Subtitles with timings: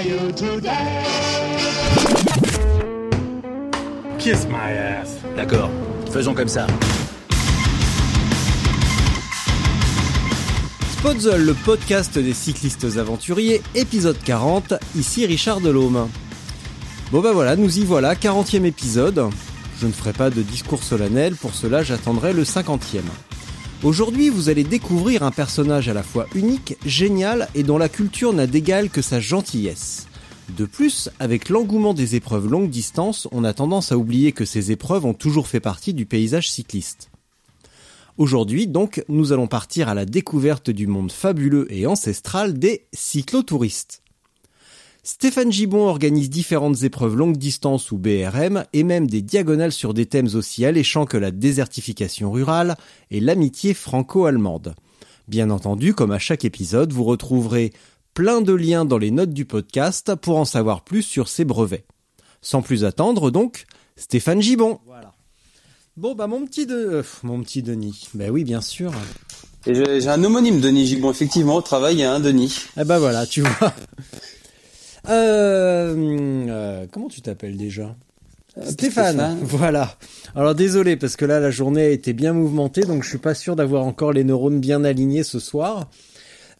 [0.00, 1.04] are you today?
[4.18, 5.16] kiss my ass.
[5.36, 5.70] D'accord,
[6.10, 6.66] faisons comme ça.
[10.98, 16.08] Spotzol, le podcast des cyclistes aventuriers, épisode 40, ici Richard Delhomme.
[17.12, 19.30] Bon bah voilà, nous y voilà, 40e épisode.
[19.80, 23.00] Je ne ferai pas de discours solennel, pour cela j'attendrai le 50e.
[23.82, 28.34] Aujourd'hui, vous allez découvrir un personnage à la fois unique, génial et dont la culture
[28.34, 30.06] n'a d'égal que sa gentillesse.
[30.54, 34.70] De plus, avec l'engouement des épreuves longue distance, on a tendance à oublier que ces
[34.70, 37.10] épreuves ont toujours fait partie du paysage cycliste.
[38.18, 44.02] Aujourd'hui, donc, nous allons partir à la découverte du monde fabuleux et ancestral des cyclotouristes.
[45.02, 50.04] Stéphane Gibon organise différentes épreuves longue distance ou BRM et même des diagonales sur des
[50.04, 52.76] thèmes aussi alléchants que la désertification rurale
[53.10, 54.74] et l'amitié franco-allemande.
[55.26, 57.72] Bien entendu, comme à chaque épisode, vous retrouverez
[58.12, 61.86] plein de liens dans les notes du podcast pour en savoir plus sur ces brevets.
[62.42, 63.64] Sans plus attendre donc,
[63.96, 64.80] Stéphane Gibon.
[64.86, 65.12] Voilà.
[65.96, 66.74] Bon bah mon petit de...
[66.74, 68.08] euh, mon petit Denis.
[68.14, 68.92] Ben oui, bien sûr.
[69.66, 72.66] Et j'ai j'ai un homonyme Denis Gibon, effectivement, au travail, il y a un Denis.
[72.78, 73.74] Eh ben voilà, tu vois.
[75.08, 75.94] Euh,
[76.48, 77.96] euh, comment tu t'appelles déjà
[78.62, 79.38] Stéphane, Stéphane.
[79.42, 79.96] voilà.
[80.34, 83.34] Alors désolé parce que là la journée a été bien mouvementée donc je suis pas
[83.34, 85.88] sûr d'avoir encore les neurones bien alignés ce soir.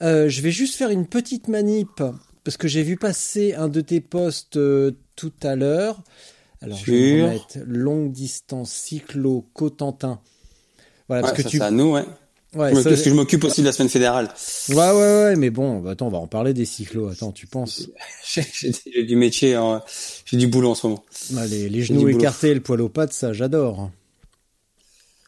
[0.03, 2.03] Euh, je vais juste faire une petite manip
[2.45, 6.03] parce que j'ai vu passer un de tes posts euh, tout à l'heure.
[6.63, 10.21] Alors je vais mettre longue distance cyclo Cotentin.
[11.09, 12.05] Voilà parce que ça, tu à nous, ouais.
[12.55, 14.29] Ouais, Parce ça- que je m'occupe aussi de la semaine fédérale.
[14.71, 17.47] ouais ouais ouais mais bon bah, attends on va en parler des cyclos attends tu
[17.47, 17.89] penses?
[18.25, 19.59] J'ai du métier,
[20.25, 21.05] j'ai du boulot en ce moment.
[21.37, 23.91] Ah, les, genoux écartés le poil aux pattes, ça, j'adore.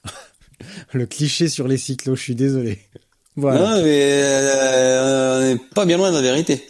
[0.93, 2.79] le cliché sur les cyclos, je suis désolé.
[3.35, 3.61] Voilà.
[3.61, 6.63] Non, mais euh, on n'est pas bien loin de la vérité.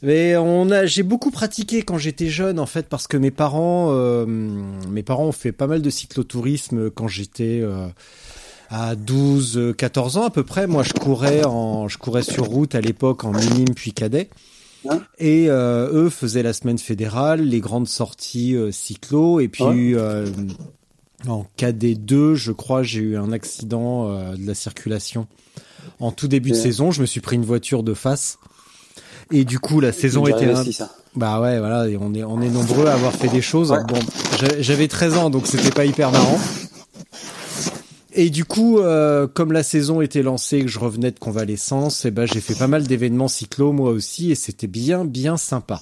[0.00, 3.90] Mais on a, j'ai beaucoup pratiqué quand j'étais jeune, en fait, parce que mes parents,
[3.92, 7.88] euh, mes parents ont fait pas mal de cyclotourisme quand j'étais euh,
[8.72, 10.66] à 12, euh, 14 ans à peu près.
[10.66, 14.30] Moi, je courais en, je courais sur route à l'époque en minime puis cadet.
[14.88, 19.62] Hein Et euh, eux faisaient la semaine fédérale, les grandes sorties euh, cyclo, et puis
[19.94, 20.26] euh,
[21.28, 25.26] en KD2, je crois, j'ai eu un accident euh, de la circulation.
[26.00, 28.38] En tout début de saison, je me suis pris une voiture de face.
[29.30, 30.64] Et du coup, la saison était un-
[31.14, 33.70] bah ouais, voilà, et on est on est nombreux à avoir fait des choses.
[33.86, 33.98] Bon,
[34.40, 36.38] j'a- j'avais 13 ans, donc c'était pas hyper marrant.
[38.14, 42.10] Et du coup, euh, comme la saison était lancée, que je revenais de convalescence, et
[42.10, 45.80] ben j'ai fait pas mal d'événements cyclo moi aussi, et c'était bien bien sympa.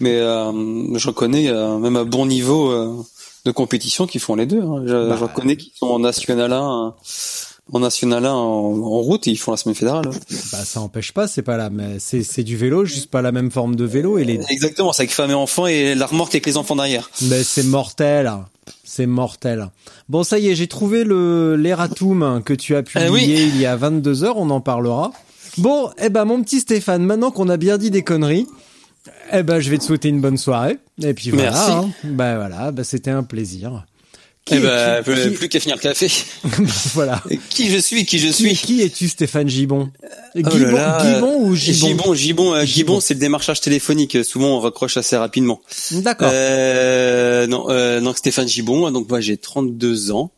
[0.00, 0.52] Mais euh,
[0.98, 2.94] je reconnais, euh, même à bon niveau euh,
[3.44, 4.60] de compétition, qui font les deux.
[4.62, 4.82] Hein.
[4.86, 5.16] Je, Bah.
[5.18, 6.56] je reconnais qu'ils sont en National 1,
[6.86, 6.90] euh,
[7.72, 10.08] en National 1 en, en route, et ils font la semaine fédérale.
[10.52, 13.32] Bah ça empêche pas, c'est pas la, mais c'est c'est du vélo, juste pas la
[13.32, 16.34] même forme de vélo, et les, Exactement, c'est avec femme et enfant et la remorque
[16.34, 17.10] avec les enfants derrière.
[17.22, 18.30] mais c'est mortel,
[18.96, 19.68] c'est mortel.
[20.08, 23.24] Bon ça y est, j'ai trouvé le l'erratum que tu as publié Ah oui.
[23.54, 25.12] il y a 22 heures, on en parlera.
[25.58, 28.46] Bon, eh ben mon petit Stéphane, maintenant qu'on a bien dit des conneries,
[29.32, 30.78] eh ben je vais te souhaiter une bonne soirée.
[31.02, 31.50] Et puis voilà.
[31.52, 31.70] Merci.
[31.72, 31.90] hein.
[32.04, 33.84] Bah voilà, bah c'était un plaisir.
[34.46, 36.08] Qui Eh ben, plus, Qui- plus qu'à finir le café.
[36.94, 37.22] voilà.
[37.50, 38.54] Qui je suis, qui je suis.
[38.54, 39.90] qui es-tu Stéphane Gibon
[40.36, 41.14] Oh là Gibon, là.
[41.14, 42.66] Gibon ou Gibon Gibon, Gibon, euh, Gibon.
[42.66, 44.24] Gibon, c'est le démarchage téléphonique.
[44.24, 45.60] Souvent, on raccroche assez rapidement.
[45.90, 46.30] D'accord.
[46.32, 48.88] Euh, non, euh, donc Stéphane Gibon.
[48.92, 50.30] Donc moi, j'ai 32 ans.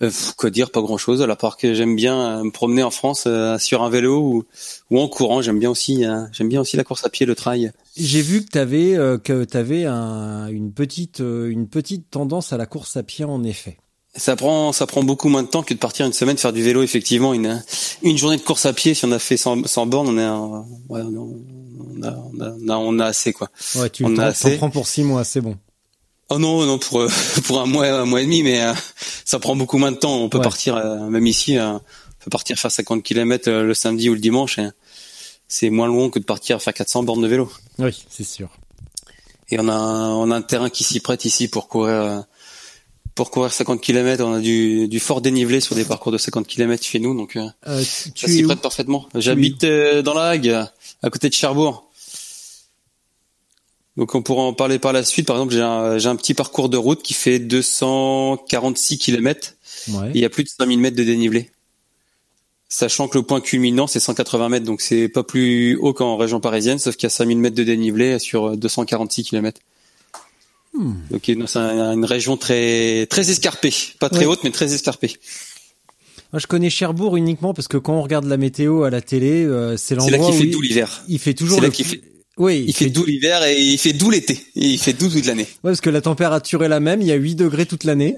[0.00, 1.20] Euh, quoi dire, pas grand chose.
[1.22, 4.44] À part que j'aime bien euh, me promener en France euh, sur un vélo ou,
[4.90, 5.42] ou en courant.
[5.42, 7.72] J'aime bien aussi, euh, j'aime bien aussi la course à pied, le trail.
[7.98, 12.56] J'ai vu que t'avais euh, que t'avais un, une petite euh, une petite tendance à
[12.56, 13.76] la course à pied en effet.
[14.16, 16.62] Ça prend, ça prend beaucoup moins de temps que de partir une semaine faire du
[16.62, 16.82] vélo.
[16.82, 17.62] Effectivement, une
[18.02, 20.22] une journée de course à pied, si on a fait 100, 100 bornes, on est,
[20.24, 23.48] un- ouais, on, a, on a, on a, on a assez quoi.
[23.76, 24.56] Ouais, tu On t'en a assez.
[24.56, 25.56] prends pour six mois, c'est bon.
[26.30, 27.08] Oh non, non pour euh,
[27.44, 28.72] pour un mois, un mois et demi, mais euh,
[29.24, 30.16] ça prend beaucoup moins de temps.
[30.22, 30.44] On peut Ouais.
[30.44, 31.80] partir, euh, même ici, euh, on
[32.24, 34.58] peut partir faire 50 km le samedi ou le dimanche.
[34.58, 34.68] et
[35.48, 37.50] c'est moins long que de partir faire 400 bornes de vélo.
[37.78, 38.48] Oui, c'est sûr.
[39.50, 42.20] Et on a un, on a un terrain qui s'y prête ici pour courir euh,
[43.14, 46.46] pour courir 50 km, on a du, du fort dénivelé sur des parcours de 50
[46.46, 49.08] km chez nous, donc euh, Euh, ça tu s'y prête parfaitement.
[49.14, 50.48] J'habite euh, dans la Hague,
[51.02, 51.90] à côté de Cherbourg.
[53.96, 55.26] Donc on pourra en parler par la suite.
[55.26, 59.54] Par exemple, j'ai un, j'ai un petit parcours de route qui fait 246 km
[59.88, 60.08] Ouais.
[60.10, 61.50] et il y a plus de 5000 mètres de dénivelé.
[62.70, 66.38] Sachant que le point culminant c'est 180 mètres, donc c'est pas plus haut qu'en région
[66.40, 69.60] parisienne, sauf qu'il y a 5000 mètres de dénivelé sur 246 km.
[70.74, 70.92] Hmm.
[71.10, 74.26] Donc c'est un- une région très très escarpée, pas très Ouais.
[74.26, 75.14] haute mais très escarpée.
[76.30, 79.44] Moi, je connais Cherbourg uniquement parce que quand on regarde la météo à la télé,
[79.46, 81.04] euh, c'est C'est là l'endroit qu'il où fait il- doux l'hiver.
[81.08, 82.02] il fait toujours le fait-
[82.36, 84.38] Oui, Il fait doux l'hiver et il fait doux l'été.
[84.54, 85.42] Il fait doux toute l'année.
[85.64, 88.16] Ouais, parce que la température est la même, il y a 8 degrés toute l'année.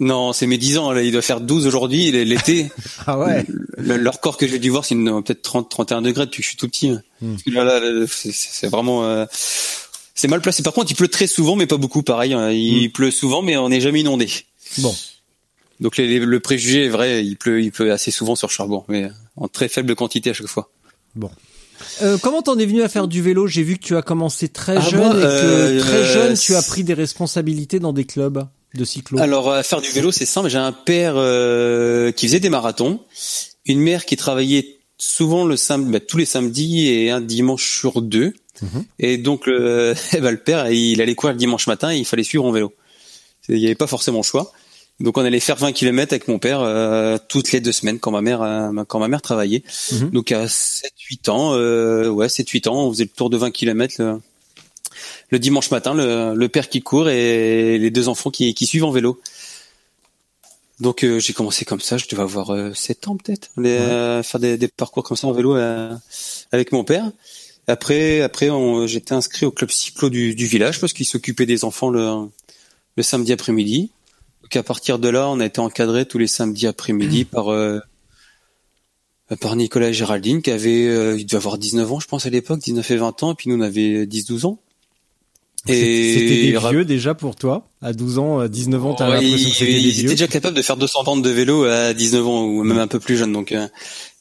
[0.00, 2.70] Non, c'est mes 10 ans, là, il doit faire 12 aujourd'hui, il est l'été.
[3.06, 3.44] Ah ouais.
[3.76, 6.48] Le- leur corps que j'ai dû voir, c'est peut-être 30, 31 degrés depuis que je
[6.48, 6.88] suis tout petit.
[6.88, 7.02] hein.
[7.20, 7.32] Hmm.
[7.32, 9.26] Parce que là, là, là, c'est- vraiment, euh,
[10.14, 10.62] c'est mal placé.
[10.62, 12.02] Par contre, il pleut très souvent, mais pas beaucoup.
[12.02, 12.50] Pareil, hein.
[12.50, 12.92] il Hmm.
[12.92, 14.28] pleut souvent, mais on n'est jamais inondé.
[14.78, 14.94] Bon.
[15.80, 18.84] Donc les- les- le préjugé est vrai, il pleut, il pleut assez souvent sur Cherbourg,
[18.88, 20.70] mais en très faible quantité à chaque fois.
[22.02, 23.46] Euh, comment t'en es venu à faire du vélo?
[23.46, 26.36] J'ai vu que tu as commencé très Ah, jeune et que euh, très euh, jeune
[26.36, 29.18] tu as pris des responsabilités dans des clubs de cyclo.
[29.18, 30.48] Alors à faire du vélo, c'est simple.
[30.48, 33.00] J'ai un père euh, qui faisait des marathons,
[33.64, 38.02] une mère qui travaillait souvent le samedi, bah, tous les samedis et un dimanche sur
[38.02, 38.34] deux.
[38.62, 38.84] Mhm.
[38.98, 42.04] Et donc le, eh ben, le père, il allait courir le dimanche matin et il
[42.04, 42.74] fallait suivre en vélo.
[43.48, 44.52] Il n'y avait pas forcément le choix.
[45.00, 48.10] Donc on allait faire 20 km avec mon père euh, toutes les deux semaines quand
[48.10, 49.62] ma mère euh, quand ma mère travaillait.
[49.92, 50.10] Mhm.
[50.10, 53.38] Donc à 7 8 ans euh, ouais, 7 8 ans, on faisait le tour de
[53.38, 54.20] 20 km le,
[55.30, 58.84] le dimanche matin, le, le père qui court et les deux enfants qui, qui suivent
[58.84, 59.20] en vélo.
[60.80, 64.40] Donc euh, j'ai commencé comme ça, je devais avoir euh, 7 ans peut-être, euh, faire
[64.40, 65.94] des, des parcours comme ça en vélo euh,
[66.52, 67.10] avec mon père.
[67.66, 68.48] Après, après,
[68.86, 72.28] j'étais inscrit au club cyclo du, du village parce qu'il s'occupait des enfants le,
[72.96, 73.90] le samedi après-midi.
[74.42, 79.36] Donc à partir de là, on a été encadré tous les samedis après-midi par euh,
[79.40, 82.30] par Nicolas et Géraldine qui avait, euh, il devait avoir 19 ans, je pense à
[82.30, 84.58] l'époque, 19 et 20 ans, et puis nous on avait 10-12 ans.
[85.66, 89.50] C'était des vieux déjà pour toi À 12 ans, euh, 19 ans, t'as Ouais, l'impression
[89.50, 91.92] que c'était il des était vieux déjà capable de faire 200 bandes de vélo à
[91.92, 93.32] 19 ans ou même un peu plus jeune.
[93.32, 93.68] Donc euh,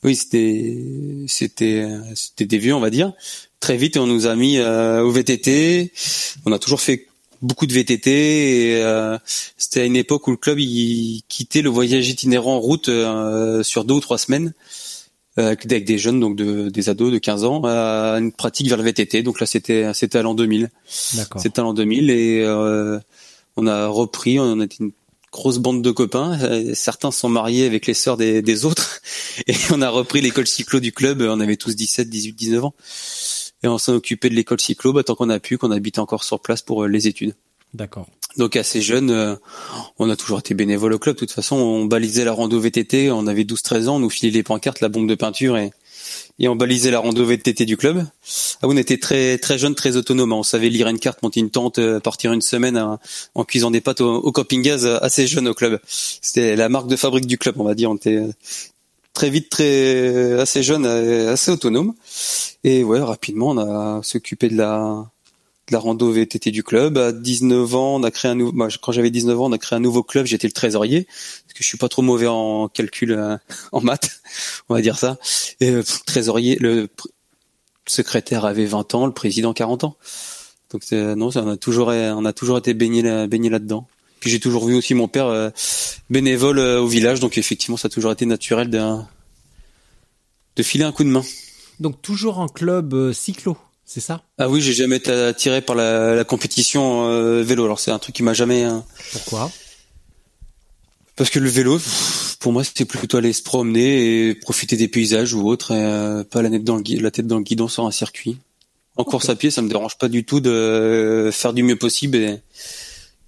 [0.03, 0.77] oui, c'était
[1.27, 3.13] c'était c'était des vieux, on va dire.
[3.59, 5.91] Très vite, on nous a mis euh, au VTT.
[6.45, 7.07] On a toujours fait
[7.41, 8.09] beaucoup de VTT.
[8.09, 9.17] Et, euh,
[9.57, 13.61] c'était à une époque où le club il quittait le voyage itinérant en route euh,
[13.63, 14.53] sur deux ou trois semaines
[15.39, 18.77] avec avec des jeunes, donc de, des ados de 15 ans, à une pratique vers
[18.77, 19.23] le VTT.
[19.23, 20.69] Donc là, c'était c'était à l'an 2000.
[21.15, 21.41] D'accord.
[21.41, 22.99] C'était en 2000 et euh,
[23.57, 24.91] on a repris, on était une
[25.31, 26.39] grosse bande de copains.
[26.41, 29.01] Euh, Certains sont mariés avec les sœurs des, des autres
[29.47, 31.21] et on a repris l'école cyclo du club.
[31.21, 32.73] On avait tous 17, 18, 19 ans
[33.63, 36.23] et on s'en occupait de l'école cyclo bah, tant qu'on a pu, qu'on habitait encore
[36.23, 37.35] sur place pour euh, les études.
[37.73, 38.07] D'accord.
[38.37, 39.35] Donc assez jeune, euh,
[39.97, 41.15] on a toujours été bénévole au club.
[41.15, 43.11] De toute façon, on balisait la rando VTT.
[43.11, 45.71] On avait 12-13 ans, on nous filait les pancartes, la bombe de peinture et,
[46.37, 48.05] et on balisait la rando VTT du club.
[48.61, 50.31] Ah, on était très très jeune, très autonome.
[50.31, 52.99] On savait lire une carte, monter une tente, euh, partir une semaine à-
[53.35, 55.79] en cuisant des pâtes au, au camping gaz euh, assez jeune au club.
[55.87, 57.89] C'était la marque de fabrique du club, on va dire.
[57.91, 58.31] On était euh,
[59.13, 61.93] très vite, très assez jeune, assez autonome.
[62.63, 65.09] Et ouais, rapidement, on a s'occupé de la
[65.69, 66.97] de la rando VTT du club.
[66.97, 68.51] À 19 ans, on a créé un nouveau.
[68.51, 70.25] moi, quand j'avais 19 ans, on a créé un nouveau club.
[70.25, 73.37] J'étais le trésorier parce que je suis pas trop mauvais en calcul, euh,
[73.71, 74.21] en maths,
[74.69, 75.17] on va dire ça.
[75.59, 76.87] Et euh, pff, trésorier, le
[77.87, 79.97] secrétaire avait 20 ans, le président 40 ans.
[80.71, 83.87] Donc c'est- non, ça, on a toujours, on a toujours été baigné là, baigné là-dedans.
[84.19, 85.49] Puis j'ai toujours vu aussi mon père euh,
[86.09, 88.79] bénévole euh, au village, donc effectivement, ça a toujours été naturel de
[90.55, 91.23] de filer un coup de main.
[91.79, 93.57] Donc toujours en club euh, cyclo,
[93.91, 94.21] c'est ça?
[94.37, 97.65] Ah oui, j'ai jamais été attiré par la, la compétition euh, vélo.
[97.65, 98.63] Alors c'est un truc qui m'a jamais.
[98.63, 99.51] hein, Pourquoi?
[101.15, 101.79] Parce que le vélo,
[102.39, 106.23] pour moi, c'était plutôt aller se promener et profiter des paysages ou autre, et, euh,
[106.23, 108.37] pas la tête dans le gui- la tête dans le guidon sur un circuit.
[108.95, 112.15] En course à pied, ça me dérange pas du tout de faire du mieux possible
[112.17, 112.41] et,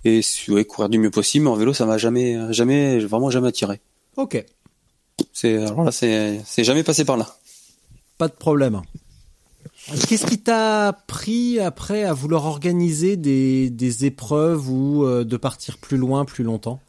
[0.06, 1.46] et ouais, courir du mieux possible.
[1.46, 3.80] Mais en vélo, ça m'a jamais, jamais, vraiment jamais attiré.
[4.18, 4.44] Ok,
[5.34, 7.36] C'est alors là, c'est jamais passé par là.
[8.18, 8.82] pas de problème.
[10.08, 15.78] Qu'est-ce qui t'a pris après à vouloir organiser des, des épreuves ou euh, de partir
[15.78, 16.80] plus loin, plus longtemps?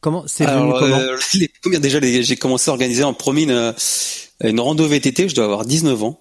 [0.00, 0.96] Comment c'est venu Alors, comment?
[0.96, 3.74] euh, les- déjà j'ai commencé à organiser en premier une,
[4.44, 6.20] une rando VTT, je dois avoir 19 ans.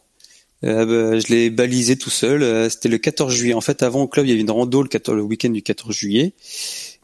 [0.64, 2.42] Euh, bah, je l'ai balisé tout seul.
[2.42, 3.54] euh, C'était le 14 juillet.
[3.54, 5.62] En fait, avant au club, il y avait une rando le, 14 le week-end du
[5.62, 6.34] 14 juillet.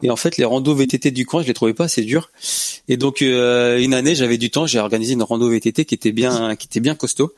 [0.02, 2.30] Et en fait, les randos VTT du coin, je les trouvais pas assez durs.
[2.88, 6.12] Et donc, euh, une année, j'avais du temps, j'ai organisé une rando VTT qui était
[6.12, 7.32] bien, qui était bien costaud,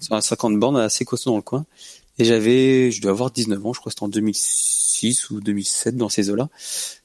[0.00, 1.66] sur un 50 bornes assez costaud dans le coin.
[2.18, 6.08] Et j'avais, je dois avoir 19 ans, je crois c'était en 2006 ou 2007 dans
[6.08, 6.48] ces eaux-là.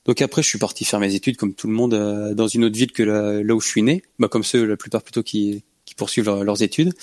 [0.05, 2.65] Donc après, je suis parti faire mes études comme tout le monde euh, dans une
[2.65, 5.63] autre ville que là où je suis né, bah, comme ceux la plupart plutôt qui,
[5.85, 6.93] qui poursuivent leurs études.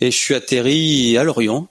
[0.00, 1.68] Et je suis atterri à Lorient.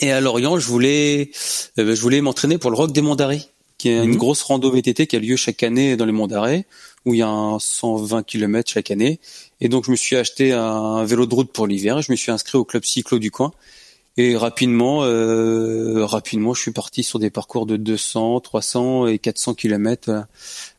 [0.00, 1.30] Et à Lorient, je voulais,
[1.78, 3.42] euh, je voulais m'entraîner pour le Rock des Monts d'Arrée,
[3.84, 4.16] qui est une mhm.
[4.16, 6.64] grosse rando VTT qui a lieu chaque année dans les Monts d'Arrée,
[7.04, 9.20] où il y a un 120 km chaque année.
[9.60, 12.00] Et donc, je me suis acheté un vélo de route pour l'hiver.
[12.00, 13.52] Je me suis inscrit au club cyclo du coin.
[14.16, 19.52] Et rapidement, euh, rapidement, je suis parti sur des parcours de 200, 300 et 400
[19.52, 20.24] km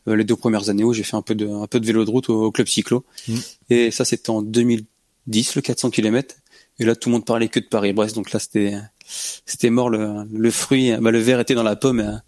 [0.07, 2.05] euh, les deux premières années où j'ai fait un peu de un peu de vélo
[2.05, 3.05] de route au, club cyclo.
[3.27, 3.35] Mm.
[3.69, 6.33] Et ça, c'était en 2010, le 400 km.
[6.79, 8.15] Et là, tout le monde parlait que de Paris-Brest.
[8.15, 8.74] Donc là, c'était
[9.45, 10.91] c'était mort le, le fruit.
[10.97, 12.21] Bah, le verre était dans la pomme.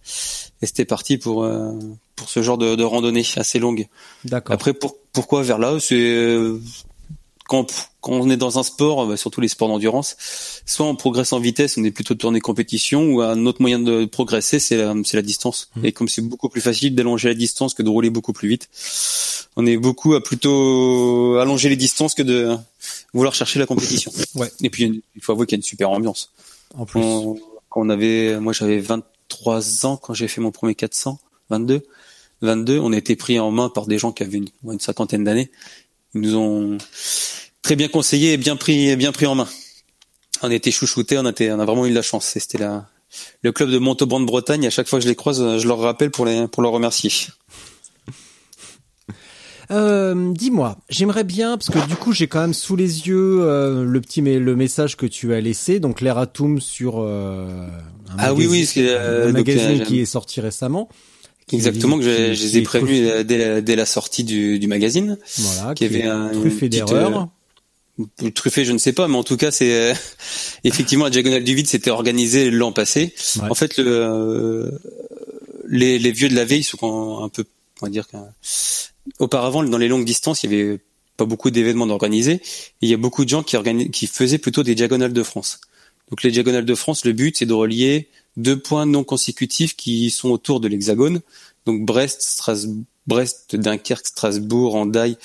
[0.62, 1.72] Et, c'était parti pour euh,
[2.16, 3.88] pour ce genre de, de randonnée assez longue.
[4.26, 4.54] D'accord.
[4.54, 5.78] Après, pour, pourquoi vers là?
[5.80, 6.40] C'est
[7.48, 10.18] quand, quand on est dans un sport, bah, surtout les sports d'endurance,
[10.66, 14.06] soit on progresse en vitesse, on est plutôt tourné compétition, ou un autre moyen de
[14.06, 15.70] progresser, c'est la, la distance.
[15.76, 15.86] Mmh.
[15.86, 18.68] Et comme c'est beaucoup plus facile d'allonger la distance que de rouler beaucoup plus vite,
[19.56, 22.56] on est beaucoup à plutôt allonger les distances que de
[23.14, 24.12] vouloir chercher la compétition.
[24.36, 24.52] Ouais.
[24.62, 26.32] Et puis il faut avouer qu'il y a une super ambiance.
[26.76, 27.02] En plus,
[27.76, 31.20] on avait, moi j'avais 23 ans quand j'ai fait mon premier 400,
[31.50, 31.84] 22.
[32.42, 35.52] 22, on été pris en main par des gens qui avaient une, cinquantaine d'années.
[36.14, 36.78] Ils nous ont
[37.62, 39.48] très bien conseillé et bien pris, bien pris en main.
[40.44, 42.26] On été chouchoutés, on on a vraiment eu de la chance.
[42.26, 42.88] C'était la,
[43.42, 44.68] le club de Montauban de Bretagne.
[44.68, 47.12] À chaque fois que je les croise, je leur rappelle pour les, pour leur remercier.
[49.70, 53.84] Euh, dis-moi, j'aimerais bien parce que du coup j'ai quand même sous les yeux euh,
[53.84, 57.68] le petit le message que tu as laissé, donc l'Eratum sur euh,
[58.10, 60.90] un ah oui oui, c'est un magazine qui est sorti récemment.
[61.52, 65.18] Exactement, que je, les ai prévenus dès, dès, la sortie du, du magazine.
[65.38, 67.30] Voilà, qui, avait un truffé d'erreurs.
[68.00, 69.94] Euh, truffé, je ne sais pas, mais en tout cas, c'est euh,
[70.64, 73.14] effectivement la diagonale du vide, s'était organisé l'an passé.
[73.42, 74.72] En fait, le, euh,
[75.68, 77.46] les, les, vieux de la veille sont un peu,
[77.82, 78.08] on va dire,
[79.20, 80.80] auparavant dans les longues distances, il y avait
[81.18, 82.42] pas beaucoup d'événements d'organiser.
[82.82, 85.60] Il y a beaucoup de gens qui, faisaient plutôt des diagonales de France.
[86.10, 90.10] Donc les diagonales de France, le but c'est de relier deux points non consécutifs qui
[90.10, 91.22] sont autour de l'hexagone.
[91.66, 95.18] Donc Brest, Strasbourg, Brest, Dunkerque, Strasbourg, Andaille,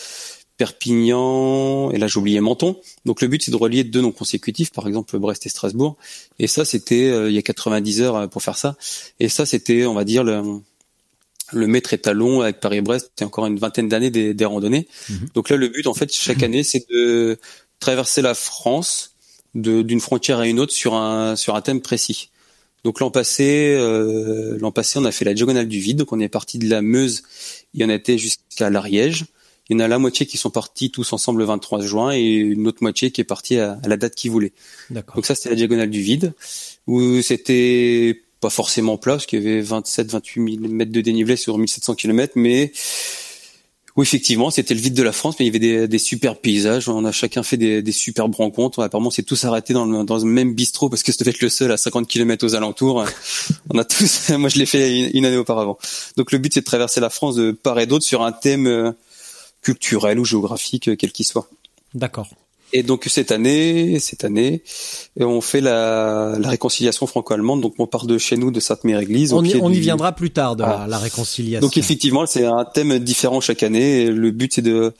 [0.56, 2.76] Perpignan, et là oublié Menton.
[3.04, 5.96] Donc le but c'est de relier deux noms consécutifs, par exemple Brest et Strasbourg.
[6.38, 8.76] Et ça c'était euh, il y a 90 heures euh, pour faire ça.
[9.20, 10.60] Et ça c'était, on va dire, le,
[11.52, 14.88] le maître étalon avec Paris-Brest, c'est encore une vingtaine d'années des, des randonnées.
[15.08, 15.28] Mhm.
[15.34, 17.38] Donc là le but en fait chaque année c'est de
[17.80, 19.16] traverser la France
[19.54, 22.30] d'une frontière à une autre sur un sur un thème précis.
[22.84, 25.98] Donc l'an passé, euh, l'an passé, on a fait la diagonale du vide.
[25.98, 27.22] Donc on est parti de la Meuse,
[27.74, 29.26] il y en a été jusqu'à l'Ariège.
[29.68, 32.20] Il y en a la moitié qui sont partis tous ensemble le 23 juin et
[32.20, 34.52] une autre moitié qui est partie à, la date qu'ils voulaient.
[34.90, 36.34] Donc ça c'était la diagonale du vide
[36.88, 41.56] où c'était pas forcément plat parce qu'il y avait 27-28 000 mètres de dénivelé sur
[41.56, 42.72] 1700 km, mais
[43.94, 46.36] oui, effectivement, c'était le vide de la France, mais il y avait des, des super
[46.36, 46.88] paysages.
[46.88, 48.82] On a chacun fait des, des superbes rencontres.
[48.82, 51.50] Apparemment, c'est tous arrêtés dans le, dans le même bistrot parce que c'était être le
[51.50, 53.04] seul à 50 km aux alentours.
[53.70, 55.78] On a tous, moi je l'ai fait une, année auparavant.
[56.16, 58.66] Donc le but c'est de traverser la France de part et d'autre sur un thème
[58.66, 58.92] euh,
[59.60, 61.48] culturel ou géographique, euh, quel qu'il soit.
[61.92, 62.28] D'accord.
[62.72, 64.62] Et donc cette année, cette année,
[65.18, 67.60] on fait la, la réconciliation franco-allemande.
[67.60, 69.32] Donc on part de chez nous, de Sainte-Mère-Église.
[69.32, 71.66] On, y, on y viendra plus tard de la, réconciliation.
[71.66, 74.02] Donc effectivement, c'est un thème différent chaque année.
[74.02, 74.92] Et le but c'est de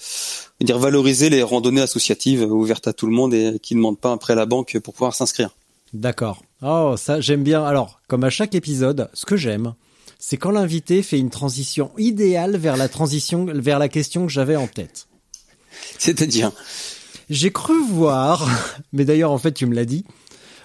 [0.61, 4.11] dire valoriser les randonnées associatives ouvertes à tout le monde et qui ne demandent pas
[4.11, 5.50] un prêt à la banque pour pouvoir s'inscrire.
[5.93, 6.43] D'accord.
[6.62, 7.64] Oh, ça j'aime bien.
[7.64, 9.75] Alors, comme à chaque épisode, ce que j'aime,
[10.19, 14.57] c'est quand l'invité fait une transition idéale vers la transition vers la question que j'avais
[14.57, 15.09] en tête.
[15.99, 16.52] C'est-à-dire?
[17.33, 18.49] J'ai cru voir,
[18.93, 20.05] mais d'ailleurs en fait tu me l'as dit,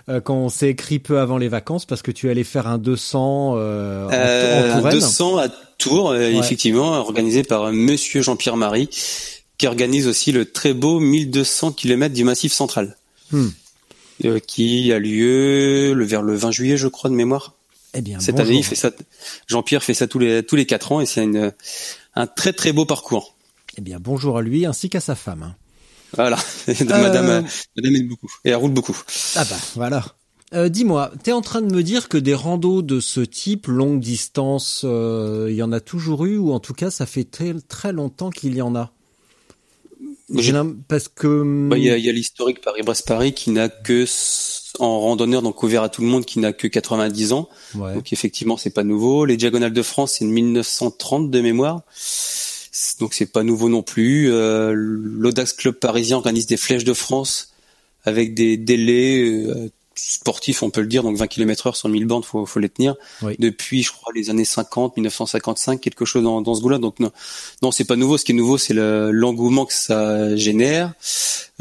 [0.10, 2.78] euh, quand on s'est écrit peu avant les vacances parce que tu allais faire un
[2.78, 8.90] 200 euh, en, euh, Un 200 à Tours, euh, effectivement, organisé par Monsieur Jean-Pierre Marie,
[9.58, 12.98] qui organise aussi le très beau 1200 km du Massif Central,
[13.32, 13.50] hmm.
[14.48, 17.54] qui a lieu le, vers le 20 juillet, je crois, de mémoire.
[17.94, 18.92] Eh bien, cette année, il fait ça.
[19.48, 21.28] Jean-Pierre fait ça tous les tous les quatre ans et c'est
[22.16, 23.36] un très très beau parcours.
[23.78, 25.54] Eh bien, bonjour à lui ainsi qu'à sa femme.
[26.16, 26.38] Voilà,
[26.68, 27.42] madame, euh.
[27.76, 28.98] madame aime beaucoup et elle roule beaucoup.
[29.36, 30.06] Ah bah voilà.
[30.54, 34.00] Euh, Dis-moi, t'es en train de me dire que des randos de ce type, longue
[34.00, 37.54] distance, il euh, y en a toujours eu, ou en tout cas, ça fait très,
[37.68, 38.92] très longtemps qu'il y en a?
[40.88, 44.06] Parce que bah, il y a, l'historique Paris-Brest-Paris qui n'a que
[44.80, 47.48] en randonneur donc ouvert à tout le monde qui n'a que 90 ans.
[47.74, 49.24] Donc effectivement, c'est pas nouveau.
[49.24, 51.84] Les diagonales de France, c'est de 1930 de mémoire
[53.00, 54.32] donc c'est pas nouveau non plus.
[54.32, 57.54] Euh, L'Audax Club parisien organise des flèches de France
[58.06, 62.06] avec des délais euh, sportif, on peut le dire, donc 20 km heure sur 1000
[62.06, 62.96] bornes, faut, faut les tenir.
[63.24, 63.36] Oui.
[63.40, 66.78] Depuis, je crois, les années 50, 1955, quelque chose dans, dans ce goût-là.
[66.78, 67.12] Donc non,
[67.64, 68.18] non, c'est pas nouveau.
[68.18, 70.94] Ce qui est nouveau, c'est le- l'engouement que ça génère,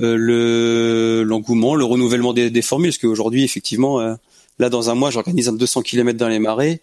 [0.00, 2.90] euh, le l'engouement, le renouvellement des, des formules.
[2.90, 4.14] Parce qu'aujourd'hui, effectivement, euh,
[4.58, 6.80] là, dans un mois, j'organise un 200 km dans les marais.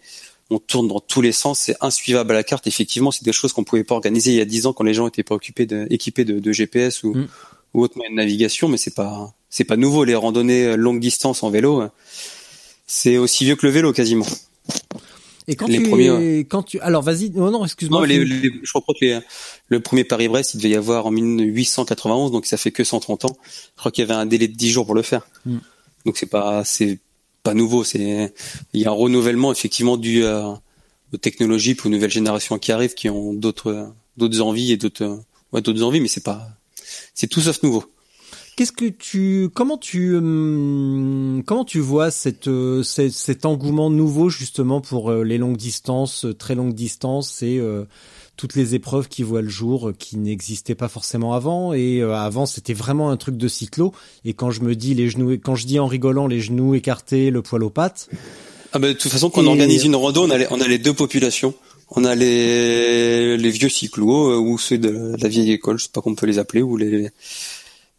[0.50, 2.68] On tourne dans tous les sens, c'est insuivable à la carte.
[2.68, 4.94] Effectivement, c'est des choses qu'on pouvait pas organiser il y a 10 ans quand les
[4.94, 7.28] gens étaient pas occupés de, équipés de, de GPS ou, Mm.
[7.74, 8.68] ou autre moyen de navigation.
[8.68, 10.04] Mais c'est pas, c'est pas nouveau.
[10.04, 11.88] Les randonnées longue distance en vélo, euh,
[12.86, 14.26] c'est aussi vieux que le vélo quasiment.
[15.48, 18.02] Et quand Les tu, premiers, quand tu, alors vas-y, non, non, excuse-moi.
[18.02, 18.40] Non, mais les, finis.
[18.42, 19.22] les- je crois que
[19.68, 23.38] le premier Paris-Brest, il devait y avoir en 1891, donc ça fait que 130 ans.
[23.76, 25.28] Je crois qu'il y avait un délai de 10 jours pour le faire.
[25.46, 25.58] Mm.
[26.06, 27.00] Donc c'est pas, c'est
[27.44, 27.84] pas nouveau.
[27.84, 28.34] C'est,
[28.74, 30.60] il y a un renouvellement effectivement dû à-
[31.14, 35.20] aux technologies, puis aux nouvelles générations qui arrivent, qui ont d'autres, d'autres envies et d'autres,
[35.52, 36.48] ouais, d'autres envies, mais c'est pas,
[37.14, 37.84] c'est tout sauf nouveau.
[38.56, 44.80] Qu'est-ce que tu, comment tu, hum, comment tu vois cette, euh, cet, engouement nouveau justement
[44.80, 47.86] pour euh, les longues distances, euh, très longues distances et euh,
[48.36, 51.74] toutes les épreuves qui voient le jour, euh, qui n'existaient pas forcément avant.
[51.74, 53.94] Et euh, avant, c'était vraiment un truc de cyclo.
[54.26, 57.30] Et quand je me dis les genoux, quand je dis en rigolant les genoux écartés,
[57.32, 58.10] le poil aux pattes,
[58.74, 60.60] Ah bah, de toute façon, quand Et- on organise une rando, on a les, on
[60.62, 61.54] a les deux populations.
[61.96, 65.90] On a les, les vieux cyclos euh, ou ceux de la vieille école, je sais
[65.94, 67.10] pas comment on peut les appeler, ou les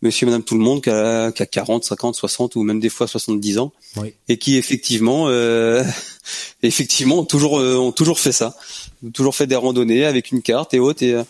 [0.04, 2.78] monsieur et madame tout le monde qui a, qui a 40, 50, 60 ou même
[2.78, 4.14] des fois 70 ans Oui.
[4.28, 5.82] et qui effectivement euh,
[6.62, 8.56] effectivement ont toujours euh, ont toujours fait ça.
[9.04, 11.24] Ont toujours fait des randonnées avec une carte et autres et euh,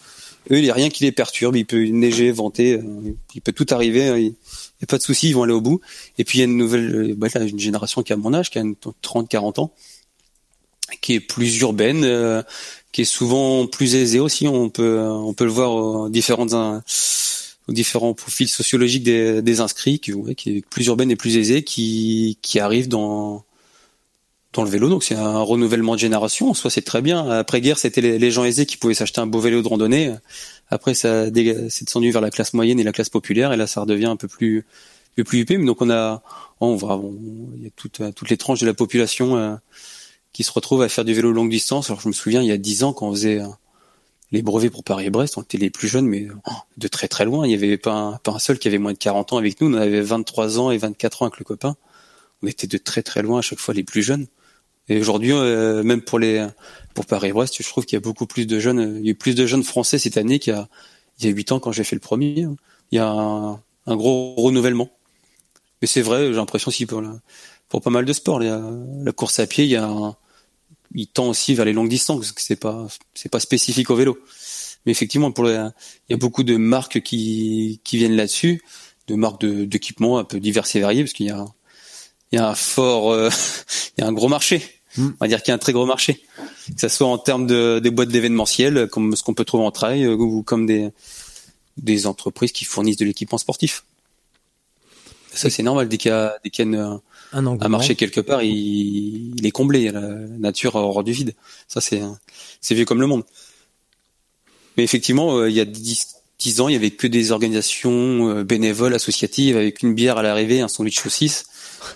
[0.51, 2.83] eux, il y a rien qui les perturbe, il peut neiger, venter, euh,
[3.35, 4.35] il peut tout arriver, hein, il n'y
[4.83, 5.81] a pas de souci, ils vont aller au bout.
[6.19, 8.35] Et puis il y a une nouvelle, euh, bah, là, une génération qui a mon
[8.35, 9.73] âge, qui a une 30-40 ans,
[11.01, 12.43] qui est plus urbaine, euh,
[12.93, 14.47] qui est souvent plus aisée aussi.
[14.47, 16.53] On peut, on peut le voir aux différentes,
[17.69, 21.37] aux différents profils sociologiques des, des inscrits, qui, ouais, qui est plus urbaine et plus
[21.37, 23.45] aisée, qui, qui arrive dans
[24.53, 24.89] dans le vélo.
[24.89, 26.49] Donc c'est un renouvellement de génération.
[26.51, 27.29] En soi, c'est très bien.
[27.29, 30.15] Après guerre, c'était les, gens aisés qui pouvaient s'acheter un beau vélo de randonnée.
[30.69, 33.81] Après, ça c'est descendu vers la classe moyenne et la classe populaire, et là, ça
[33.81, 34.65] redevient un peu plus,
[35.17, 35.59] peu plus huppé.
[35.59, 36.23] Mais donc on a,
[36.61, 37.19] on on-
[37.57, 39.57] il y a toutes, toutes les tranches de la population euh,
[40.33, 41.91] qui se retrouvent à faire du vélo longue distance.
[41.91, 43.41] Alors je me souviens, il y a dix ans, quand on faisait
[44.35, 47.07] les brevets pour Paris et Brest, on était les plus jeunes, mais oh, de très
[47.07, 47.47] très loin.
[47.47, 49.73] Il y avait pas un, seul qui avait moins de 40 ans avec nous.
[49.73, 51.77] On avait 23 ans et 24 ans avec le copain.
[52.43, 54.27] On était de très très loin à chaque fois les plus jeunes.
[54.89, 56.45] Et aujourd'hui, euh, même pour les
[56.95, 58.99] pour Paris et Brest, je trouve qu'il y a beaucoup plus de jeunes.
[59.01, 60.69] Il y a plus de jeunes français cette année qu'il y a
[61.21, 62.49] il y a huit ans quand j'ai fait le premier.
[62.91, 64.91] Il y a un, gros renouvellement.
[65.81, 67.05] Mais c'est vrai, j'ai l'impression aussi pour
[67.69, 70.17] pour pas mal de sports, la course à pied, il y a un,
[70.95, 73.97] il tend aussi vers les longues distances, parce que c'est pas c'est pas spécifique au
[73.97, 74.19] vélo.
[74.87, 75.53] Mais effectivement, pour le,
[76.09, 78.63] il y a beaucoup de marques qui qui viennent là-dessus,
[79.09, 81.45] de marques de d'équipements un peu diverses et variées, parce qu'il y a
[82.33, 83.31] il y a un fort, euh,
[83.99, 84.63] il y a un gros marché.
[84.97, 85.07] Mm.
[85.09, 86.23] On va dire qu'il y a un très gros marché,
[86.67, 89.73] que ça soit en termes de des boîtes d'événementiel, comme ce qu'on peut trouver en
[89.73, 90.91] trail, euh, ou comme des
[91.77, 93.85] des entreprises qui fournissent de l'équipement sportif.
[95.33, 97.01] Ça c'est normal dès qu'il y a dès qu'il y a une-
[97.35, 100.01] un marché quelque part, il, est comblé, a la
[100.39, 101.35] nature hors du vide.
[101.69, 102.03] Ça c'est
[102.61, 103.25] c'est vieux comme le monde.
[104.77, 108.29] Mais effectivement, euh, il y a 10, 10 ans, il y avait que des organisations
[108.29, 111.47] euh, bénévoles, associatives, avec une bière à l'arrivée, un sandwich saucisse,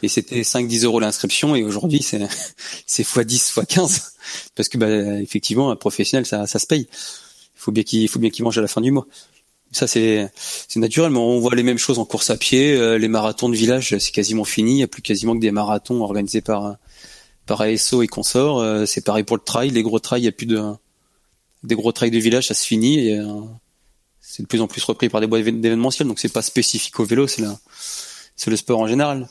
[0.03, 2.21] et c'était 5-10 euros l'inscription, et aujourd'hui c'est
[2.87, 4.13] c'est fois 10, fois 15,
[4.55, 4.89] parce que bah,
[5.21, 6.87] effectivement, un professionnel, ça, se paye.
[6.91, 9.07] Il faut bien qu'il il faut bien qu'il mange à la fin du mois.
[9.73, 10.31] Ça c'est
[10.77, 13.57] naturel, mais on voit les mêmes choses en course à pied, euh, les marathons de
[13.57, 16.77] village, c'est quasiment fini, il n'y a plus quasiment que des marathons organisés par
[17.47, 18.61] par ASO et consorts.
[18.61, 20.63] Euh, c'est pareil pour le trail, les gros trails, il y a plus de
[21.65, 23.41] des gros trails de village, ça se finit et euh,
[24.21, 27.05] c'est de plus en plus repris par des boîtes d'événementiel, donc c'est pas spécifique au
[27.05, 27.43] vélo, c'est
[28.51, 29.29] le sport en général.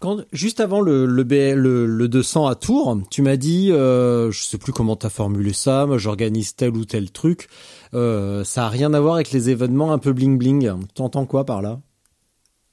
[0.00, 1.22] Quand, juste avant le, le,
[1.54, 5.52] le, le 200 à Tours, tu m'as dit, euh, je sais plus comment t'as formulé
[5.52, 7.48] ça, moi j'organise tel ou tel truc.
[7.92, 10.72] Euh, ça a rien à voir avec les événements un peu bling bling.
[10.94, 11.80] T'entends quoi par là?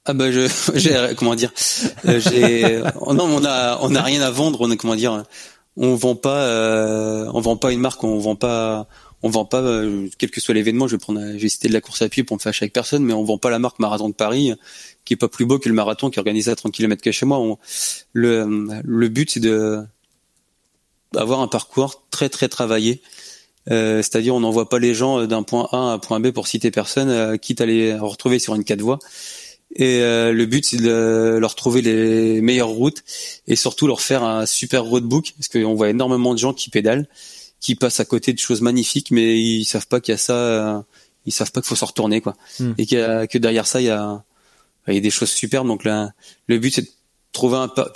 [0.06, 1.52] Ah bah je j'ai comment dire
[2.06, 5.26] euh, j'ai oh on a on a rien à vendre on a comment dire
[5.76, 8.88] on vend pas euh, on vend pas une marque on vend pas
[9.22, 11.82] on vend pas euh, quel que soit l'événement je vais prendre j'ai cité de la
[11.82, 14.08] course à pied pour me fâcher avec personne mais on vend pas la marque marathon
[14.08, 14.54] de Paris
[15.08, 17.12] qui est pas plus beau que le marathon qui est organisé à 30 km que
[17.12, 17.40] chez moi.
[17.40, 17.58] On,
[18.14, 19.82] le le but c'est de
[21.16, 23.02] avoir un parcours très très travaillé.
[23.70, 26.48] Euh, c'est-à-dire on n'envoie pas les gens d'un point A à un point B pour
[26.48, 29.00] citer personne euh, quitte à les retrouver sur une quatre voies.
[29.76, 33.04] Et euh, le but, c'est de leur trouver les meilleures routes
[33.48, 37.08] et surtout leur faire un super roadbook parce qu'on voit énormément de gens qui pédalent,
[37.60, 40.36] qui passent à côté de choses magnifiques, mais ils savent pas qu'il y a ça,
[40.36, 40.82] euh,
[41.26, 42.74] ils savent pas qu'il faut se retourner quoi, Hmm.
[42.78, 44.24] et qu'il y a, que derrière ça, il y a,
[44.88, 45.68] il y a des choses superbes.
[45.68, 46.12] Donc là,
[46.48, 46.88] le but, c'est
[47.32, 47.92] trouver un pas,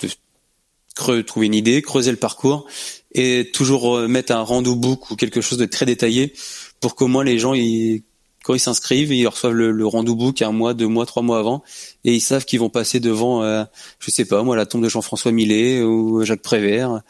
[0.94, 2.66] trouver une idée, creuser le parcours
[3.12, 6.34] et toujours euh, mettre un rendez book ou quelque chose de très détaillé
[6.80, 8.02] pour qu'au moins les gens ils
[8.42, 11.38] quand ils s'inscrivent, ils reçoivent le, le rendez book un mois, deux mois, trois mois
[11.38, 11.62] avant,
[12.04, 13.64] et ils savent qu'ils vont passer devant, euh,
[14.00, 17.02] je sais pas, moi, la tombe de Jean-François Millet ou Jacques Prévert,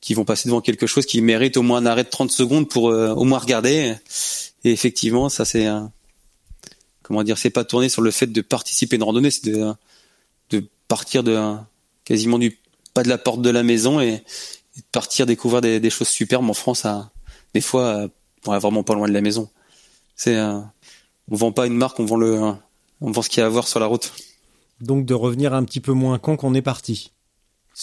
[0.00, 2.68] qui vont passer devant quelque chose qui mérite au moins un arrêt de 30 secondes
[2.68, 3.94] pour euh, au moins regarder.
[4.64, 5.90] Et effectivement, ça c'est un,
[7.10, 9.74] comment dire, c'est pas tourné sur le fait de participer à une randonnée, c'est de,
[10.86, 11.56] partir de
[12.04, 12.56] quasiment du
[12.94, 16.54] pas de la porte de la maison et, de partir découvrir des, choses superbes en
[16.54, 17.10] France à
[17.52, 18.08] des fois euh,
[18.44, 19.50] vraiment pas loin de la maison.
[20.14, 20.60] C'est euh,
[21.28, 22.52] on vend pas une marque, on vend le
[23.00, 24.12] on vend ce qu'il y a à voir sur la route.
[24.80, 27.10] Donc de revenir un petit peu moins con qu'on est parti.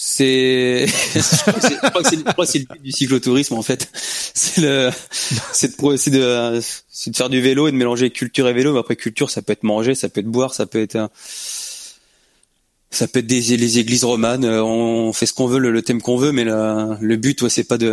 [0.00, 3.90] C'est, je crois que c'est le but du cyclotourisme en fait.
[3.92, 4.90] C'est le,
[5.52, 8.72] c'est de, c'est de, c'est de faire du vélo et de mélanger culture et vélo.
[8.72, 11.10] Mais après culture, ça peut être manger, ça peut être boire, ça peut être,
[12.92, 14.44] ça peut être des les églises romanes.
[14.44, 17.64] On fait ce qu'on veut, le, thème qu'on veut, mais le, le but, ouais, c'est
[17.64, 17.92] pas de,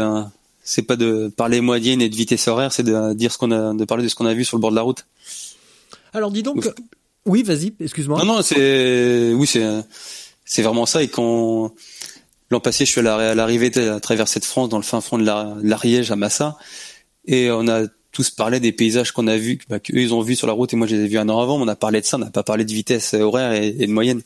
[0.64, 3.74] c'est pas de parler moyenne et de vitesse horaire, c'est de dire ce qu'on a,
[3.74, 5.08] de parler de ce qu'on a vu sur le bord de la route.
[6.14, 6.70] Alors dis donc,
[7.26, 8.20] oui, vas-y, excuse-moi.
[8.20, 9.66] Non, non, c'est, oui, c'est,
[10.46, 11.04] c'est vraiment ça.
[11.04, 11.74] Et quand
[12.50, 15.26] l'an passé, je suis à l'arrivée à traverser de France dans le fin fond de
[15.64, 16.58] l'Ariège à Massa,
[17.26, 20.38] et on a tous parlé des paysages qu'on a vus, bah, qu'eux ils ont vus
[20.38, 21.60] sur la route et moi je les ai vus un an avant.
[21.60, 24.22] On a parlé de ça, on n'a pas parlé de vitesse horaire et, de moyenne.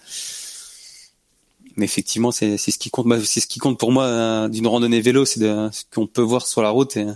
[1.76, 3.08] Mais effectivement, c'est ce qui compte.
[3.24, 6.46] C'est ce qui compte pour moi hein, d'une randonnée vélo, c'est ce qu'on peut voir
[6.46, 7.08] sur la route et,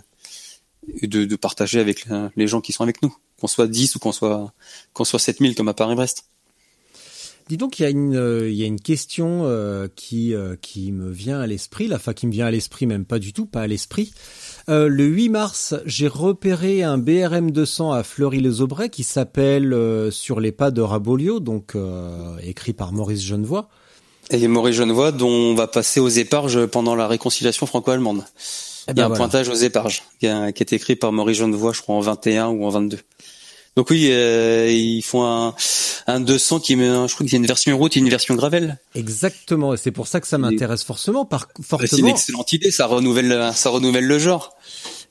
[1.07, 4.11] de, de, partager avec les gens qui sont avec nous, qu'on soit 10 ou qu'on
[4.11, 4.51] soit
[4.93, 6.25] qu'on soit 7000 comme à Paris-Brest.
[7.49, 10.55] Dis donc, il y a une, euh, il y a une question euh, qui, euh,
[10.61, 13.33] qui me vient à l'esprit, la enfin qui me vient à l'esprit, même pas du
[13.33, 14.13] tout, pas à l'esprit.
[14.67, 19.75] le 8 mars, j'ai repéré un BRM 200 à Fleury-les-Aubrais qui s'appelle
[20.11, 21.73] Sur les pas de Rabolio, donc
[22.41, 23.67] écrit par Maurice Genevoix.
[24.29, 28.23] Et Maurice Genevoix, dont on va passer aux éparges pendant la réconciliation franco-allemande.
[28.87, 31.73] Eh il y a ben un pointage aux éparges qui, est écrit par Maurice Genevoix,
[31.73, 32.99] je crois en 21 ou en 22.
[33.75, 35.55] Donc oui, euh, ils font un,
[36.05, 38.35] un 200 qui met, je crois qu'il y a une version route et une version
[38.35, 38.77] gravel.
[38.93, 41.25] Exactement, et c'est pour ça que ça m'intéresse forcément.
[41.25, 41.87] Par fortement.
[41.89, 44.55] C'est une excellente idée, ça renouvelle, ça renouvelle le genre.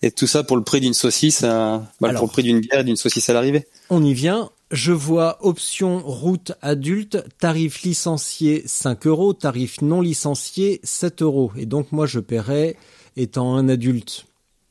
[0.03, 2.81] Et tout ça pour le prix d'une saucisse, euh, bah, pour le prix d'une bière
[2.81, 3.67] et d'une saucisse à l'arrivée.
[3.89, 4.51] On y vient.
[4.73, 11.53] Je vois option route adulte, tarif licencié 5 euros, tarif non licencié 7 euros.
[11.57, 12.77] Et donc moi je paierai,
[13.17, 14.25] étant un adulte,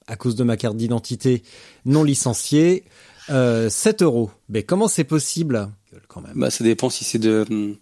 [0.08, 1.44] à cause de ma carte d'identité
[1.86, 2.84] non licenciée,
[3.32, 4.32] euh, 7 euros.
[4.50, 5.70] Mais comment c'est possible
[6.08, 6.34] quand même?
[6.36, 7.76] Bah ça dépend si c'est de hum,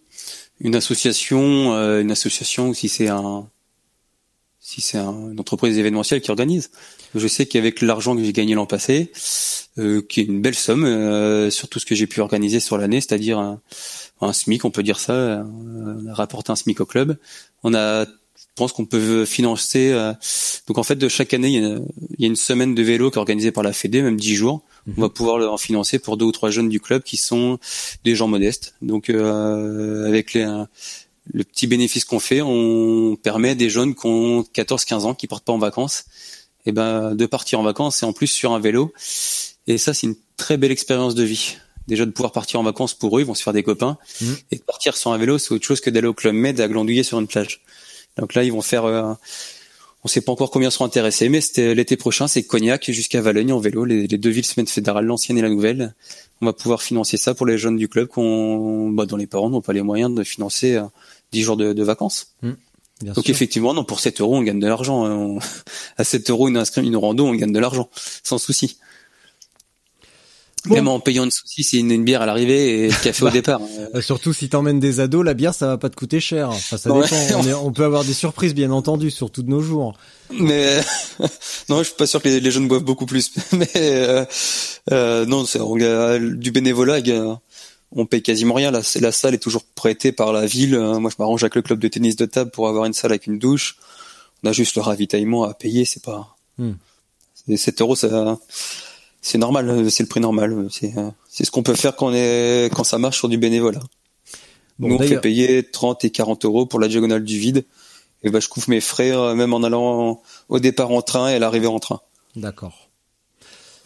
[0.59, 3.47] une association, euh, une association ou si c'est un
[4.59, 6.69] si c'est un, une entreprise événementielle qui organise.
[7.15, 9.11] Je sais qu'avec l'argent que j'ai gagné l'an passé,
[9.79, 12.77] euh, qui est une belle somme euh, sur tout ce que j'ai pu organiser sur
[12.77, 13.61] l'année, c'est-à-dire un,
[14.33, 15.43] SMIC, on peut dire ça, euh,
[16.09, 17.17] rapporter un SMIC au club.
[17.63, 19.91] On a je pense qu'on peut financer.
[19.91, 20.13] Euh,
[20.67, 21.63] donc en fait, de chaque année, il
[22.19, 24.63] y, a, une semaine de vélo qui est organisée par la Fédé, même dix jours.
[24.87, 27.59] On va pouvoir en financer pour deux ou trois jeunes du club qui sont
[28.03, 28.75] des gens modestes.
[28.81, 30.45] Donc euh, avec les,
[31.31, 35.27] le petit bénéfice qu'on fait, on permet à des jeunes qui ont 14-15 ans, qui
[35.27, 36.05] partent pas en vacances,
[36.65, 38.93] et eh ben de partir en vacances et en plus sur un vélo.
[39.67, 41.57] Et ça, c'est une très belle expérience de vie
[41.89, 43.97] déjà de pouvoir partir en vacances pour eux, ils vont se faire des copains.
[44.21, 44.37] Mhm.
[44.51, 46.67] Et de partir sur un vélo, c'est autre chose que d'aller au club Med à
[46.67, 47.61] glandouiller sur une plage.
[48.17, 48.85] Donc là, ils vont faire.
[48.85, 49.13] Euh,
[50.03, 53.21] on ne sait pas encore combien seront intéressés, mais c'était l'été prochain, c'est Cognac jusqu'à
[53.21, 55.93] Valogne en vélo, les, deux villes semaines fédérales, l'ancienne et la nouvelle.
[56.41, 59.49] On va pouvoir financer ça pour les jeunes du club qu'on, bah, dont les parents
[59.49, 60.79] n'ont pas les moyens de financer
[61.33, 62.33] 10 euh, jours de, vacances.
[62.43, 62.51] Mmh,
[63.13, 65.05] Donc effectivement, non, pour 7 euros, on gagne de l'argent.
[65.05, 65.39] Hein.
[65.97, 67.89] à 7 euros, une, une rando, on gagne de l'argent,
[68.23, 68.77] sans souci.
[70.65, 73.31] Même en payant une saucisse et une, bière à l'arrivée et le café au bah,
[73.31, 73.61] départ.
[73.95, 76.49] Euh, surtout si t'emmènes des ados, la bière ça va pas te coûter cher.
[76.49, 77.05] Enfin, ça dépend.
[77.63, 79.97] On, peut avoir des surprises bien entendu, surtout de nos jours.
[80.31, 80.79] Mais
[81.69, 83.31] non, je suis pas sûr que les, jeunes boivent beaucoup plus.
[83.53, 84.25] Mais euh,
[84.91, 85.59] euh, non, c'est
[86.19, 86.99] du bénévolat.
[87.91, 88.69] On paye quasiment rien.
[88.69, 90.77] La, la salle est toujours prêtée par la ville.
[90.77, 93.25] Moi, je m'arrange avec le club de tennis de table pour avoir une salle avec
[93.25, 93.77] une douche.
[94.43, 95.85] On a juste le ravitaillement à payer.
[95.85, 96.35] C'est pas.
[96.57, 96.73] Hmm.
[97.55, 98.37] 7 euros, ça
[99.21, 100.53] c'est normal, euh, c'est le prix normal.
[100.53, 103.37] Euh, euh, c'est ce qu'on peut faire quand, on est, quand ça marche sur du
[103.37, 103.81] bénévolat.
[104.77, 107.65] Bon, Nous, on fait payer 30 et 40 euros pour la diagonale du vide.
[108.23, 111.39] Et ben, je couvre mes frais même en allant au départ en train et à
[111.39, 112.01] l'arrivée en train.
[112.35, 112.89] D'accord.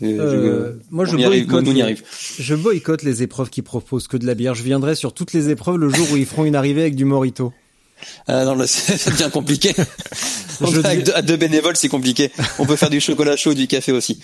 [0.02, 1.98] moi, je boycotte, les,
[2.40, 4.54] je boycotte les épreuves qui proposent que de la bière.
[4.54, 7.06] Je viendrai sur toutes les épreuves le jour où ils feront une arrivée avec du
[7.06, 7.54] morito.
[8.28, 9.74] Ah non, ça devient compliqué.
[11.14, 12.32] à deux bénévoles, c'est compliqué.
[12.60, 14.20] On peut faire du chocolat chaud, du café aussi.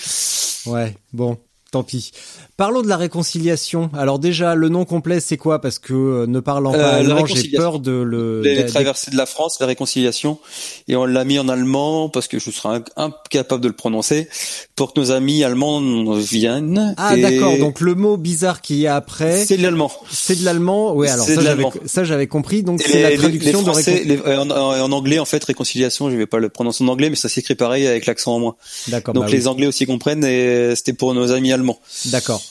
[0.65, 1.37] Ouais, bon.
[1.71, 2.11] Tant pis.
[2.57, 3.91] Parlons de la réconciliation.
[3.95, 5.61] Alors déjà, le nom complet, c'est quoi?
[5.61, 7.57] Parce que euh, ne parlant pas Euh, allemand, j'ai réconciliation.
[7.61, 8.41] peur de le.
[8.41, 10.39] les traversées de la France, la réconciliation,
[10.87, 14.27] et on l'a mis en allemand parce que je serais inc- incapable de le prononcer
[14.75, 15.79] pour que nos amis allemands
[16.15, 16.95] viennent.
[16.97, 17.55] Ah Et d'accord.
[17.59, 19.91] Donc le mot bizarre qu'il y a après, c'est de l'allemand.
[20.09, 20.95] c'est de l'allemand.
[20.95, 21.73] Ouais, alors C'est ça de j'avais l'allemand.
[21.85, 22.63] ça j'avais compris.
[22.63, 25.25] Donc c'est la traduction les de Français, récon- les- euh, en, en- en anglais en
[25.25, 28.33] fait réconciliation, je vais pas le prononcer en anglais, mais ça s'écrit pareil avec l'accent
[28.35, 28.55] en moins.
[28.87, 29.13] D'accord.
[29.13, 29.47] Donc bah les oui.
[29.47, 31.58] Anglais aussi comprennent et c'était pour nos amis allemands.
[32.05, 32.41] D'accord.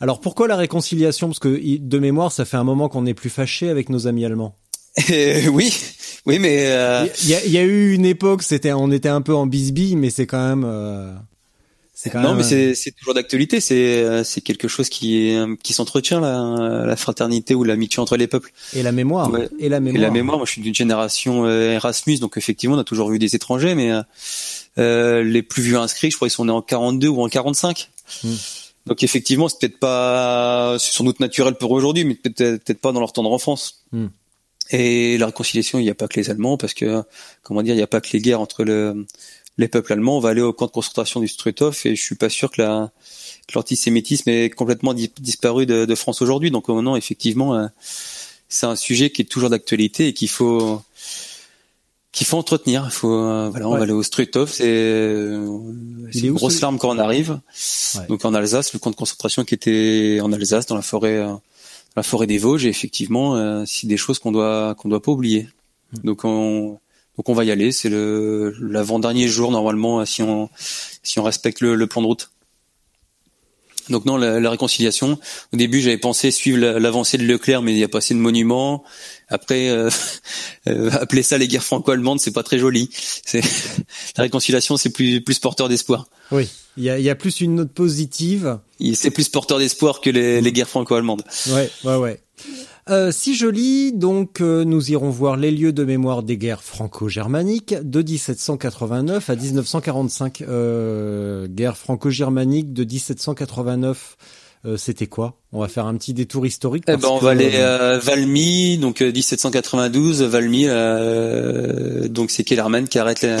[0.00, 1.28] Alors pourquoi la réconciliation?
[1.28, 4.24] Parce que de mémoire, ça fait un moment qu'on n'est plus fâché avec nos amis
[4.24, 4.54] allemands.
[5.08, 5.72] Et oui,
[6.26, 9.08] oui, mais euh, Il y, a, il y a eu une époque, c'était, on était
[9.08, 11.12] un peu en bisbille, mais c'est quand même, euh,
[11.94, 12.44] c'est quand non, même.
[12.48, 13.60] mais c'est toujours d'actualité.
[13.60, 18.16] C'est euh, c'est quelque chose qui est, qui s'entretient la, la fraternité ou l'amitié entre
[18.16, 18.50] les peuples.
[18.74, 19.48] et la mémoire, Ouais.
[19.60, 20.02] et la Et mémoire.
[20.02, 23.18] la mémoire, moi je suis d'une génération euh, Erasmus, donc effectivement on a toujours vu
[23.20, 24.02] des étrangers, mais euh,
[24.78, 27.88] euh, les plus vieux inscrits, je crois ils sont nés en 42 ou en 45.
[28.24, 28.28] Hmm.
[28.88, 33.00] Donc effectivement c'est peut-être pas, c'est sans doute naturel pour aujourd'hui, mais peut-être pas dans
[33.00, 33.84] leur tendre enfance.
[33.92, 34.08] Hmm.
[34.70, 37.02] Et la réconciliation, il n'y a pas que les Allemands, parce que
[37.42, 39.06] comment dire, il n'y a pas que les guerres entre le,
[39.56, 40.18] les peuples allemands.
[40.18, 42.60] On va aller au camp de concentration du Struthof, et je suis pas sûr que
[42.60, 42.92] la
[43.46, 46.50] que l'antisémitisme est complètement di- disparu de, de France aujourd'hui.
[46.50, 47.66] Donc euh, non, effectivement, euh,
[48.50, 50.82] c'est un sujet qui est toujours d'actualité et qu'il faut
[52.18, 52.82] qu'il faut entretenir.
[52.86, 53.78] Il faut euh, voilà, on Ouais.
[53.78, 55.46] va aller au Struthof, c'est euh,
[56.06, 57.40] Il c'est est une grosse larme quand on arrive.
[57.96, 58.06] Ouais.
[58.08, 61.32] Donc en Alsace, le camp de concentration qui était en Alsace, dans la forêt, euh,
[61.96, 65.12] la forêt des Vosges, et effectivement, euh, c'est des choses qu'on doit qu'on doit pas
[65.12, 65.48] oublier.
[65.92, 65.98] Hmm.
[66.04, 66.78] Donc on
[67.16, 67.72] donc on va y aller.
[67.72, 70.50] C'est le l'avant-dernier jour normalement si on
[71.02, 72.30] si on respecte le, le plan de route.
[73.90, 75.18] Donc non, la, la réconciliation.
[75.52, 78.14] Au début, j'avais pensé suivre la- l'avancée de Leclerc, mais il n'y a pas assez
[78.14, 78.84] de monuments.
[79.28, 79.90] Après, euh,
[80.68, 82.90] euh, appeler ça les guerres franco-allemandes, c'est pas très joli.
[83.24, 83.40] C'est
[84.16, 86.06] la réconciliation, c'est plus plus porteur d'espoir.
[86.32, 86.48] Oui.
[86.76, 88.58] Il y a, y a plus une note positive.
[88.94, 91.24] C'est plus porteur d'espoir que les, les guerres franco-allemandes.
[91.48, 92.20] Ouais, ouais, ouais.
[92.90, 96.62] Euh, si je lis, donc, euh, nous irons voir les lieux de mémoire des guerres
[96.62, 100.42] franco-germaniques de 1789 à 1945.
[100.48, 104.16] Euh, guerre franco-germanique de 1789,
[104.64, 105.38] euh, c'était quoi?
[105.52, 106.84] On va faire un petit détour historique.
[106.88, 112.44] Eh ben, on va aller euh, à Valmy, donc euh, 1792, Valmy, euh, donc c'est
[112.44, 113.36] Kellerman qui arrête la-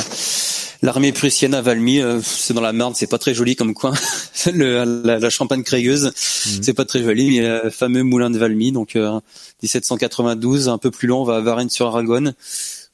[0.82, 2.00] l'armée prussienne à Valmy.
[2.00, 3.92] euh, c'est dans la Marne, c'est pas très joli comme coin.
[4.52, 6.04] Le- la, la Champagne crayeuse,
[6.46, 6.62] Mhm.
[6.62, 9.18] c'est pas très joli, mais le fameux moulin de Valmy, donc euh,
[9.62, 12.34] 1792, un peu plus loin, on va à Varennes-sur-Aragonne,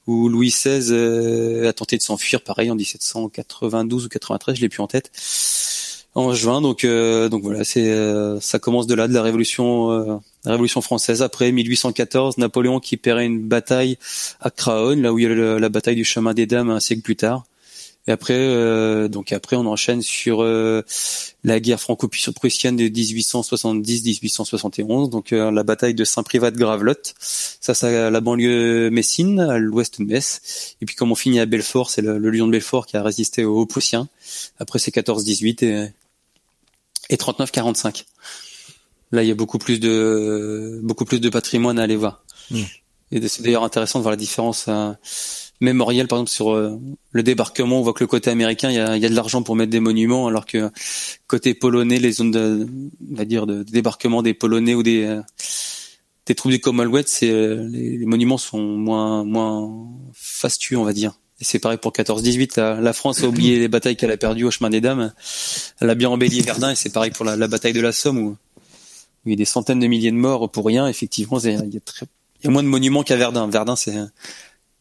[0.07, 4.69] où Louis XVI euh, a tenté de s'enfuir, pareil en 1792 ou 93, je l'ai
[4.69, 5.11] plus en tête
[6.17, 6.61] en juin.
[6.61, 10.53] Donc, euh, donc voilà, c'est euh, ça commence de là, de la révolution, euh, la
[10.53, 11.23] révolution française.
[11.23, 13.99] Après 1814, Napoléon qui paierait une bataille
[14.41, 16.81] à Craonne, là où il y a le- la bataille du chemin des Dames un
[16.81, 17.45] siècle plus tard.
[18.07, 20.83] Et après, euh, donc après, on enchaîne sur euh,
[21.43, 27.15] la guerre franco-prussienne de 1870-1871, donc euh, la bataille de Saint-Privat de Gravelotte.
[27.19, 30.77] Ça, c'est la banlieue messine, à l'ouest de Metz.
[30.83, 33.03] Et puis, comme on finit à Belfort, c'est le, le lion de Belfort qui a
[33.03, 34.09] résisté aux Prussiens.
[34.59, 35.89] Après, c'est 14-18 et,
[37.09, 38.05] et 39-45.
[39.13, 42.25] Là, il y a beaucoup plus de beaucoup plus de patrimoine à aller voir.
[42.51, 42.63] Mm.
[43.13, 44.93] Et c'est d'ailleurs intéressant de voir la différence euh,
[45.61, 46.79] mémorielle, par exemple sur euh,
[47.11, 47.79] le débarquement.
[47.79, 49.71] On voit que le côté américain, il y a, y a de l'argent pour mettre
[49.71, 50.71] des monuments, alors que
[51.27, 52.67] côté polonais, les zones de,
[53.11, 55.21] on va dire, de, débarquement des Polonais ou des euh,
[56.27, 59.71] des troupes du Commonwealth, c'est euh, les, monuments sont moins moins
[60.15, 61.19] fastueux, on va dire.
[61.41, 62.59] Et c'est pareil pour 14-18.
[62.59, 65.13] La, la France a oublié les batailles qu'elle a perdues au chemin des dames.
[65.81, 68.37] Elle a bien embelli Verdun et c'est pareil pour la, bataille de la Somme où,
[69.27, 70.87] il y a des centaines de milliers de morts pour rien.
[70.87, 72.07] Effectivement, il y a, très,
[72.41, 73.49] il y a moins de monuments qu'à Verdun.
[73.49, 73.97] Verdun, c'est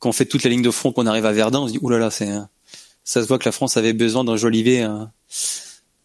[0.03, 1.79] quand on fait toute la ligne de front qu'on arrive à Verdun, on se dit
[1.81, 2.29] oulala, c'est
[3.05, 4.85] ça se voit que la France avait besoin d'enjoliver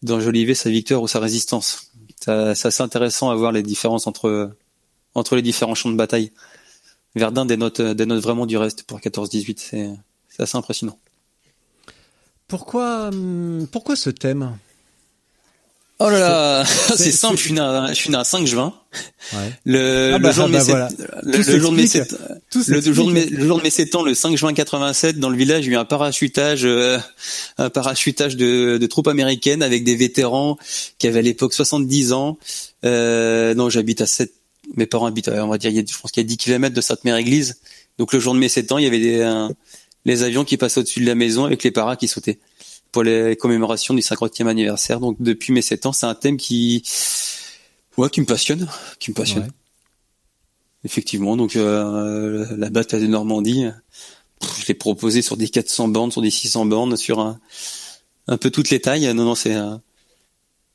[0.03, 1.91] d'enjoliver sa victoire ou sa résistance.
[2.21, 4.51] C'est assez intéressant à voir les différences entre
[5.15, 6.31] entre les différents champs de bataille.
[7.15, 9.57] Verdun dénote dénote vraiment du reste pour 14-18.
[9.57, 9.89] C'est
[10.29, 10.97] c'est assez impressionnant.
[12.47, 14.57] Pourquoi, hum, pourquoi ce thème?
[16.01, 17.35] Oh là là, c'est- simple.
[17.37, 18.73] Je suis né, un- je suis né un 5 juin.
[19.33, 19.39] Ouais.
[19.65, 20.87] Le, Ah le jour de ah mes sept- voilà.
[21.23, 22.19] le, Tout le jour de mes s'explique.
[22.21, 23.39] sept- Tout le jour de mes, s'explique.
[23.39, 25.75] le jour de mes 7 ans, le 5 juin 87, dans le village, il y
[25.75, 26.97] a eu un parachutage, euh,
[27.57, 30.57] un parachutage de, de troupes américaines avec des vétérans
[30.99, 32.37] qui avaient à l'époque 70 ans.
[32.85, 34.31] Euh, non, j'habite à 7,
[34.77, 36.27] mes parents habitent, à- on va dire, il y a, je pense qu'il y a
[36.27, 37.57] 10 kilomètres de Sainte-Mère-Église.
[37.97, 39.47] Donc le jour de mes 7 ans, il y avait des,
[40.05, 42.39] les avions qui passaient au-dessus de la maison avec les paras qui sautaient
[42.91, 44.99] pour les commémorations du 50e anniversaire.
[44.99, 46.83] Donc depuis mes 7 ans, c'est un thème qui,
[47.97, 48.67] ouais, qui me passionne,
[48.99, 49.43] qui me passionne.
[49.43, 49.49] Ouais.
[50.85, 53.65] Effectivement, donc euh, la bataille de Normandie,
[54.61, 57.39] je l'ai proposé sur des 400 bornes, sur des 600 bornes, sur un,
[58.27, 59.13] un peu toutes les tailles.
[59.13, 59.57] Non, non, c'est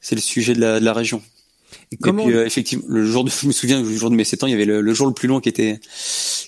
[0.00, 1.22] c'est le sujet de la, de la région.
[1.90, 4.24] Et, comment- puis euh, effectivement, le jour de, je me souviens, le jour de mes
[4.24, 5.80] 7 ans, il y avait le, le jour le plus long qui était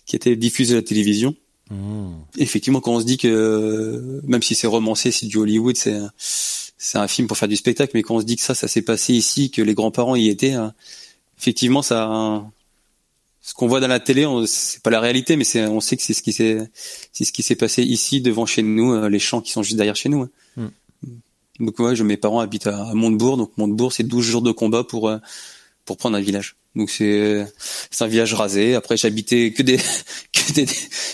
[0.05, 1.35] qui était diffusé à la télévision.
[1.70, 2.12] Mmh.
[2.38, 5.98] Effectivement, quand on se dit que euh, même si c'est romancé, c'est du Hollywood, c'est
[6.16, 8.68] c'est un film pour faire du spectacle, mais quand on se dit que ça, ça
[8.68, 10.68] s'est passé ici, que les grands-parents y étaient, euh,
[11.38, 12.44] effectivement, ça,
[13.40, 15.96] ce qu'on voit dans la télé, on- c'est pas la réalité, mais c'est, on sait
[15.96, 16.59] que c'est ce qui s'est,
[17.12, 19.76] c'est ce qui s'est passé ici devant chez nous, euh, les champs qui sont juste
[19.76, 20.22] derrière chez nous.
[20.22, 20.70] hein.
[21.59, 24.52] Donc ouais, je, mes parents habitent à, à Montebourg, donc Montebourg, c'est 12 jours de
[24.52, 25.16] combat pour euh,
[25.87, 26.57] pour prendre un village.
[26.75, 27.46] Donc c'est
[27.90, 28.75] c'est un village rasé.
[28.75, 29.79] Après, j'habitais que des
[30.33, 30.66] que des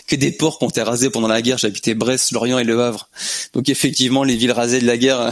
[0.08, 1.58] que des ports qui ont été rasés pendant la guerre.
[1.58, 3.08] J'habitais Brest, Lorient et Le Havre.
[3.52, 5.30] Donc effectivement, les villes rasées de la guerre,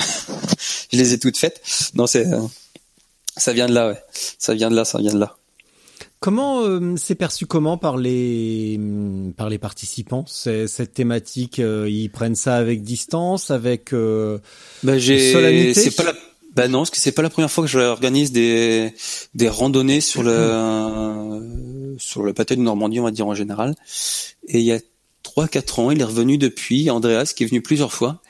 [0.93, 1.61] je les ai toutes faites.
[1.95, 2.27] Non, c'est
[3.37, 3.99] ça vient de là, ouais.
[4.39, 5.37] Ça vient de là, ça vient de là.
[6.21, 8.79] Comment euh, c'est perçu comment par les
[9.39, 10.27] par les participants?
[10.27, 14.39] Cette thématique, euh, ils prennent ça avec distance, avec euh,
[14.85, 15.73] j'ai, solennité?
[15.73, 16.13] c'est pas la,
[16.61, 18.93] bah non, parce que c'est pas la première fois que je organise des
[19.33, 23.75] des randonnées sur le sur le plateau de Normandie, on va dire en général.
[24.47, 24.79] Et il y a
[25.23, 26.91] trois quatre ans, il est revenu depuis.
[26.91, 28.21] Andreas, qui est venu plusieurs fois,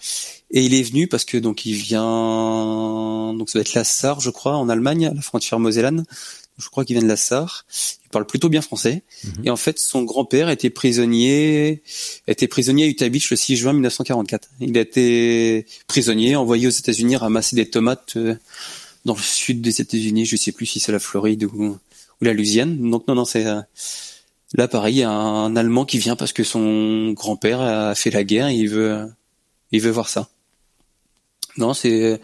[0.53, 4.21] et il est venu parce que donc il vient, donc ça va être la Sarre,
[4.21, 6.05] je crois, en Allemagne, à la frontière mosellane.
[6.61, 7.65] Je crois qu'il vient de la Sarre.
[8.05, 9.03] Il parle plutôt bien français.
[9.45, 11.83] Et en fait, son grand-père était prisonnier,
[12.27, 14.49] était prisonnier à Utah Beach le 6 juin 1944.
[14.61, 18.37] Il a été prisonnier, envoyé aux États-Unis ramasser des tomates euh,
[19.05, 20.27] dans le sud des États-Unis.
[20.27, 21.79] Je sais plus si c'est la Floride ou,
[22.21, 22.91] ou la Louisiane.
[22.91, 23.61] Donc non, non, c'est euh,
[24.55, 28.11] là pareil, il y a un Allemand qui vient parce que son grand-père a fait
[28.11, 29.09] la guerre et il veut,
[29.73, 30.29] il veut voir ça.
[31.57, 32.21] Non, c'est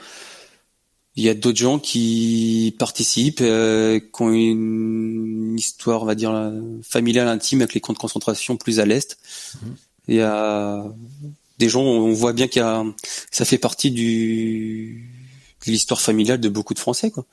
[1.17, 6.53] il y a d'autres gens qui participent, euh, qui ont une histoire, on va dire,
[6.83, 9.17] familiale intime avec les camps de concentration plus à l'est.
[10.09, 10.85] Il y a
[11.59, 12.85] des gens, on voit bien qu'il y a,
[13.31, 15.11] ça fait partie du
[15.67, 17.25] de l'histoire familiale de beaucoup de Français, quoi.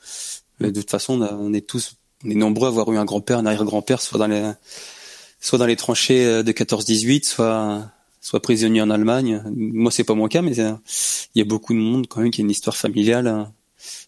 [0.58, 2.96] Mais de toute façon, on, a- on est tous, on est nombreux à avoir eu
[2.96, 4.50] un grand-père, un arrière-grand-père, soit dans les,
[5.40, 7.88] soit dans les tranchées euh, de 14-18, soit,
[8.20, 9.42] soit prisonnier en Allemagne.
[9.54, 10.72] Moi, c'est pas mon cas, mais euh,
[11.34, 13.44] il y a beaucoup de monde quand même qui a une histoire familiale euh,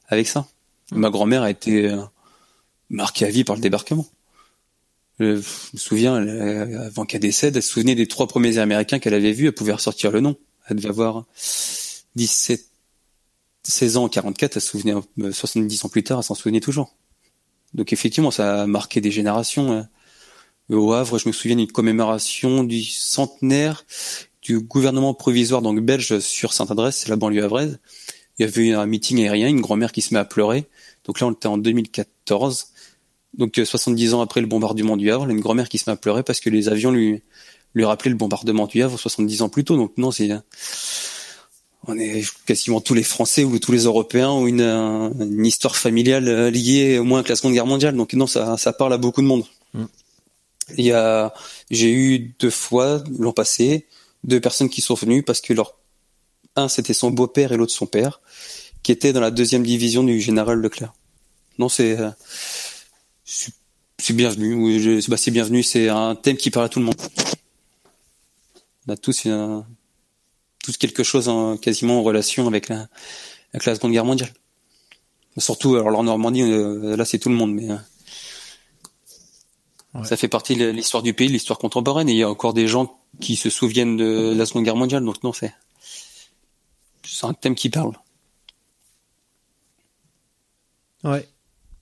[0.09, 0.47] avec ça.
[0.93, 2.03] Ma grand-mère a été euh,
[2.91, 4.07] marquée à vie par le débarquement.
[5.19, 9.15] Je me souviens, elle, avant qu'elle décède, elle se souvenait des trois premiers Américains qu'elle
[9.15, 10.37] avait vus, elle pouvait ressortir le nom.
[10.69, 11.25] Elle devait avoir
[12.17, 12.67] 17,
[13.63, 16.61] 16 ans en 44, elle se souvenait, euh, 70 ans plus tard, elle s'en souvenait
[16.61, 16.95] toujours.
[17.75, 19.73] Donc effectivement, ça a marqué des générations.
[19.73, 19.89] hein.
[20.69, 23.85] Au Havre, je me souviens d'une commémoration du centenaire
[24.43, 27.79] du gouvernement provisoire donc belge sur Sainte-Adresse, c'est la banlieue havraise.
[28.39, 30.67] Il y avait eu un meeting aérien, une grand-mère qui se met à pleurer.
[31.05, 32.69] Donc là, on était en 2014.
[33.35, 35.97] Donc euh, 70 ans après le bombardement du Havre, une grand-mère qui se met à
[35.97, 37.23] pleurer parce que les avions lui
[37.75, 39.77] lui rappelaient le bombardement du Havre 70 ans plus tôt.
[39.77, 40.31] Donc non, c'est
[41.87, 45.77] on est quasiment tous les Français ou tous les Européens ont une, euh, une histoire
[45.77, 47.95] familiale euh, liée au moins avec la Seconde Guerre mondiale.
[47.95, 49.45] Donc non, ça, ça parle à beaucoup de monde.
[50.77, 51.33] Il y a,
[51.71, 53.87] j'ai eu deux fois l'an passé
[54.25, 55.77] deux personnes qui sont venues parce que leur
[56.57, 58.21] un c'était son beau-père et l'autre son père
[58.83, 60.93] qui étaient dans la deuxième division du général Leclerc.
[61.59, 62.11] Non, c'est euh,
[63.25, 64.55] c'est bienvenu.
[64.55, 65.63] Oui, bah, c'est bienvenu.
[65.63, 66.97] C'est un thème qui parle à tout le monde.
[68.87, 69.65] On a tous une,
[70.63, 72.89] tous quelque chose en, quasiment en relation avec la,
[73.53, 74.33] avec la Seconde Guerre mondiale.
[75.39, 80.57] Surtout, alors en Normandie, euh, là c'est tout le monde, mais euh, ça fait partie
[80.57, 83.37] de l'histoire du pays, de l'histoire contemporaine, et il y a encore des gens qui
[83.37, 85.53] se souviennent de la Seconde Guerre mondiale, donc non, c'est
[87.09, 87.93] c'est un thème qui parle.
[91.05, 91.27] Ouais.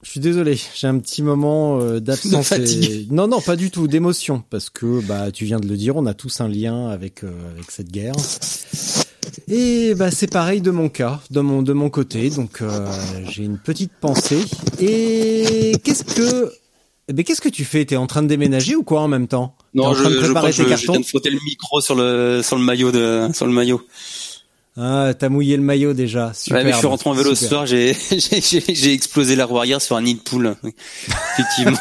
[0.02, 2.50] Je suis désolé, j'ai un petit moment euh, d'absence.
[2.50, 2.84] De fatigue.
[2.90, 5.96] et- Non, non, pas du tout, d'émotion, parce que bah tu viens de le dire,
[5.96, 8.14] on a tous un lien avec euh, avec cette guerre.
[9.48, 12.86] Et bah c'est pareil de mon cas, de mon de mon côté, donc euh,
[13.30, 14.44] j'ai une petite pensée.
[14.78, 16.52] Et qu'est-ce que
[17.08, 17.86] eh ben, qu'est-ce que tu fais?
[17.86, 19.56] T'es en train de déménager ou quoi en même temps?
[19.78, 20.92] En train de préparer crois que tes je, je cartons?
[20.92, 23.80] viens de frotter le micro sur le sur le maillot de sur le maillot.
[24.76, 26.32] Ah, t'as mouillé le maillot déjà.
[26.34, 26.58] Super.
[26.58, 29.80] Ouais, mais je suis rentré en vélo ce soir, j'ai j'ai explosé la roue arrière
[29.80, 30.56] sur un nid de poule.
[31.38, 31.78] Effectivement.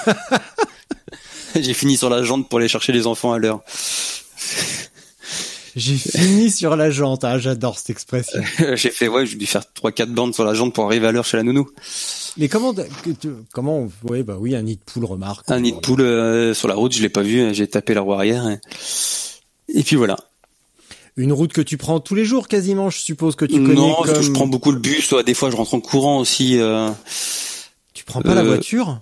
[1.56, 3.61] j'ai fini sur la jante pour aller chercher les enfants à l'heure.
[5.76, 7.24] J'ai fini sur la jante.
[7.24, 8.43] Ah, j'adore cette expression.
[8.76, 11.11] j'ai fait ouais, j'ai dû faire trois quatre bandes sur la jante pour arriver à
[11.11, 11.68] l'heure chez la nounou.
[12.38, 12.76] Mais comment,
[13.53, 15.49] comment, ouais, bah oui, un nid de poule remarque.
[15.49, 18.01] Un nid de poule euh, sur la route, je l'ai pas vu, j'ai tapé la
[18.01, 18.47] roue arrière.
[18.47, 18.59] Et,
[19.80, 20.18] et puis voilà.
[21.16, 23.93] Une route que tu prends tous les jours quasiment, je suppose que tu connais non,
[23.95, 24.05] comme...
[24.07, 26.59] parce que je prends beaucoup le bus, soit des fois je rentre en courant aussi.
[26.59, 26.89] euh,
[27.93, 29.01] Tu prends pas la euh, voiture?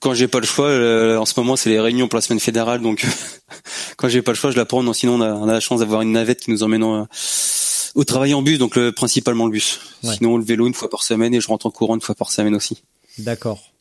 [0.00, 2.40] quand j'ai pas le choix, euh, en ce moment c'est les réunions pour la semaine
[2.40, 3.06] fédérale, donc
[3.96, 4.82] quand j'ai pas le choix, je la prends.
[4.82, 7.08] Non, sinon on a, on a la chance d'avoir une navette qui nous emmène en,
[7.94, 9.80] Au travail en bus, donc le, principalement le bus.
[10.04, 10.14] Ouais.
[10.14, 12.30] Sinon le vélo une fois par semaine et je rentre en courant une fois par
[12.30, 12.82] semaine aussi.
[13.18, 13.72] D'accord.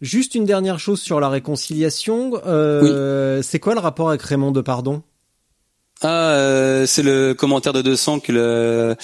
[0.00, 2.32] Juste une dernière chose sur la réconciliation.
[2.46, 5.02] Euh, C'est quoi le rapport avec Raymond Depardon?
[6.06, 8.94] Ah, euh, c'est le commentaire de 200 que le,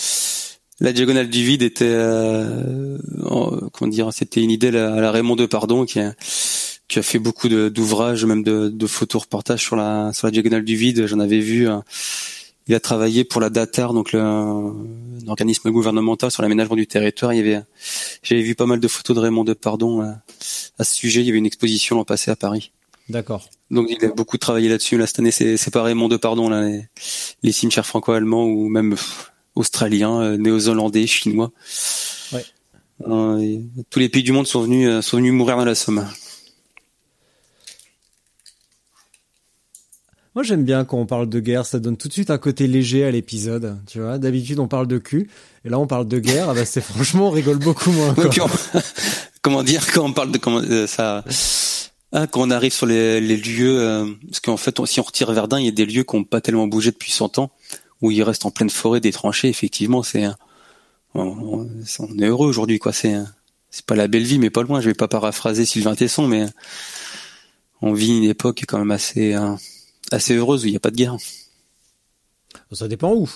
[0.81, 5.37] la diagonale du vide était, euh, en- comment dire, c'était une idée à la, Raymond
[5.37, 6.13] Depardon qui a,
[6.89, 10.65] qui a fait beaucoup d'ouvrages, même de, de photos reportages sur la sur la diagonale
[10.65, 11.07] du vide.
[11.07, 11.69] J'en avais vu.
[11.69, 11.79] euh,
[12.67, 14.77] il a travaillé pour la DATAR, donc le, un
[15.27, 17.33] organisme gouvernemental sur l'aménagement du territoire.
[17.33, 17.63] Il y avait,
[18.23, 20.13] j'avais vu pas mal de photos de Raymond Depardon euh,
[20.79, 21.21] à ce sujet.
[21.23, 22.71] Il y avait une exposition l'an passé à Paris.
[23.09, 23.49] D'accord.
[23.71, 24.99] Donc il a beaucoup travaillé là-dessus.
[24.99, 26.89] Là cette année, c'est c'est pas Raymond Depardon là, les,
[27.43, 31.53] les cimetières franco-allemands ou même pff, australiens, euh, néo-zélandais, chinois.
[32.33, 32.45] Ouais.
[33.09, 33.59] Euh,
[33.89, 36.07] tous les pays du monde sont venus euh, sont venus mourir dans la Somme.
[40.35, 42.67] Moi j'aime bien quand on parle de guerre, ça donne tout de suite un côté
[42.67, 43.79] léger à l'épisode.
[43.87, 45.29] Tu vois, d'habitude on parle de cul,
[45.65, 46.51] et là on parle de guerre.
[46.51, 48.15] ah bah c'est franchement on rigole beaucoup moins.
[48.15, 48.29] Ouais,
[49.43, 51.25] comment dire quand on parle de comment ça
[52.13, 55.03] ah, quand on arrive sur les, les lieux euh, parce qu'en fait on- si on
[55.05, 57.51] retire Verdun il y a des lieux qui n'ont pas tellement bougé depuis 100 ans
[58.03, 60.27] où il reste en pleine forêt des tranchées effectivement c'est
[61.15, 61.67] on,
[62.19, 63.17] est heureux aujourd'hui quoi c'est
[63.71, 66.47] c'est pas la belle vie mais pas loin je vais pas paraphraser Sylvain Tesson mais
[67.83, 69.55] on vit une époque quand même assez euh,
[70.13, 71.17] assez heureuse où il n'y a pas de guerre
[72.73, 73.29] Ça dépend où.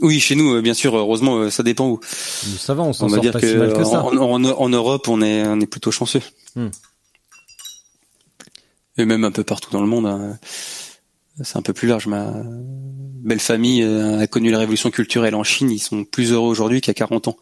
[0.00, 3.08] oui chez nous euh, bien sûr heureusement euh, ça dépend où Ça va, on s'en
[3.08, 4.02] sort dire pas que, si mal que ça.
[4.04, 6.22] en, en- en Europe, on est, on est plutôt chanceux.
[6.56, 6.68] Hmm.
[8.98, 10.38] Et même un peu partout dans le monde, hein.
[11.42, 12.06] c'est un peu plus large.
[12.08, 15.70] Ma belle famille euh, a connu la révolution culturelle en Chine.
[15.70, 17.36] Ils sont plus heureux aujourd'hui qu'il y a 40 ans.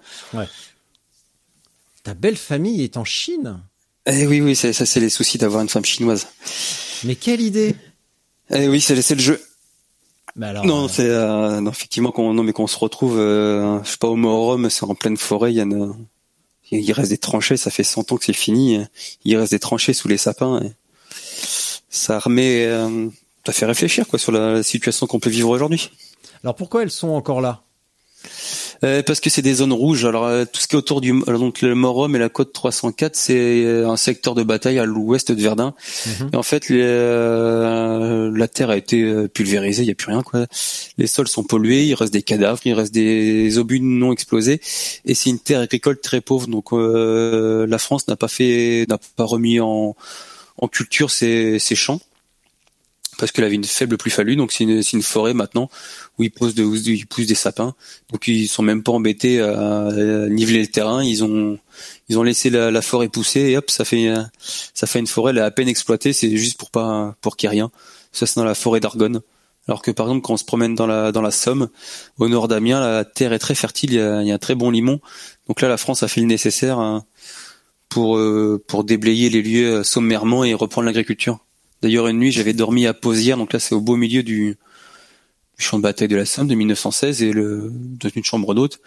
[2.02, 3.61] Ta belle famille est en Chine?
[4.07, 6.28] Eh oui, oui, ça, c'est les soucis d'avoir une femme chinoise.
[7.04, 7.74] Mais quelle idée
[8.50, 9.42] Eh oui, c'est, c'est le jeu.
[10.36, 13.82] Mais alors, non, euh, c'est euh, non, effectivement qu'on non mais qu'on se retrouve, euh,
[13.82, 15.94] je sais pas au Morum, c'est en pleine forêt, il y a une-
[16.70, 18.78] il reste des tranchées, ça fait 100 ans que c'est fini,
[19.24, 20.61] il reste des tranchées sous les sapins.
[20.62, 20.72] et
[21.89, 23.09] ça remet, euh,
[23.45, 25.91] ça fait réfléchir quoi sur la situation qu'on peut vivre aujourd'hui.
[26.43, 27.62] alors pourquoi elles sont encore là?
[28.84, 30.05] Euh, parce que c'est des zones rouges.
[30.05, 32.53] Alors euh, tout ce qui est autour du alors, donc le Morum et la côte
[32.53, 35.74] 304, c'est euh, un secteur de bataille à l'ouest de Verdun.
[36.07, 36.30] Mhm.
[36.32, 40.11] Et en fait, les, euh, la terre a été euh, pulvérisée, il y a plus
[40.11, 40.47] rien quoi.
[40.99, 44.61] Les sols sont pollués, il reste des cadavres, il reste des obus non explosés,
[45.05, 46.47] et c'est une terre agricole très pauvre.
[46.47, 49.97] Donc euh, la France n'a pas fait, n'a pas remis en,
[50.59, 52.00] en culture ses, ses champs
[53.18, 54.36] parce qu'elle avait une faible plus-value.
[54.36, 55.70] Donc c'est une, une forêt maintenant
[56.18, 57.74] où ils poussent, de, où ils poussent des sapins.
[58.12, 59.90] Donc ils sont même pas embêtés à,
[60.28, 61.02] niveler le terrain.
[61.02, 61.59] Ils ont
[62.09, 64.12] ils ont laissé la, forêt pousser et hop ça fait
[64.74, 66.12] ça fait une forêt elle est à peine exploitée.
[66.12, 66.70] C'est juste pour
[67.20, 67.70] pour qu'il rien.
[68.12, 69.20] Ça c'est dans la forêt d'Argonne.
[69.68, 71.68] Alors que par exemple quand on se promène dans la dans la Somme,
[72.18, 73.92] au nord d'Amiens, la terre est très fertile.
[73.92, 75.00] Il y, a, il y a un très bon limon.
[75.48, 77.04] Donc là la France a fait le nécessaire hein,
[77.89, 81.39] pour euh, pour déblayer les lieux sommairement et reprendre l'agriculture.
[81.82, 84.57] D'ailleurs, une nuit, j'avais dormi à Posière, donc là, c'est au beau milieu du,
[85.59, 88.80] du champ de bataille de la Somme de 1916, et le, dans une chambre d'hôte.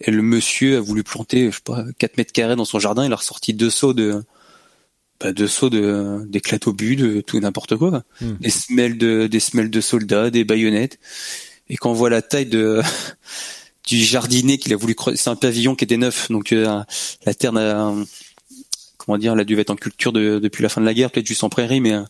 [0.00, 3.06] Et le monsieur a voulu planter, je sais pas, 4 mètres carrés dans son jardin,
[3.06, 4.22] il a ressorti deux seaux de,
[5.20, 8.02] bah, deux seaux de, d'éclatobus, de tout n'importe quoi.
[8.20, 8.34] Hmm.
[8.40, 10.98] Des semelles de, des semelles de soldats, des baïonnettes.
[11.68, 12.82] Et quand on voit la taille de,
[13.86, 16.82] du jardinet qu'il a voulu creuser, c'est un pavillon qui était neuf, donc euh,
[17.24, 17.94] la terre n'a,
[19.04, 21.10] comment dire, elle a dû être en culture de- depuis la fin de la guerre,
[21.10, 22.02] peut-être juste en prairie, mais euh,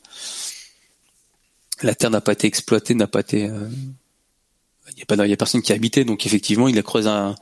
[1.82, 3.68] la terre n'a pas été exploitée, n'a pas été, euh,
[4.92, 7.08] il y a pas, il y a personne qui habitait, donc effectivement, il a creusé
[7.08, 7.34] un,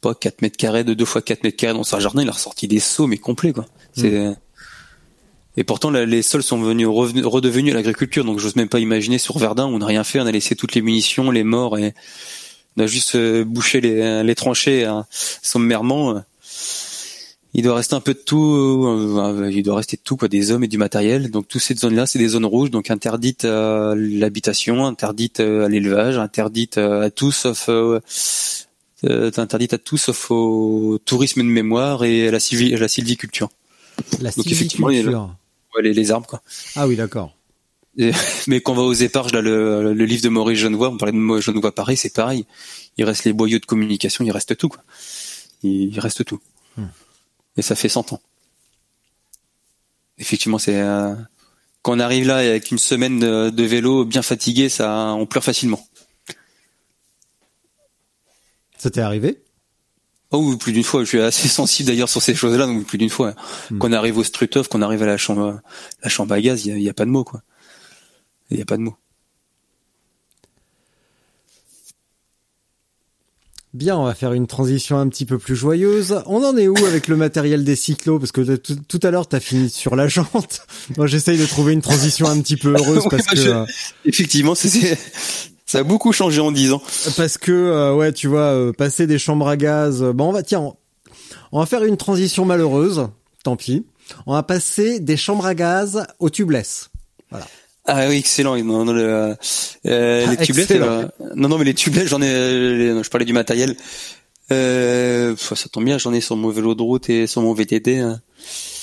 [0.00, 2.32] pas 4 mètres carrés de 2 fois 4 mètres carrés dans son jardin, il a
[2.32, 3.66] ressorti des seaux, mais complets, quoi.
[3.94, 4.36] C'est,
[5.56, 9.18] et pourtant, les sols sont venus, revenus- redevenus à l'agriculture, donc j'ose même pas imaginer
[9.18, 11.94] sur Verdun, on n'a rien fait, on a laissé toutes les munitions, les morts, et
[12.76, 16.16] on a juste bouché les, les tranchées hein, sommairement.
[16.16, 16.20] euh.
[17.54, 18.54] Il doit rester un peu de tout,
[18.86, 21.30] euh, il doit rester de tout, quoi, des hommes et du matériel.
[21.30, 25.68] Donc toutes ces zones-là, c'est des zones rouges, donc interdites à l'habitation, interdites euh, à
[25.68, 28.00] l'élevage, interdites euh, à tout sauf euh,
[29.04, 32.88] euh, interdites à tout sauf au tourisme de mémoire et à la, civi- à la
[32.88, 33.50] sylviculture.
[34.20, 34.86] La Donc, effectivement.
[34.88, 36.40] Ouais, les, les arbres, quoi.
[36.76, 37.34] Ah oui, d'accord.
[38.46, 41.12] Mais quand on va aux éparges, là, le, le livre de Maurice Genevoix, on parlait
[41.12, 42.46] de Maurice Genevoix Paris, c'est pareil.
[42.96, 44.82] Il reste les boyaux de communication, il reste tout, quoi.
[45.62, 46.40] Il, il reste tout.
[46.78, 46.84] Hmm.
[47.56, 48.20] Et ça fait 100 ans.
[50.18, 51.14] Effectivement, c'est euh,
[51.82, 55.44] quand on arrive là avec une semaine de, de vélo bien fatigué, ça, on pleure
[55.44, 55.86] facilement.
[58.78, 59.42] Ça t'est arrivé?
[60.32, 61.02] Oh, plus d'une fois.
[61.02, 63.34] Je suis assez sensible d'ailleurs sur ces choses-là, donc plus d'une fois.
[63.70, 63.78] Hmm.
[63.78, 65.60] Qu'on arrive au Struthof, qu'on arrive à la chambre,
[66.02, 67.42] la chambre à gaz, il y a, a pas de mots, quoi.
[68.50, 68.96] Il y a pas de mots.
[73.74, 76.22] Bien, on va faire une transition un petit peu plus joyeuse.
[76.26, 78.18] On en est où avec le matériel des cyclos?
[78.18, 80.66] Parce que tout, à l'heure, t'as fini sur la jante.
[80.98, 83.64] Moi, j'essaye de trouver une transition un petit peu heureuse parce Ouais, que je- euh,
[84.04, 84.98] Effectivement, c'est-
[85.64, 86.82] ça a beaucoup changé en 10 ans.
[87.16, 90.02] parce que euh, ouais, tu vois, euh, passer des chambres à gaz.
[90.02, 90.76] euh, bon, on va tiens, on,
[91.52, 93.08] on va faire une transition malheureuse.
[93.42, 93.86] Tant pis.
[94.26, 96.90] On va passer des chambres à gaz au tubeless.
[97.86, 98.56] Ah oui, excellent.
[98.62, 99.34] Non, non, le, euh,
[100.26, 100.86] Ah, les tubelettes, excellent.
[100.86, 102.28] euh, non, non, mais les tubelettes, j'en ai.
[102.78, 103.76] les- je parlais du matériel.
[104.50, 107.98] Euh, ça tombe bien, j'en ai sur mon vélo de route et sur mon VTT.
[107.98, 108.20] hein.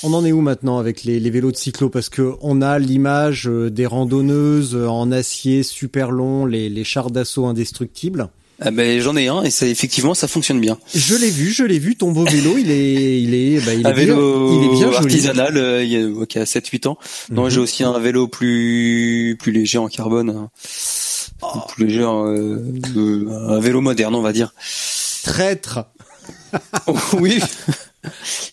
[0.02, 1.90] On en est où maintenant avec les, les vélos de cyclo?
[1.90, 6.84] Parce que on a l'image euh, des randonneuses euh, en acier super long, les, les
[6.84, 8.28] chars d'assaut indestructibles.
[8.62, 10.78] Ah ben j'en ai un et ça effectivement ça fonctionne bien.
[10.94, 11.96] Je l'ai vu, je l'ai vu.
[11.96, 14.74] Ton beau vélo, il est, il est, bah, il est un vélo bien, il est
[14.78, 16.98] bien artisanal euh, il y a, qui a 7-8 ans.
[17.30, 17.50] Non, Mhm.
[17.50, 20.30] j'ai aussi un vélo plus plus léger en carbone.
[20.30, 20.50] hein.
[21.42, 21.46] Oh.
[21.74, 22.58] Plus léger, euh,
[22.96, 24.52] euh, un vélo moderne on va dire.
[25.24, 25.86] Traître.
[27.18, 27.40] oui.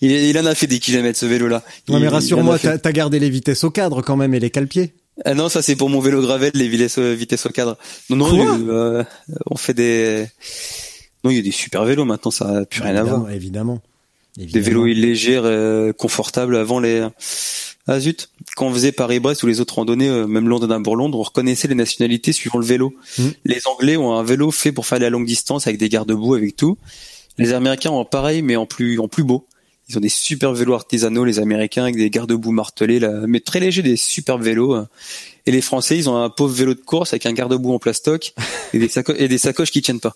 [0.01, 1.63] Il, il en a fait des kilomètres ce vélo-là.
[1.89, 4.93] Non Il- mais rassure-moi, t'as gardé les vitesses au cadre quand même et les cale-pieds.
[5.25, 7.77] Ah non, ça c'est pour mon vélo gravel, les vitesses, euh, vitesses au cadre.
[8.09, 9.03] Non, non, Quoi euh,
[9.49, 10.27] on fait des.
[11.23, 13.29] Non, il y a des super vélos maintenant, ça n'a plus rien à voir.
[13.31, 13.81] Évidemment,
[14.37, 14.53] évidemment.
[14.53, 16.55] Des vélos légers, euh, confortables.
[16.55, 17.07] Avant les.
[17.89, 21.69] Ah zut, quand on faisait Paris-Brest ou les autres randonnées, euh, même Londres-Bourg-Londres, on reconnaissait
[21.69, 22.93] les nationalités suivant le vélo.
[23.17, 23.31] Mhm.
[23.45, 26.57] Les Anglais ont un vélo fait pour faire la longue distance avec des garde-boue, avec
[26.57, 26.77] tout.
[27.37, 29.47] Les Américains ont pareil, mais en plus en plus beau.
[29.89, 33.61] Ils ont des super vélos artisanaux, les Américains, avec des garde-boue martelés, là, mais très
[33.61, 34.75] légers, des super vélos.
[34.75, 34.85] euh.
[35.45, 38.33] Et les Français, ils ont un pauvre vélo de course avec un garde-boue en plastoc
[38.73, 40.13] et des, saco- et des sacoches qui tiennent pas.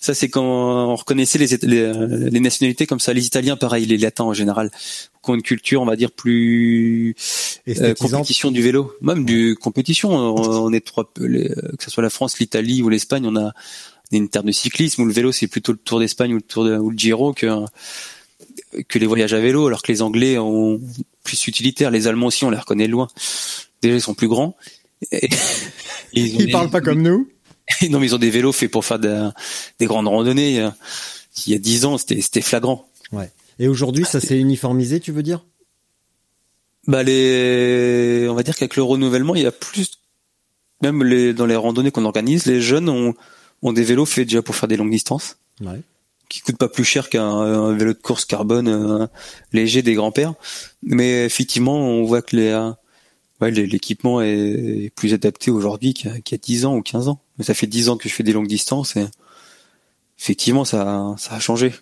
[0.00, 1.92] Ça, c'est quand on reconnaissait les, les,
[2.30, 3.12] les nationalités comme ça.
[3.12, 4.72] Les Italiens, pareil, les Latins en général,
[5.22, 7.14] qui ont une culture, on va dire, plus
[7.68, 10.10] euh, compétition du vélo, même du compétition.
[10.10, 11.46] On, on est trois, les-
[11.78, 13.40] que ce soit la France, l'Italie ou l'Espagne, on a,
[14.10, 16.36] on a une terre de cyclisme où le vélo c'est plutôt le Tour d'Espagne ou
[16.38, 17.46] le Tour de, ou le Giro que
[18.88, 20.80] que les voyages à vélo, alors que les Anglais ont
[21.24, 21.90] plus utilitaire.
[21.90, 23.08] Les Allemands aussi, on les reconnaît de loin.
[23.82, 24.56] Déjà, ils sont plus grands.
[25.10, 25.28] Et-
[26.12, 27.28] ils Ils des- parlent pas comme nous.
[27.88, 29.28] non, mais ils ont des vélos faits pour faire de-
[29.78, 30.68] des grandes randonnées.
[31.46, 32.86] Il y a dix ans, c'était c'était flagrant.
[33.12, 33.30] Ouais.
[33.58, 35.44] Et aujourd'hui, ça s'est uniformisé, tu veux dire?
[36.88, 39.92] Bah les, on va dire qu'avec le renouvellement, il y a plus,
[40.82, 43.14] même les dans les randonnées qu'on organise, les jeunes ont
[43.62, 45.80] ont des vélos faits déjà pour faire des longues distances, Ouais.
[46.32, 49.06] Qui coûtent pas plus cher qu'un un vélo de course carbone euh,
[49.52, 50.32] léger des grands-pères.
[50.82, 52.70] Mais effectivement, on voit que les, euh,
[53.42, 54.30] ouais, l'équipement est,
[54.84, 57.20] est plus adapté aujourd'hui qu'il y y a 10 ans ou 15 ans.
[57.36, 59.04] Mais ça fait 10 ans que je fais des longues distances et
[60.18, 61.74] effectivement, ça, ça a changé.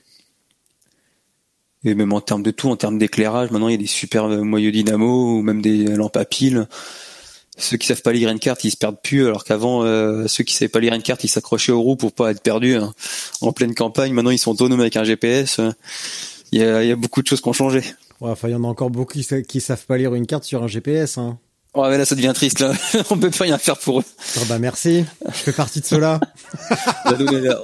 [1.85, 4.25] Et même en termes de tout, en termes d'éclairage, maintenant il y a des super
[4.25, 6.67] euh, moyeux dynamo ou même des lampes à piles.
[7.61, 10.45] Ceux qui savent pas lire une carte, ils se perdent plus, alors qu'avant, euh, ceux
[10.45, 12.95] qui savaient pas lire une carte, ils s'accrochaient aux roues pour pas être perdus hein.
[13.43, 14.13] en pleine campagne.
[14.13, 15.59] Maintenant, ils sont autonomes avec un GPS.
[15.59, 15.71] euh.
[16.53, 17.81] Il y a, il y a beaucoup de choses qui ont changé.
[18.21, 20.27] Ouais, enfin, il y en a encore beaucoup qui, sa- qui savent pas lire une
[20.27, 21.17] carte sur un GPS.
[21.19, 21.39] Hein.
[21.75, 22.59] Ouais, mais là, ça devient triste.
[22.61, 22.73] Là,
[23.11, 24.05] on peut plus rien faire pour eux.
[24.49, 26.19] Bah merci, je fais partie de cela.
[27.05, 27.17] Bah,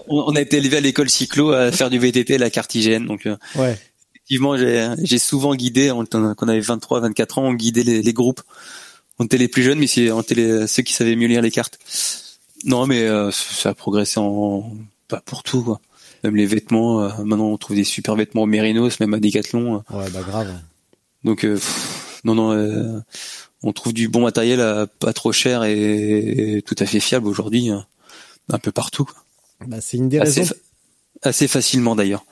[0.08, 3.04] on a été élevé à l'école cyclo à faire du VTT, la carte IGN.
[3.06, 3.76] Donc, euh, Ouais.
[4.14, 8.42] effectivement, j'ai souvent guidé, quand on avait 23, 24 ans, on guidait les, les groupes.
[9.18, 11.42] On était les plus jeunes, mais c'est- on était les- ceux qui savaient mieux lire
[11.42, 11.78] les cartes.
[12.64, 14.70] Non, mais euh, ça a progressé en
[15.08, 15.62] pas pour tout.
[15.62, 15.80] Quoi.
[16.24, 19.76] Même les vêtements, euh, maintenant on trouve des super vêtements au Mérinos, même à Decathlon.
[19.90, 19.96] euh.
[19.96, 20.52] Ouais, bah grave.
[21.24, 23.00] Donc euh, pff, non, non, euh,
[23.62, 27.26] on trouve du bon matériel à pas trop cher et, et tout à fait fiable
[27.28, 27.78] aujourd'hui, euh,
[28.50, 29.04] un peu partout.
[29.04, 29.14] quoi.
[29.66, 30.54] Bah, c'est une des Assez, raisons.
[31.22, 32.24] fa- assez facilement d'ailleurs.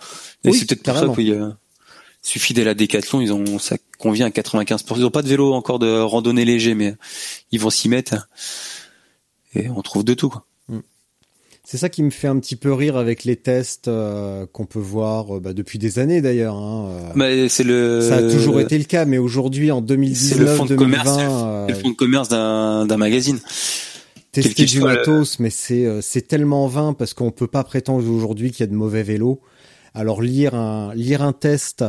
[0.45, 1.57] Oui, c'est peut-être pour ça qu'il y a-
[2.25, 4.95] suffit d'aller à Decathlon, ils ont ça convient à 95%.
[4.97, 6.95] Ils ont pas de vélo encore de randonnée léger, mais
[7.53, 8.29] ils vont s'y mettre.
[9.55, 10.29] Et on trouve de tout.
[10.31, 10.45] Quoi.
[11.67, 14.79] C'est ça qui me fait un petit peu rire avec les tests euh, qu'on peut
[14.79, 16.57] voir euh, bah, depuis des années d'ailleurs.
[16.57, 17.13] Hein, euh.
[17.15, 20.57] Mais c'est le Ça a toujours été le cas, mais aujourd'hui, en c'est le 2019,
[20.59, 23.41] fond de commerce, 2020, c'est le euh, fond de commerce d'un d'un magazine.
[24.31, 28.61] tester du matos, mais c'est c'est tellement vain parce qu'on peut pas prétendre aujourd'hui qu'il
[28.61, 29.41] y a de mauvais vélos.
[29.95, 31.85] Alors lire un lire un test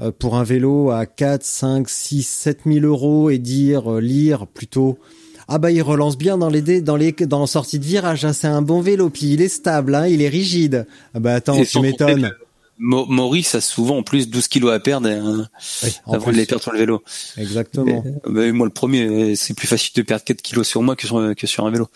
[0.00, 4.46] euh, pour un vélo à 4, 5, 6, 7 000 euros et dire euh, lire
[4.46, 4.98] plutôt
[5.46, 8.24] ah bah il relance bien dans les dés, dans les dans la sortie de virage,
[8.24, 10.86] hein, c'est un bon vélo puis il est stable, hein, il est rigide.
[11.14, 12.32] Ah bah attends, Et tu m'étonnes.
[12.76, 15.44] Maurice a souvent en plus 12 kilos à perdre euh,
[15.84, 17.04] Oui, avant plus, de les perdre sur le vélo.
[17.36, 18.04] Exactement.
[18.04, 20.96] Et, bah, moi le premier, euh, c'est plus facile de perdre 4 kilos sur moi
[20.96, 21.88] que sur, que sur un vélo.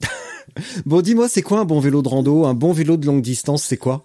[0.84, 3.62] Bon, dis-moi, c'est quoi un bon vélo de rando, un bon vélo de longue distance,
[3.62, 4.04] c'est quoi?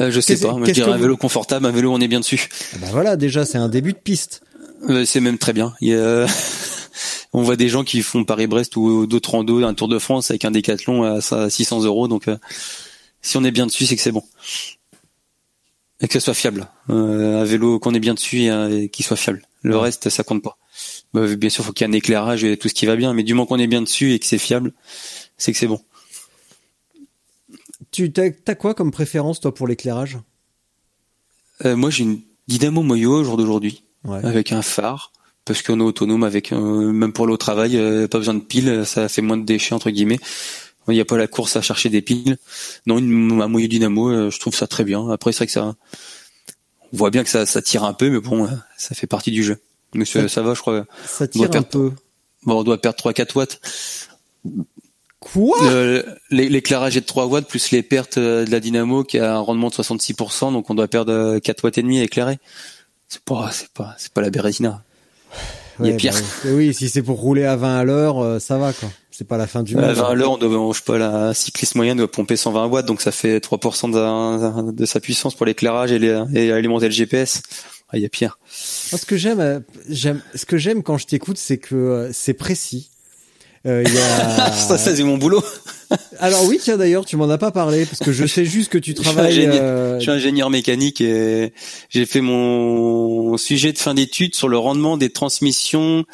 [0.00, 2.48] Euh, je sais pas, je dirais un vélo confortable, un vélo on est bien dessus.
[2.80, 4.42] Bah voilà, déjà c'est un début de piste.
[4.88, 5.74] Euh, c'est même très bien.
[5.80, 6.26] Il y a-
[7.32, 10.44] on voit des gens qui font Paris-Brest ou d'autres randos, un Tour de France avec
[10.44, 12.36] un décathlon à ça- 600 euros, donc euh,
[13.22, 14.22] Si on est bien dessus, c'est que c'est bon.
[16.00, 16.66] Et que ce soit fiable.
[16.88, 19.42] Un vélo qu'on est bien dessus et, qu'il soit fiable.
[19.62, 20.56] Le reste, ça compte pas.
[21.12, 23.12] Bah, bien sûr, faut qu'il y ait un éclairage et tout ce qui va bien,
[23.12, 24.72] mais du moment qu'on est bien dessus et que c'est fiable,
[25.36, 25.80] c'est que c'est bon.
[27.90, 28.12] Tu
[28.46, 30.18] as, quoi comme préférence toi pour l'éclairage?
[31.64, 35.12] Euh, Moi, j'ai une Dynamo Moyo au jour d'aujourd'hui, avec un phare,
[35.44, 38.84] parce qu'on est autonome avec, euh, même pour le travail, euh, pas besoin de piles,
[38.86, 40.20] ça fait moins de déchets entre guillemets.
[40.88, 42.36] Il n'y a pas la course à chercher des piles.
[42.86, 45.08] Non, une, un Moyo Dynamo, je trouve ça très bien.
[45.10, 45.76] Après, c'est vrai que ça,
[46.92, 49.44] on voit bien que ça, ça tire un peu, mais bon, ça fait partie du
[49.44, 49.58] jeu.
[49.94, 50.86] Mais ça, va, je crois.
[51.06, 51.92] Ça tire un peu.
[52.44, 53.60] Bon, on doit perdre 3-4 watts.
[55.20, 55.58] Quoi
[56.30, 59.38] L'éclairage est de 3 watts plus les pertes euh, de la dynamo qui a un
[59.38, 62.38] rendement de 66%, donc on doit perdre 4 euh, watts et demi à éclairer.
[63.06, 64.82] C'est pas, c'est pas, c'est pas la Bérésina.
[65.78, 66.14] Il y a pire.
[66.44, 68.90] Bah oui, si c'est pour rouler à 20 à l'heure, euh, ça va quoi.
[69.10, 69.84] C'est pas la fin du monde.
[69.84, 72.66] À 20 à l'heure, on doit, je sais pas, la cycliste moyenne doit pomper 120
[72.68, 76.86] watts, donc ça fait 3% de, de, sa puissance pour l'éclairage et, les, et alimenter
[76.86, 77.42] le GPS.
[77.90, 78.38] Ah, il y a pire.
[78.46, 82.88] Ce que j'aime, j'aime, ce que j'aime quand je t'écoute, c'est que c'est précis
[83.66, 84.52] euh, y a...
[84.52, 85.42] ça, c'est mon boulot.
[86.18, 88.78] Alors oui, tiens d'ailleurs, tu m'en as pas parlé parce que je sais juste que
[88.78, 89.32] tu travailles.
[89.34, 91.52] Je suis ingénieur, euh, je suis ingénieur mécanique et
[91.88, 96.04] j'ai fait mon sujet de fin d'études sur le rendement des transmissions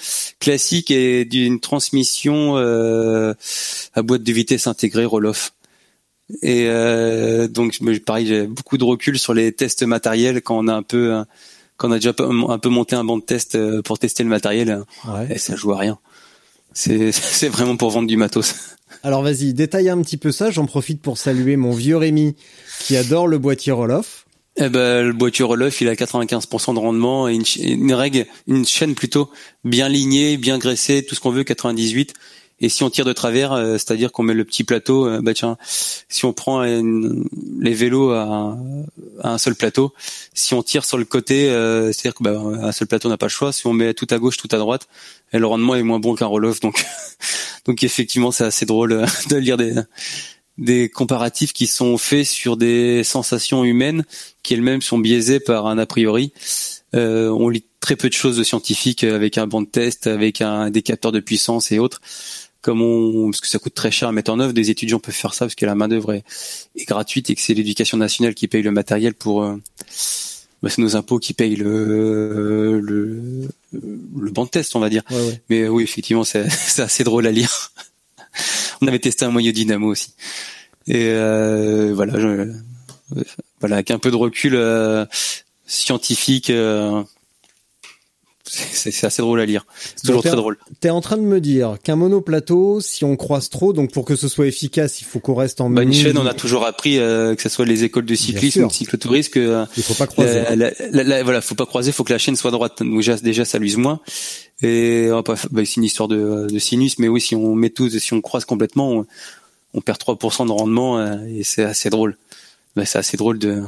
[0.40, 3.34] classiques et d'une transmission euh,
[3.94, 5.53] à boîte de vitesse intégrée Roloff.
[6.42, 10.74] Et euh, donc pareil, j'ai beaucoup de recul sur les tests matériels quand on a
[10.74, 11.22] un peu
[11.76, 12.14] quand on a déjà
[12.49, 15.34] un peu monté un banc de test euh, pour tester le matériel ouais.
[15.34, 15.99] et ça joue à rien.
[17.12, 18.55] C'est vraiment pour vendre du matos.
[19.03, 20.51] Alors vas-y, détaille un petit peu ça.
[20.51, 22.37] J'en profite pour saluer mon vieux Rémi
[22.81, 24.27] qui adore le boîtier Roloff.
[24.59, 28.66] Eh ben, le boîtier Roloff, il a 95% de rendement et une, une, règle, une
[28.66, 29.31] chaîne plutôt
[29.64, 32.12] bien lignée, bien graissée, tout ce qu'on veut, 98.
[32.59, 35.35] Et si on tire de travers, euh, c'est-à-dire qu'on met le petit plateau, euh, bah
[35.35, 35.59] tiens,
[36.09, 38.57] si on prend les vélos à,
[39.23, 39.93] un seul plateau,
[40.33, 43.27] si on tire sur le côté, euh, c'est-à-dire que bah, un seul plateau n'a pas
[43.27, 43.53] le choix.
[43.53, 44.89] Si on met tout à gauche, tout à droite,
[45.33, 46.61] et le rendement est moins bon qu'un roll-off.
[46.61, 46.83] Donc,
[47.67, 49.75] donc effectivement, c'est assez drôle de lire des
[50.59, 54.07] des comparatifs qui sont faits sur des sensations humaines
[54.43, 56.33] qui elles-mêmes sont biaisées par un a priori.
[56.95, 60.71] on lit très peu de choses de scientifiques avec un banc de test, avec un
[60.71, 62.01] des capteurs de puissance et autres
[62.67, 65.14] comme on, parce que ça coûte très cher à mettre en œuvre, des étudiants peuvent
[65.14, 66.25] faire ça parce que la main d'œuvre est,
[66.85, 69.55] gratuite et que c'est l'éducation nationale qui paye le matériel pour, euh,
[70.64, 75.05] bah, c'est nos impôts qui payent le, le, le banc de test, on va dire.
[75.49, 76.49] Mais oui, effectivement, c'est,
[76.81, 77.71] assez drôle à lire.
[78.81, 80.14] on avait testé un moyen dynamo aussi.
[80.89, 82.53] Et euh, voilà, je,
[83.61, 85.07] voilà, avec un peu de recul euh,
[85.69, 86.51] scientifique.
[86.51, 87.05] Euh,
[88.47, 89.66] c'est assez drôle à lire.
[89.97, 90.59] C'est toujours très drôle.
[90.80, 94.16] T'es en train de me dire qu'un monoplateau, si on croise trop, donc pour que
[94.16, 96.99] ce soit efficace, il faut qu'on reste en bah, Une chaîne, on a toujours appris
[96.99, 99.94] euh, que ce soit les écoles de cyclisme ou de cyclotourisme que euh, il faut
[99.94, 100.42] pas croiser.
[101.22, 102.82] voilà, faut pas croiser, faut que la chaîne soit droite.
[102.82, 104.01] Donc déjà, déjà ça l'use moins.
[104.62, 105.34] Et bah,
[105.64, 108.44] c'est une histoire de, de, sinus, mais oui, si on met tous, si on croise
[108.44, 109.07] complètement, on,
[109.74, 112.16] on perd 3% de rendement euh, et c'est assez drôle.
[112.74, 113.62] Bah, c'est assez drôle de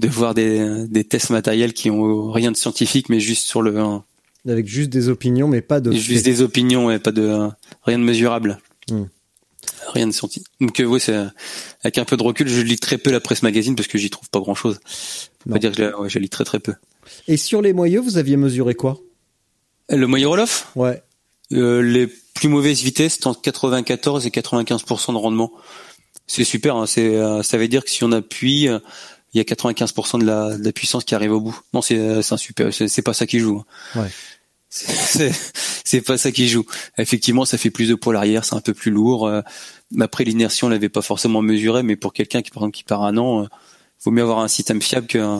[0.00, 3.78] de voir des, des tests matériels qui ont rien de scientifique, mais juste sur le.
[4.48, 5.92] Avec juste des opinions, mais pas de.
[5.92, 7.48] Juste des opinions, et pas de
[7.84, 8.58] rien de mesurable.
[8.90, 9.04] Hmm.
[9.88, 10.48] Rien de scientifique.
[10.60, 11.16] Donc euh, oui, c'est
[11.82, 14.10] avec un peu de recul, je lis très peu la presse magazine parce que j'y
[14.10, 14.80] trouve pas grand chose.
[15.46, 16.74] On va dire que je, lis très très peu.
[17.28, 18.98] Et sur les moyeux, vous aviez mesuré quoi?
[19.88, 21.02] Le moyeu Roloff Ouais.
[21.52, 25.52] Euh, les plus mauvaises vitesses, c'est entre 94 et 95% de rendement.
[26.26, 26.76] C'est super.
[26.76, 28.68] Hein, c'est, euh, ça veut dire que si on appuie,
[29.32, 31.58] il y a 95% de la, de la, puissance qui arrive au bout.
[31.72, 33.62] Non, c'est un super, c'est pas ça qui joue.
[33.94, 34.00] Hein.
[34.02, 34.10] Ouais.
[34.70, 36.64] C'est pas ça qui joue.
[36.96, 39.26] Effectivement, ça fait plus de poids l'arrière, c'est un peu plus lourd.
[39.26, 39.42] Euh,
[39.98, 43.02] après, l'inertie, on l'avait pas forcément mesuré, mais pour quelqu'un qui, par exemple, qui part
[43.02, 43.48] un an, il euh,
[44.04, 45.38] vaut mieux avoir un système fiable que,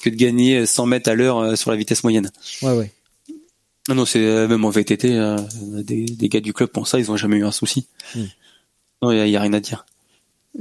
[0.00, 2.30] que de gagner 100 mètres à l'heure euh, sur la vitesse moyenne.
[2.62, 2.90] Ouais, ouais.
[3.88, 5.08] Non, non, c'est même en VTT,
[5.82, 7.88] des, des, gars du club pour ça, ils ont jamais eu un souci.
[8.14, 8.26] Hmm.
[9.02, 9.84] Non, il y, a rien à dire.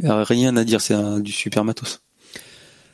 [0.02, 2.02] Y a rien à dire, c'est du super matos.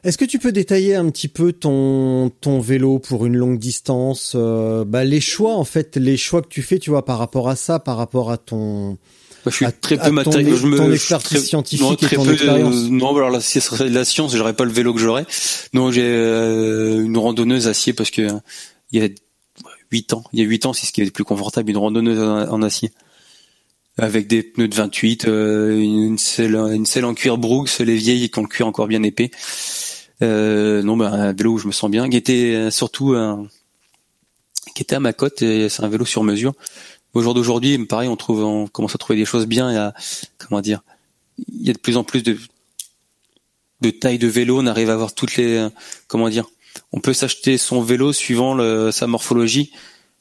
[0.03, 4.33] Est-ce que tu peux détailler un petit peu ton ton vélo pour une longue distance
[4.35, 7.49] euh, bah, les choix en fait, les choix que tu fais, tu vois, par rapport
[7.49, 8.97] à ça, par rapport à ton
[9.49, 10.55] je suis très peu matériel.
[10.55, 12.89] Je me, expertise scientifique et ton peu, expérience.
[12.89, 15.25] non, alors là, si ce serait de la science, j'aurais pas le vélo que j'aurais.
[15.73, 18.27] Non, j'ai euh, une randonneuse acier parce que
[18.91, 19.09] il y a
[19.91, 21.77] huit ans, il y a huit ans, c'est ce qui est le plus confortable, une
[21.77, 22.91] randonneuse en, acier
[23.97, 28.29] avec des pneus de 28, euh, une selle, une selle en cuir Brooks, les vieilles
[28.29, 29.31] qui ont le cuir encore bien épais.
[30.21, 33.47] Euh, non, bah, un vélo où je me sens bien, qui était euh, surtout un,
[34.75, 35.39] qui était à ma cote.
[35.39, 36.53] C'est un vélo sur mesure.
[37.13, 39.71] Au jour d'aujourd'hui, pareil, on trouve, on commence à trouver des choses bien.
[39.71, 39.93] Et à,
[40.37, 40.81] comment dire,
[41.51, 42.37] il y a de plus en plus de
[43.81, 44.59] de taille de vélo.
[44.59, 45.67] On arrive à avoir toutes les
[46.07, 46.45] comment dire.
[46.91, 49.71] On peut s'acheter son vélo suivant le, sa morphologie,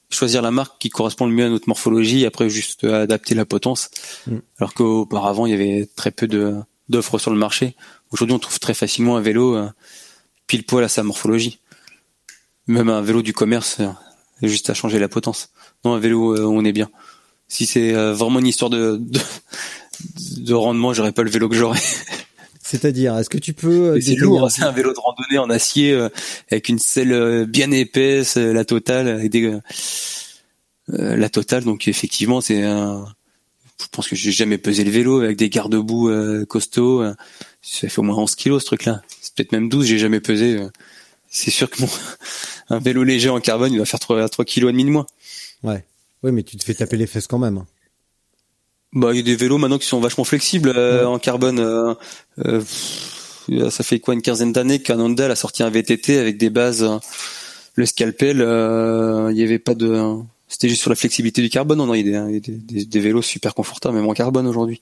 [0.08, 3.44] choisir la marque qui correspond le mieux à notre morphologie, et après juste adapter la
[3.44, 3.90] potence.
[4.26, 4.36] Mm.
[4.58, 6.54] Alors qu'auparavant il y avait très peu de
[6.88, 7.74] d'offres sur le marché.
[8.10, 9.68] Aujourd'hui, on trouve très facilement un vélo euh,
[10.46, 11.60] pile poil à sa morphologie.
[12.66, 13.88] Même un vélo du commerce, euh,
[14.42, 15.50] juste à changer la potence.
[15.84, 16.90] Non, un vélo euh, on est bien.
[17.48, 19.20] Si c'est vraiment une histoire de, de,
[20.38, 21.78] de rendement, j'aurais pas le vélo que j'aurais.
[22.60, 26.08] C'est-à-dire, est-ce que tu peux C'est lourd, c'est un vélo de randonnée en acier euh,
[26.50, 29.54] avec une selle bien épaisse, la totale, avec des,
[30.92, 31.64] euh, la totale.
[31.64, 33.06] Donc effectivement, c'est un.
[33.80, 37.02] Je pense que j'ai jamais pesé le vélo avec des garde-boue euh, costauds.
[37.02, 37.14] euh,
[37.62, 39.02] Ça fait au moins 11 kilos ce truc-là.
[39.20, 39.86] C'est peut-être même 12.
[39.86, 40.56] J'ai jamais pesé.
[40.56, 40.68] euh.
[41.28, 41.88] C'est sûr que mon
[42.70, 45.06] un vélo léger en carbone, il va faire 3, 3 kilos et demi de moins.
[45.62, 45.84] Ouais.
[46.22, 47.58] Oui, mais tu te fais taper les fesses quand même.
[47.58, 47.66] hein.
[48.92, 51.04] Bah, il y a des vélos maintenant qui sont vachement flexibles euh, Ouais.
[51.04, 51.58] en carbone.
[51.58, 51.94] euh,
[52.46, 56.38] euh, pff, ça fait quoi une quinzaine d'années qu'un Honda a sorti un VTT avec
[56.38, 56.88] des bases.
[57.74, 60.14] le scalpel, euh, il y avait pas de.
[60.48, 61.80] C'était juste sur la flexibilité du carbone.
[61.96, 64.80] Y a des, a des, des- vélos super confortables, même en carbone aujourd'hui.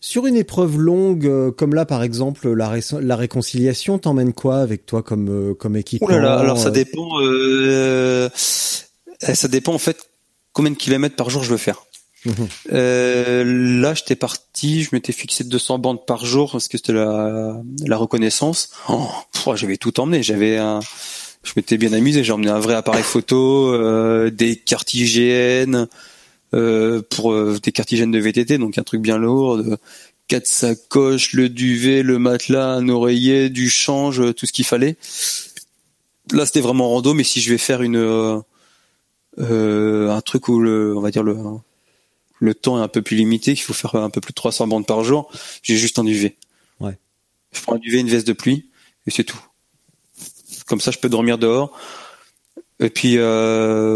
[0.00, 4.58] Sur une épreuve longue, euh, comme là par exemple la, ré- la réconciliation, t'emmènes quoi
[4.58, 7.08] avec toi comme euh, comme équipement Oh là là, alors ça euh, dépend.
[7.22, 9.96] Euh, euh, ça dépend en fait
[10.52, 11.84] combien de kilomètres par jour je veux faire.
[12.26, 12.34] Mhm.
[12.72, 17.60] Euh, là, j'étais parti, je m'étais fixé 200 bandes par jour parce que c'était la,
[17.86, 18.70] la reconnaissance.
[18.88, 19.08] Oh,
[19.56, 20.22] j'avais tout emmené.
[20.22, 20.80] J'avais un,
[21.44, 22.24] je m'étais bien amusé.
[22.24, 25.86] J'ai emmené un vrai appareil photo, euh, des cartes IGN
[26.54, 29.58] euh, pour euh, des cartes IGN de VTT, donc un truc bien lourd.
[29.58, 29.76] de-
[30.26, 34.96] quatre sacoches, le duvet, le matelas, un oreiller, du change, euh, tout ce qu'il fallait.
[36.32, 38.42] Là, c'était vraiment rando, mais si je vais faire une
[39.36, 41.36] un truc où le, on va dire le
[42.40, 44.66] le temps est un peu plus limité, qu'il faut faire un peu plus de 300
[44.66, 45.30] bandes par jour,
[45.62, 46.36] j'ai juste un duvet.
[46.80, 46.98] Ouais.
[47.52, 48.66] Je prends un duvet, une veste de pluie,
[49.06, 49.40] et c'est tout.
[50.66, 51.70] Comme ça, je peux dormir dehors.
[52.80, 53.16] Et puis,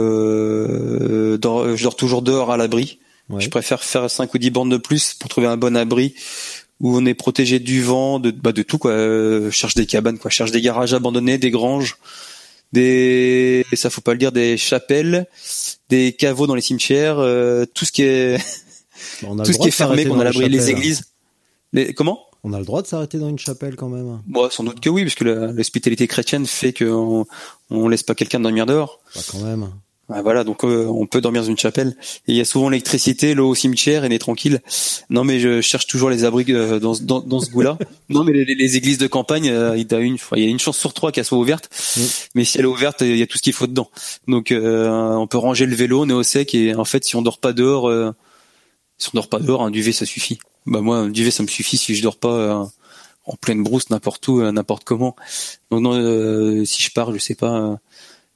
[0.09, 2.99] euh, dors- je dors toujours dehors à l'abri.
[3.29, 3.41] Ouais.
[3.41, 6.15] Je préfère faire 5 ou 10 bandes de plus pour trouver un bon abri
[6.81, 8.93] où on est protégé du vent, de, bah, de tout quoi.
[8.93, 11.97] Euh, je cherche des cabanes quoi, je cherche des garages abandonnés, des granges,
[12.73, 15.27] des, ça faut pas le dire, des chapelles,
[15.91, 18.39] des caveaux dans les cimetières, euh, tout ce qui est,
[19.23, 20.71] Bah, on a le tout ce qui est fermé, qu'on a l'abri, les chapelles.
[20.77, 21.03] églises.
[21.73, 22.21] Les, comment?
[22.49, 24.21] On a le droit de s'arrêter dans une chapelle quand même.
[24.27, 27.27] Bon, sans doute que oui, parce que la- l'hospitalité chrétienne fait qu'on
[27.71, 29.01] on laisse pas quelqu'un dormir dehors.
[29.15, 29.69] Bah, quand même.
[30.11, 31.95] Ah, voilà, donc euh, on peut dormir dans une chapelle.
[32.27, 34.63] Et il y a souvent l'électricité, l'eau au cimetière, et on est tranquille.
[35.11, 37.77] Non, mais je cherche toujours les abris euh, dans, ce- dans, dans ce goût-là.
[38.09, 40.59] non, mais les, églises de campagne, euh, il y a une, il y a une
[40.59, 41.69] chance sur trois qu'elles soient ouvertes.
[41.99, 42.01] Mm.
[42.37, 43.91] Mais si elle est ouverte, il y a tout ce qu'il faut dedans.
[44.27, 47.21] Donc on peut ranger le vélo, on est au sec, et en fait, si on
[47.21, 47.91] dort pas dehors,
[48.99, 50.39] si on dort pas dehors, un duvet ça suffit.
[50.67, 52.65] Bah moi, un duvet ça me suffit si je dors pas euh,
[53.25, 55.17] en pleine brousse, n'importe où, euh, n'importe comment.
[55.71, 57.55] Donc non, euh, si je pars, je sais pas.
[57.59, 57.77] euh,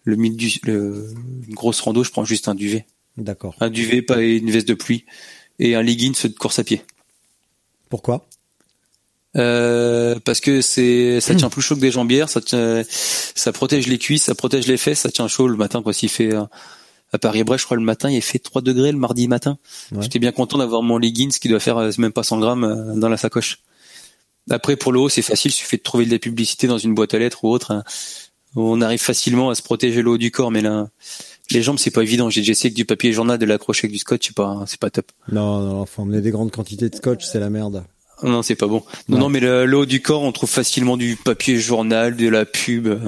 [0.04, 1.14] le du, le,
[1.48, 2.86] une grosse rando, je prends juste un duvet.
[3.16, 3.54] D'accord.
[3.60, 5.04] Un duvet, pas une veste de pluie.
[5.58, 6.82] Et un leggings de course à pied.
[7.88, 8.26] Pourquoi?
[9.36, 13.86] Euh, parce que c'est, ça tient plus chaud que des jambières, ça tient, ça protège
[13.86, 15.92] les cuisses, ça protège les fesses, ça tient chaud le matin, quoi.
[15.92, 16.44] S'il fait, euh,
[17.12, 19.58] à Paris-Brest, je crois, le matin, il fait 3 degrés le mardi matin.
[19.92, 20.02] Ouais.
[20.02, 22.94] J'étais bien content d'avoir mon leggings qui doit faire euh, même pas 100 grammes euh,
[22.98, 23.58] dans la sacoche.
[24.50, 26.94] Après, pour le haut, c'est facile, il suffit de trouver de la publicité dans une
[26.94, 27.70] boîte à lettres ou autre.
[27.70, 27.84] hein.
[28.56, 30.88] On arrive facilement à se protéger le haut du corps, mais là,
[31.50, 32.28] les jambes, c'est pas évident.
[32.28, 34.80] J'ai déjà essayé avec du papier journal, de l'accrocher avec du scotch, c'est pas, c'est
[34.80, 35.10] pas top.
[35.30, 37.84] Non, non, faut emmener des grandes quantités de scotch, c'est la merde.
[38.22, 38.82] Non, c'est pas bon.
[39.08, 42.44] Non, mais le, le haut du corps, on trouve facilement du papier journal, de la
[42.44, 42.98] pub, euh,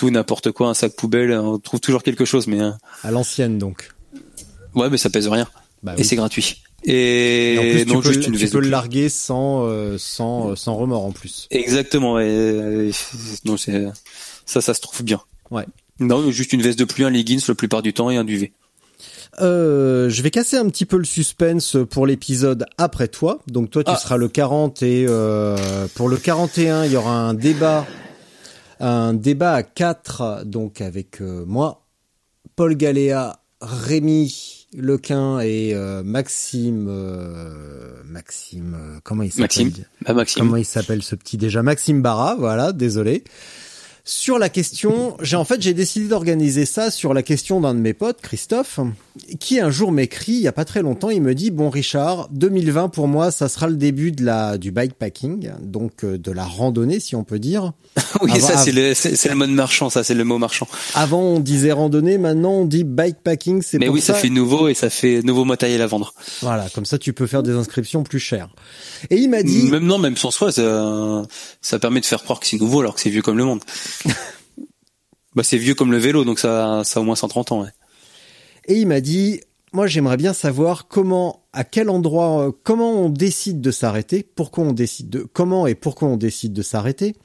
[0.00, 2.70] tout n'importe quoi, un sac poubelle, on trouve toujours quelque chose, mais euh,
[3.04, 3.90] À l'ancienne donc.
[4.74, 5.46] ouais, mais ça pèse rien
[5.82, 6.04] Bah et oui.
[6.06, 6.62] c'est gratuit.
[6.84, 9.66] Et, Et en plus, non, tu peux, juste une tu peux de le larguer sans,
[9.66, 11.46] euh, sans, euh, sans remords en plus.
[11.50, 12.16] Exactement.
[12.18, 12.90] euh,
[13.44, 13.84] non, c'est
[14.46, 15.20] ça, ça se trouve bien.
[15.50, 15.66] Ouais.
[15.98, 18.52] Non, juste une veste de pluie, un leggings la plupart du temps et un duvet.
[19.42, 23.40] Euh, je vais casser un petit peu le suspense pour l'épisode après toi.
[23.46, 23.96] Donc toi, tu Ah.
[23.98, 27.86] seras le 40 et euh, pour le 41, il y aura un débat,
[28.80, 31.86] un débat à 4, donc avec euh, moi,
[32.56, 39.84] Paul Galéa, Rémi Lequin et euh, Maxime, euh, Maxime, euh, comment il s'appelle Maxime.
[40.06, 40.42] Bah, Maxime.
[40.42, 43.24] Comment il s'appelle ce petit déjà Maxime Barra, voilà, désolé.
[44.04, 47.80] Sur la question, j'ai en fait j'ai décidé d'organiser ça sur la question d'un de
[47.80, 48.80] mes potes, Christophe,
[49.38, 52.28] qui un jour m'écrit il y a pas très longtemps, il me dit bon Richard,
[52.32, 56.44] 2020 pour moi ça sera le début de la du bikepacking, donc euh, de la
[56.44, 57.72] randonnée si on peut dire.
[58.22, 60.66] oui, Avant- ça c'est le c'est le mode marchand, ça c'est le mot marchand.
[60.94, 64.68] Avant on disait randonnée, maintenant on dit bikepacking, c'est Mais pour oui, ça fait nouveau
[64.68, 66.14] et ça fait nouveau matériel à vendre.
[66.40, 68.48] Voilà, comme ça tu peux faire des inscriptions plus chères.
[69.08, 71.22] Et il m'a dit Même non, même sans soi, ça,
[71.60, 73.60] ça permet de faire croire que c'est nouveau alors que c'est vieux comme le monde.
[75.34, 77.62] bah c'est vieux comme le vélo, donc ça ça a au moins 130 ans.
[77.62, 77.70] Ouais.
[78.66, 79.40] Et il m'a dit,
[79.72, 84.64] moi j'aimerais bien savoir comment, à quel endroit, euh, comment on décide de s'arrêter, pourquoi
[84.64, 87.16] on décide de, comment et pourquoi on décide de s'arrêter,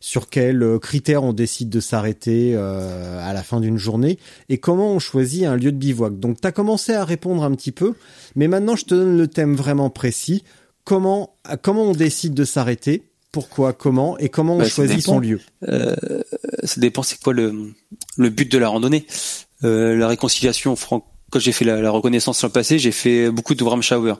[0.00, 4.18] sur quels euh, critères on décide de s'arrêter euh, à la fin d'une journée,
[4.48, 6.18] et comment on choisit un lieu de bivouac.
[6.18, 7.94] Donc tu as commencé à répondre un petit peu,
[8.36, 10.44] mais maintenant je te donne le thème vraiment précis.
[10.88, 15.38] Comment, comment on décide de s'arrêter, pourquoi, comment, et comment on Bah, choisit son lieu.
[15.68, 15.94] Euh,
[16.64, 17.74] ça dépend c'est quoi le
[18.16, 19.06] le but de la randonnée.
[19.64, 23.54] Euh, la réconciliation fran- quand j'ai fait la, la reconnaissance l'an passé, j'ai fait beaucoup
[23.54, 24.14] de Ram Shower.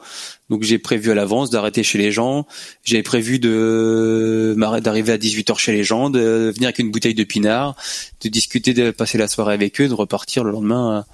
[0.50, 2.46] Donc j'ai prévu à l'avance d'arrêter chez les gens.
[2.84, 7.24] J'avais prévu de d'arriver à 18h chez les gens, de venir avec une bouteille de
[7.24, 7.76] pinard,
[8.22, 11.06] de discuter, de passer la soirée avec eux, de repartir le lendemain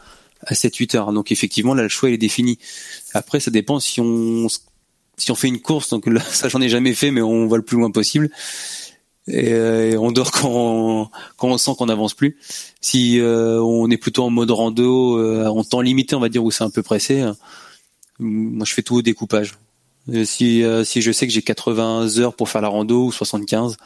[0.42, 1.12] à, à 7-8 heures.
[1.12, 2.59] Donc effectivement là le choix il est défini.
[3.12, 4.48] Après ça dépend si on
[5.16, 7.56] si on fait une course, donc là ça j'en ai jamais fait, mais on va
[7.56, 8.30] le plus loin possible
[9.26, 11.10] et, euh, on dort quand
[11.40, 12.36] on, sent qu'on n'avance plus.
[12.80, 16.44] Si euh, on est plutôt en mode rando, euh, en temps limité, on va dire
[16.44, 17.24] où c'est un peu pressé,
[18.18, 19.54] moi je fais tout au découpage.
[20.24, 23.76] Si je sais que j'ai 80 heures pour faire la rando ou 75,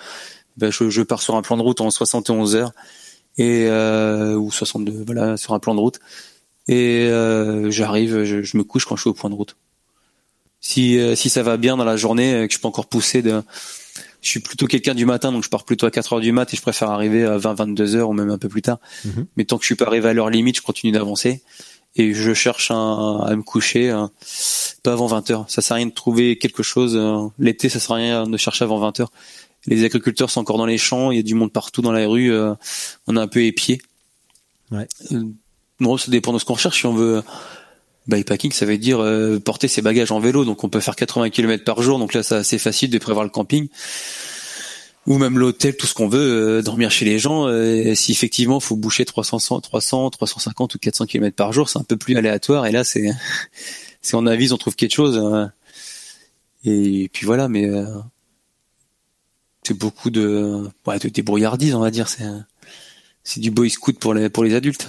[0.56, 2.72] ben je, pars sur un plan de route en 71 heures
[3.36, 6.00] et ou 62, voilà, sur un plan de route.
[6.66, 7.08] Et
[7.68, 9.56] j'arrive, je me couche quand je suis au point de route.
[10.60, 13.22] Si euh, si ça va bien dans la journée, euh, que je peux encore pousser
[13.22, 13.42] de
[14.20, 16.52] je suis plutôt quelqu'un du matin, donc je pars plutôt à 4 heures du mat
[16.52, 18.78] et je préfère arriver à 20, 22 heures ou même un peu plus tard.
[19.04, 19.26] Mhm.
[19.36, 21.42] Mais tant que je suis pas arrivé à l'heure limite, je continue d'avancer
[21.94, 24.06] et je cherche un- à me coucher euh,
[24.82, 25.44] pas avant 20 heures.
[25.48, 26.96] Ça sert à rien de trouver quelque chose.
[26.96, 29.12] euh, L'été, ça sert à rien de chercher avant 20 heures.
[29.66, 32.06] Les agriculteurs sont encore dans les champs, il y a du monde partout dans la
[32.08, 32.54] rue, euh,
[33.06, 33.80] on est un peu épié.
[34.72, 34.88] Ouais.
[35.12, 35.22] Euh,
[35.80, 36.80] non, ça dépend de ce qu'on recherche.
[36.80, 37.22] Si on veut
[38.08, 41.30] bikepacking, ça veut dire euh, porter ses bagages en vélo, donc on peut faire 80
[41.30, 41.98] km par jour.
[41.98, 43.68] Donc là, c'est assez facile de prévoir le camping
[45.06, 47.46] ou même l'hôtel, tout ce qu'on veut, euh, dormir chez les gens.
[47.46, 51.84] euh, si effectivement, faut boucher 300, 300, 350 ou 400 km par jour, c'est un
[51.84, 52.66] peu plus aléatoire.
[52.66, 53.10] Et là, c'est
[54.02, 55.16] si on avise, on trouve quelque chose.
[55.18, 55.46] euh,
[56.64, 57.86] et puis voilà, mais euh,
[59.62, 62.08] c'est beaucoup de, ouais, de débrouillardise, on va dire.
[62.08, 62.24] C'est
[63.24, 64.88] c'est du boy scout pour les pour les adultes.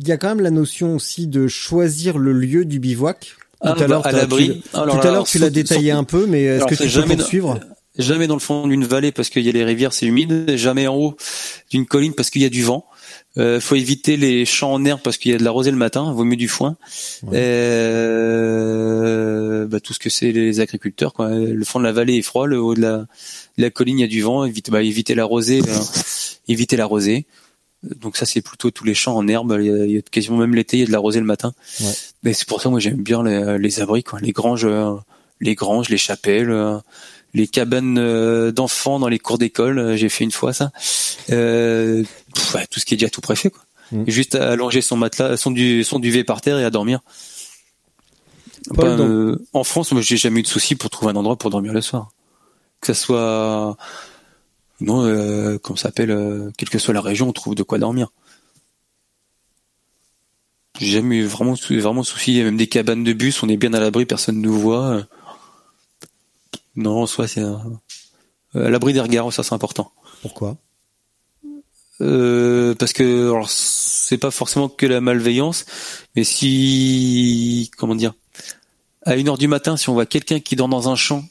[0.00, 3.20] Il y a quand même la notion aussi de choisir le lieu du bivouac.
[3.20, 4.62] Tout Ah, à bah, l'heure, à l'abri.
[4.62, 6.88] tu- Alors tout à l'heure, tu l'as détaillé un peu, mais est-ce que tu peux
[6.88, 7.60] jamais dans- poursuivre?
[7.98, 10.56] Jamais dans le fond d'une vallée parce qu'il y a les rivières, c'est humide.
[10.56, 11.14] Jamais en haut
[11.70, 12.86] d'une colline parce qu'il y a du vent.
[13.38, 15.76] Euh, faut éviter les champs en herbe parce qu'il y a de la rosée le
[15.76, 16.10] matin.
[16.12, 16.76] Vaut mieux du foin.
[18.02, 21.12] Euh, bah, tout ce que c'est les agriculteurs.
[21.12, 21.28] Quoi.
[21.30, 22.46] Le fond de la vallée est froid.
[22.46, 23.06] Le haut de la, de
[23.62, 24.44] la colline, il y a du vent.
[24.44, 25.60] Évite, bah, éviter la rosée.
[25.66, 25.78] euh,
[26.48, 27.26] éviter la rosée.
[27.82, 29.56] Donc ça, c'est plutôt tous les champs en herbe.
[29.60, 31.52] Il y a, quasiment même l'été, il y a de la rosée le matin.
[31.80, 31.92] Ouais.
[32.22, 34.20] Mais c'est pour ça, moi, j'aime bien les, les abris, quoi.
[34.20, 34.94] Les granges, euh,
[35.40, 36.78] les granges, les chapelles, euh,
[37.34, 39.96] les cabanes euh, d'enfants dans les cours d'école.
[39.96, 40.70] J'ai fait une fois ça.
[41.30, 42.04] Euh,
[42.34, 43.62] pff, tout ce qui est déjà tout préfet, quoi.
[43.90, 44.04] Mm.
[44.06, 47.00] Juste à allonger son matelas, son, du, son duvet par terre et à dormir.
[48.68, 51.16] Paul, Pas, donc- euh, en France, moi, j'ai jamais eu de souci pour trouver un
[51.16, 52.10] endroit pour dormir le soir.
[52.80, 53.76] Que ça soit,
[54.82, 58.08] non, euh, ça s'appelle, euh, quelle que soit la région, on trouve de quoi dormir.
[60.80, 62.32] J'ai jamais eu vraiment, vraiment souci.
[62.32, 64.42] Il y a même des cabanes de bus, on est bien à l'abri, personne ne
[64.42, 65.06] nous voit.
[66.74, 67.56] Non, en soi, c'est euh,
[68.54, 69.92] à l'abri des regards, ça c'est important.
[70.22, 70.56] Pourquoi?
[72.00, 75.66] Euh, parce que alors c'est pas forcément que la malveillance,
[76.16, 78.14] mais si comment dire,
[79.04, 81.22] à une heure du matin, si on voit quelqu'un qui dort dans un champ,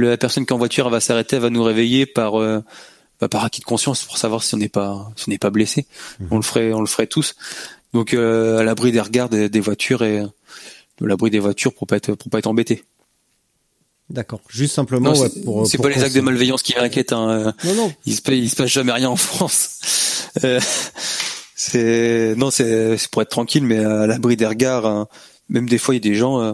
[0.00, 2.62] la personne qui est en voiture va s'arrêter, elle va nous réveiller par euh,
[3.20, 5.50] bah, par acquis de conscience pour savoir si on n'est pas si on n'est pas
[5.50, 5.86] blessé.
[6.30, 7.34] On le ferait on le ferait tous.
[7.92, 10.20] Donc euh, à l'abri des regards des, des voitures et
[11.00, 12.84] de l'abri des voitures pour pas être pour pas être embêté.
[14.08, 14.40] D'accord.
[14.48, 15.66] Juste simplement Non, ouais, c'est pour.
[15.66, 17.12] c'est pas les actes de malveillance qui m'inquiètent.
[17.12, 17.28] Hein.
[17.28, 17.92] euh, Non, non.
[18.06, 19.80] il se, il se passe jamais rien en France.
[20.44, 20.60] Euh,
[21.54, 24.84] c'est non, c'est c'est pour être tranquille, mais à l'abri des regards.
[24.84, 25.08] hein.
[25.48, 26.52] même des fois, il y a des gens, euh,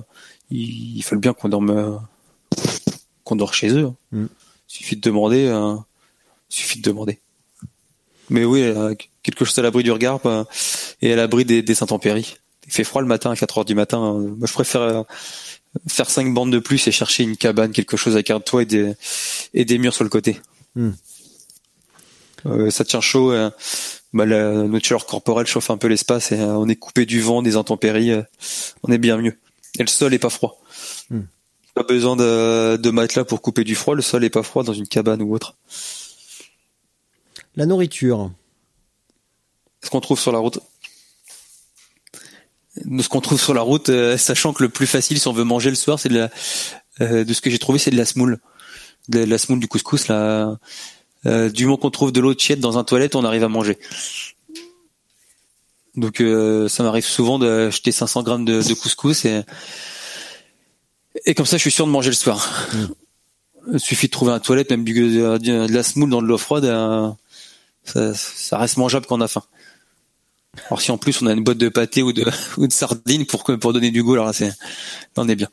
[0.51, 2.01] il, il faut bien qu'on dorme,
[3.33, 3.87] qu'on dort chez eux.
[3.87, 3.97] hein.
[4.12, 4.26] Mm.
[4.66, 5.47] Suffit de demander.
[5.47, 5.74] euh,
[6.49, 7.18] suffit de demander.
[8.30, 10.47] Mais oui, euh, quelque chose à l'abri du regard bah,
[11.01, 12.37] et à l'abri des, des intempéries.
[12.66, 13.99] Il fait froid le matin à 4 heures du matin.
[13.99, 14.18] hein.
[14.39, 15.03] Moi, je préfère euh,
[15.89, 18.66] faire cinq bandes de plus et chercher une cabane, quelque chose avec un toit et
[18.66, 18.95] des,
[19.55, 20.41] et des murs sur le côté.
[22.47, 23.33] Euh, ça tient chaud.
[23.33, 23.51] euh,
[24.12, 27.20] bah, la, notre chaleur corporelle chauffe un peu l'espace et euh, on est coupé du
[27.20, 28.12] vent, des intempéries.
[28.83, 29.37] on est bien mieux.
[29.78, 30.61] Et le sol est pas froid.
[31.11, 31.22] Hmm.
[31.74, 33.94] Pas besoin de, de matelas pour couper du froid.
[33.94, 35.56] Le sol est pas froid dans une cabane ou autre.
[37.56, 38.30] La nourriture.
[39.82, 40.60] Ce qu'on trouve sur la route.
[42.84, 45.32] De ce qu'on trouve sur la route, euh, sachant que le plus facile si on
[45.32, 46.30] veut manger le soir, c'est de la,
[47.00, 48.38] euh, de ce que j'ai trouvé, c'est de la semoule.
[49.08, 50.58] De la semoule du couscous là.
[51.26, 53.78] Euh, du moment qu'on trouve de l'eau tiède dans un toilette, on arrive à manger.
[55.94, 59.42] Donc euh, ça m'arrive souvent d'acheter 500 grammes de, de couscous et
[61.26, 62.68] et comme ça je suis sûr de manger le soir.
[63.72, 66.38] Il suffit de trouver un toilette, même du, de, de la semoule dans de l'eau
[66.38, 67.10] froide, euh,
[67.84, 69.42] ça, ça reste mangeable quand on a faim.
[70.66, 72.24] Alors si en plus on a une boîte de pâté ou de
[72.58, 74.54] ou de sardines pour que pour donner du goût, alors là c'est là,
[75.16, 75.48] on est bien.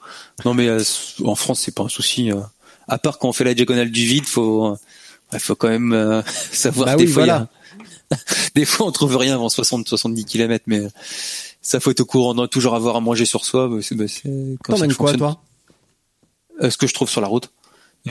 [0.46, 0.84] Non mais euh,
[1.24, 2.32] en France c'est pas un souci.
[2.32, 2.40] euh.
[2.88, 4.76] à part quand on fait la diagonale du vide, faut
[5.32, 7.48] il faut quand même euh, savoir Bah des oui, fois a-
[8.56, 10.90] des fois on trouve rien avant 60 70 km mais euh,
[11.62, 13.96] ça faut être au courant, on doit toujours avoir à manger sur soi, bah, c'est
[13.96, 14.24] bah, c'est
[14.64, 15.20] comme T'emmènes quoi, fonctionne.
[15.20, 15.42] toi?
[15.42, 15.49] Euh,
[16.62, 17.52] ce que je trouve sur la route.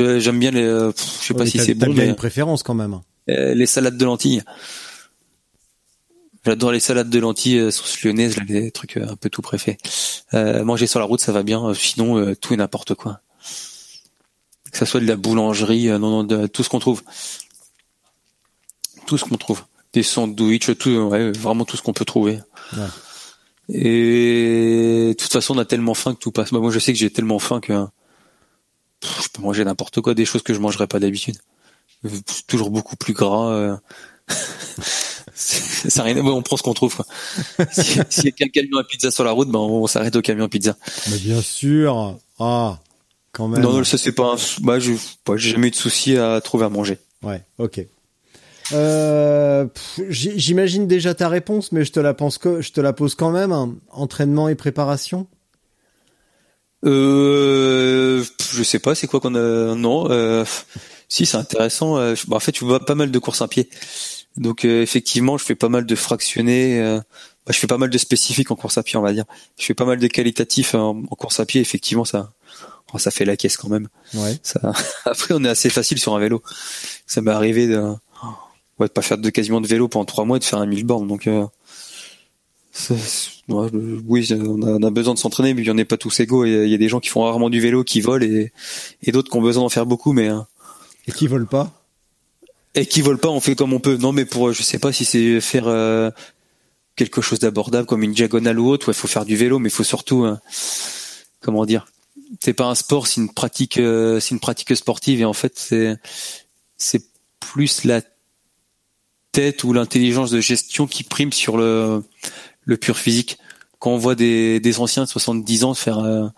[0.01, 2.15] Euh, J'aime bien les euh, pff, je sais pas si c'est bon bien mais une
[2.17, 3.01] préférence quand même.
[3.31, 4.43] euh, les salades de lentilles.
[6.45, 9.77] J'adore les salades de lentilles euh, sauce lyonnaise, les trucs euh, un peu tout préfets.
[10.35, 11.63] Euh, manger sur la route, ça va bien.
[11.67, 13.21] euh, Sinon, euh, tout et n'importe quoi.
[14.71, 17.03] Que ça soit de la boulangerie, euh, non, non, de, tout ce qu'on trouve.
[19.07, 19.65] Tout ce qu'on trouve.
[19.95, 22.41] Des sandwichs, tout, ouais, vraiment tout ce qu'on peut trouver.
[22.77, 22.85] Ouais.
[23.71, 26.53] Et de toute façon, on a tellement faim que tout passe.
[26.53, 27.85] Bah, moi, je sais que j'ai tellement faim que
[29.01, 31.37] pff, je peux manger n'importe quoi, des choses que je mangerais pas d'habitude.
[32.05, 32.11] Euh,
[32.47, 33.53] Toujours beaucoup plus gras.
[33.53, 33.77] euh.
[35.35, 36.97] Ça rien, on prend ce qu'on trouve.
[36.97, 37.07] quoi.
[37.73, 40.23] si, si y a qu'un camion à pizza sur la route, ben on s'arrête au
[40.23, 40.77] camion à pizza.
[41.11, 42.19] Mais bien sûr.
[42.41, 42.79] Ah,
[43.33, 43.63] quand même.
[43.63, 44.33] Non, non, ça c'est pas.
[44.33, 44.93] Un, bah, je,
[45.25, 46.99] bah, j'ai jamais eu de souci à trouver à manger.
[47.23, 47.81] Ouais, ok.
[48.73, 52.93] Euh, pff, J'imagine déjà ta réponse, mais je te la pense que je te la
[52.93, 53.53] pose quand même.
[53.53, 53.75] hein.
[53.93, 55.27] Entraînement et préparation?
[56.85, 59.75] Euh, je sais pas, c'est quoi qu'on a.
[59.75, 60.45] Non, euh,
[61.09, 61.97] si c'est intéressant.
[61.99, 63.69] euh, je- bah, en fait, tu vois pas mal de courses à pied.
[64.37, 66.81] Donc euh, effectivement, je fais pas mal de fractionnés.
[66.81, 66.99] euh,
[67.47, 69.25] bah, je fais pas mal de spécifiques en course à pied, on va dire.
[69.59, 71.61] Je fais pas mal de qualitatifs en, en course à pied.
[71.61, 72.33] Effectivement, ça,
[72.95, 73.89] oh, ça fait la caisse quand même.
[74.15, 74.37] Ouais.
[74.43, 74.61] Ça...
[75.05, 76.43] Après, on est assez facile sur un vélo.
[77.07, 77.79] Ça m'est arrivé de,
[78.79, 80.67] ouais, de pas faire de quasiment de vélo pendant trois mois et de faire un
[80.67, 81.09] 1000 bornes.
[81.09, 81.45] Donc, euh,
[82.68, 82.68] c'est- ouais, euh,
[83.49, 86.45] oui, on a, besoin de s'entraîner, mais il y en a pas tous égaux.
[86.45, 88.53] Il y a des gens qui font rarement du vélo, qui volent, et,
[89.03, 90.41] et d'autres qui ont besoin d'en faire beaucoup, mais euh,
[91.07, 91.73] Et qui vole pas?
[92.75, 93.97] Et qui volent pas, on fait comme on peut.
[93.97, 96.11] Non, mais pour, euh, je sais pas si c'est faire euh,
[96.97, 98.89] quelque chose d'abordable comme une diagonale ou autre.
[98.89, 100.37] Ouais, faut faire du vélo, mais il faut surtout, euh,
[101.41, 101.87] comment dire,
[102.41, 105.53] c'est pas un sport, c'est une pratique, euh, c'est une pratique sportive et en fait
[105.57, 105.97] c'est
[106.77, 107.03] c'est
[107.41, 108.03] plus la
[109.33, 112.03] tête ou l'intelligence de gestion qui prime sur le
[112.69, 113.39] le pur physique.
[113.81, 116.29] Quand on voit des des anciens de 70 ans faire euh,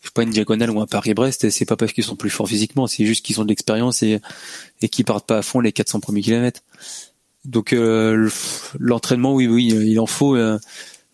[0.00, 2.48] je sais pas une diagonale ou un Paris-Brest, c'est pas parce qu'ils sont plus forts
[2.48, 4.20] physiquement, c'est juste qu'ils ont de l'expérience et
[4.82, 6.60] et qui partent pas à fond les 400 premiers kilomètres.
[7.44, 8.32] Donc euh, le-
[8.78, 10.58] l'entraînement, oui, oui, il en faut, euh,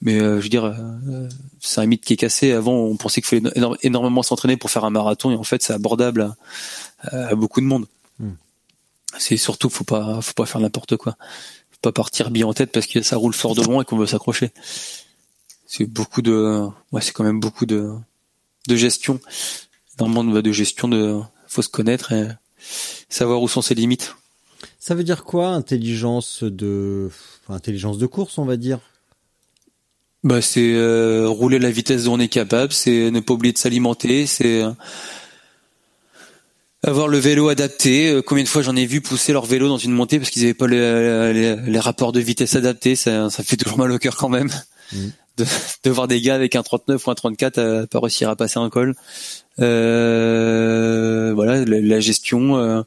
[0.02, 1.28] mais euh, je veux dire, euh,
[1.60, 2.52] c'est un mythe qui est cassé.
[2.52, 5.62] Avant, on pensait qu'il fallait éno- énormément s'entraîner pour faire un marathon, et en fait,
[5.62, 6.34] c'est abordable
[7.02, 7.86] à, à beaucoup de monde.
[8.18, 8.32] Hmm.
[9.18, 11.16] C'est surtout, faut pas, faut pas faire n'importe quoi.
[11.82, 14.06] Pas partir bien en tête parce que ça roule fort de loin et qu'on veut
[14.06, 14.52] s'accrocher.
[15.66, 17.90] C'est beaucoup de, ouais, c'est quand même beaucoup de,
[18.68, 19.20] de gestion.
[19.98, 22.28] Énormément de, de gestion de, faut se connaître et
[23.08, 24.14] savoir où sont ses limites.
[24.78, 27.10] Ça veut dire quoi intelligence de
[27.44, 28.78] enfin, intelligence de course, on va dire?
[30.24, 33.58] Bah, c'est euh, rouler la vitesse dont on est capable, c'est ne pas oublier de
[33.58, 34.70] s'alimenter, c'est euh,
[36.82, 38.10] avoir le vélo adapté.
[38.10, 40.42] Euh, Combien de fois j'en ai vu pousser leur vélo dans une montée parce qu'ils
[40.42, 43.98] n'avaient pas les, les- les rapports de vitesse adaptés, ça, ça fait toujours mal au
[43.98, 44.50] cœur quand même.
[45.38, 45.46] De,
[45.84, 48.58] de voir des gars avec un 39 ou un 34 à pas réussir à passer
[48.58, 48.94] un col.
[49.60, 52.82] Euh, voilà, la, la gestion, euh,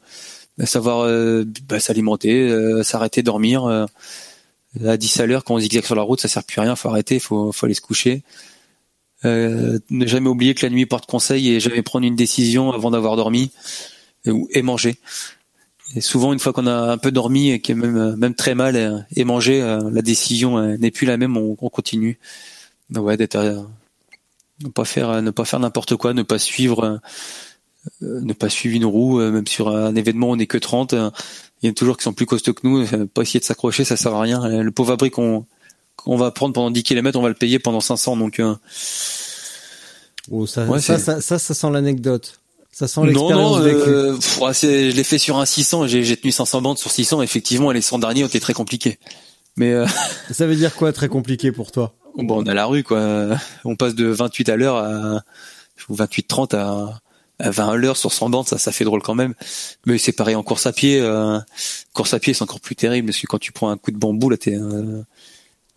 [0.64, 3.64] savoir euh, bah, s'alimenter, euh, s'arrêter, dormir.
[3.64, 3.86] euh,
[4.86, 6.76] à 10 à l'heure quand on zigzague sur la route ça sert plus à rien
[6.76, 8.22] faut arrêter faut faut aller se coucher
[9.26, 12.90] euh, ne jamais oublier que la nuit porte conseil et jamais prendre une décision avant
[12.90, 13.50] d'avoir dormi
[14.24, 14.96] et, ou- et manger
[15.94, 18.76] et souvent une fois qu'on a un peu dormi et que même même très mal
[18.76, 22.18] euh, et mangé euh, la décision euh, n'est plus la même on, on continue
[22.90, 23.60] Donc, ouais d'être euh,
[24.64, 26.96] ne pas faire euh, ne pas faire n'importe quoi ne pas suivre euh,
[28.02, 30.92] euh, ne pas suivre une roue euh, même sur un événement on n'est que 30
[30.94, 31.10] euh,
[31.62, 33.44] il y en a toujours qui sont plus costauds que nous, euh, pas essayer de
[33.44, 34.44] s'accrocher, ça sert à rien.
[34.44, 35.46] Euh, Le pauvre abri qu'on
[35.96, 38.54] qu'on va prendre pendant 10 km, on va le payer pendant 500, donc euh,
[40.30, 42.40] Oh, ça, Ouais, ça, ça, ça, ça sent l'anecdote.
[42.72, 43.78] Ça sent Non, l'expérience non, vécue.
[43.78, 47.22] euh, pff, je l'ai fait sur un 600, j'ai j'ai tenu 500 bandes sur 600,
[47.22, 48.98] effectivement, les 100 derniers ont été très compliqués.
[49.56, 49.86] Mais euh,
[50.30, 51.94] Ça veut dire quoi très compliqué pour toi?
[52.16, 53.28] Bon, on a la rue, quoi.
[53.64, 55.22] On passe de 28 à l'heure à
[55.88, 57.00] ou 28-30 à,
[57.38, 59.34] à 20 à l'heure sur 100 bandes, ça, ça fait drôle quand même.
[59.86, 60.98] Mais c'est pareil en course à pied.
[61.00, 61.38] euh,
[61.94, 63.96] course à pied, c'est encore plus terrible, parce que quand tu prends un coup de
[63.98, 65.02] bambou, là, t'es, euh,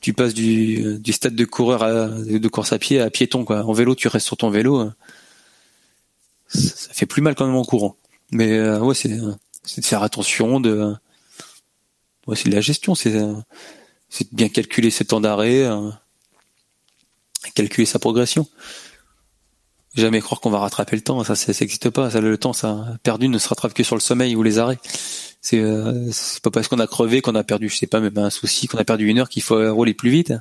[0.02, 3.64] tu passes du, du stade de coureur à, de course à pied à piéton, quoi.
[3.64, 4.80] En vélo, tu restes sur ton vélo.
[4.80, 4.92] euh,
[6.48, 7.96] ça, fait plus mal quand même en courant.
[8.32, 10.96] Mais euh, ouais, c'est, de faire attention, de,
[12.28, 13.14] ouais, c'est de la gestion, c'est,
[14.10, 15.90] c'est de bien calculer ses temps d'arrêt, euh,
[17.56, 18.48] calculer sa progression.
[19.96, 22.12] Jamais croire qu'on va rattraper le temps, ça, ça n'existe pas.
[22.12, 24.78] Ça, le temps, ça perdu ne se rattrape que sur le sommeil ou les arrêts.
[25.42, 28.18] C'est, euh, c'est pas parce qu'on a crevé qu'on a perdu, je sais pas, même
[28.18, 30.34] un souci, qu'on a perdu une heure qu'il faut rouler plus vite.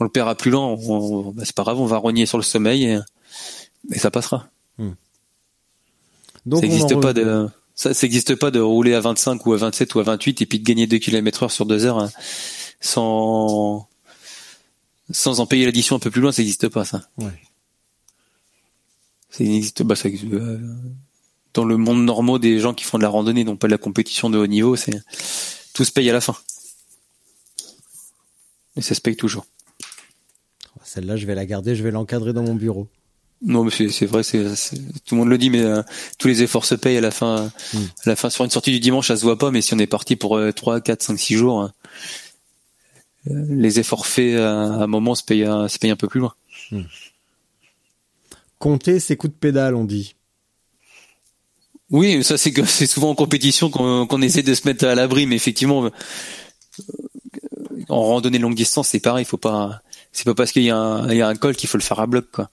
[0.00, 0.90] On le perd à plus lent, on-
[1.28, 2.98] on- bah, c'est pas grave, on va rogner sur le sommeil et,
[3.92, 4.48] et ça passera.
[6.44, 9.56] Donc ça n'existe pas de, ça, ça existe pas de rouler à 25 ou à
[9.56, 12.10] 27 ou à 28 et puis de gagner 2 km heure sur 2 heures hein,
[12.80, 13.88] sans,
[15.10, 17.08] sans en payer l'addition un peu plus loin, ça n'existe pas, ça.
[17.18, 17.30] Ouais.
[19.30, 20.58] Ça n'existe pas, ça existe, euh,
[21.56, 23.78] dans le monde normal des gens qui font de la randonnée, non pas de la
[23.78, 25.00] compétition de haut niveau, c'est,
[25.72, 26.36] tout se paye à la fin.
[28.76, 29.46] Et ça se paye toujours.
[30.84, 32.88] Celle-là, je vais la garder, je vais l'encadrer dans mon bureau.
[33.42, 34.44] Non, mais c'est vrai, c'est
[35.04, 35.82] tout le monde le dit, mais euh,
[36.18, 37.50] tous les efforts se payent à la fin.
[37.74, 37.78] Mm.
[37.78, 39.78] À la fin, sur une sortie du dimanche, ça se voit pas, mais si on
[39.78, 41.72] est parti pour euh, 3, 4, 5, 6 jours, hein,
[43.30, 46.08] euh, les efforts faits à, à un moment se payent, un- se payent un peu
[46.08, 46.34] plus loin.
[48.58, 50.15] Compter ses coups de pédale, on dit.
[51.90, 55.26] Oui, ça c'est que c'est souvent en compétition qu'on essaie de se mettre à l'abri,
[55.26, 55.90] mais effectivement, euh,
[57.88, 59.82] en randonnée longue distance, c'est pareil, il faut pas,
[60.12, 62.06] c'est pas parce qu'il y a y a un col qu'il faut le faire à
[62.06, 62.50] bloc, quoi.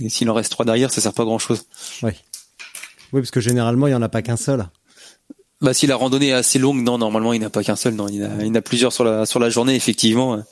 [0.00, 1.64] Et s'il en reste trois derrière, ça sert pas à grand chose.
[2.02, 2.10] Oui.
[3.12, 4.66] Oui, parce que généralement, il y en a pas qu'un seul.
[5.62, 8.08] Bah si la randonnée est assez longue, non, normalement il n'a pas qu'un seul, non,
[8.08, 10.42] il y en a, il y en a plusieurs sur la sur la journée, effectivement.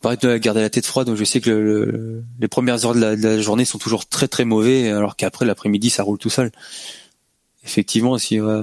[0.00, 2.94] Pareil de garder la tête froide, donc je sais que le- le- les premières heures
[2.94, 6.18] de la, de la journée sont toujours très très mauvais, alors qu'après l'après-midi ça roule
[6.18, 6.52] tout seul.
[7.64, 8.62] Effectivement, si euh,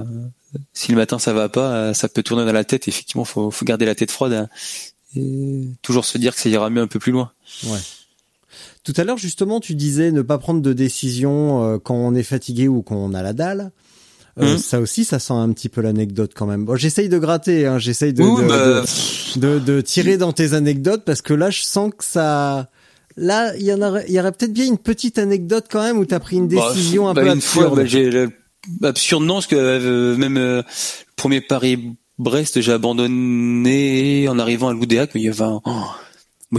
[0.72, 2.88] si le matin ça va pas, euh, ça peut tourner dans la tête.
[2.88, 4.48] Effectivement, faut faut garder la tête froide hein,
[5.14, 7.30] et toujours se dire que ça ira mieux un peu plus loin.
[7.64, 7.78] Ouais.
[8.82, 12.22] Tout à l'heure, justement, tu disais ne pas prendre de décision euh, quand on est
[12.22, 13.72] fatigué ou quand on a la dalle.
[14.38, 14.58] Mhm.
[14.58, 16.64] Ça aussi, ça sent un petit peu l'anecdote quand même.
[16.66, 18.82] Bon, j'essaye de gratter, hein, j'essaye de, Oui, de, bah,
[19.36, 22.68] de, de- de tirer dans tes anecdotes parce que là, je sens que ça.
[23.16, 25.96] Là, il y en aurait, il y aurait peut-être bien une petite anecdote quand même
[25.96, 27.76] où t'as pris une Bah, décision un bah, peu une fois, absurde.
[27.80, 28.30] bah, j'ai le-
[28.82, 30.62] absurde non, parce que euh, même euh, le
[31.16, 35.10] premier Paris-Brest, j'ai abandonné en arrivant à Loudéac.
[35.14, 35.84] Il y avait un, oh,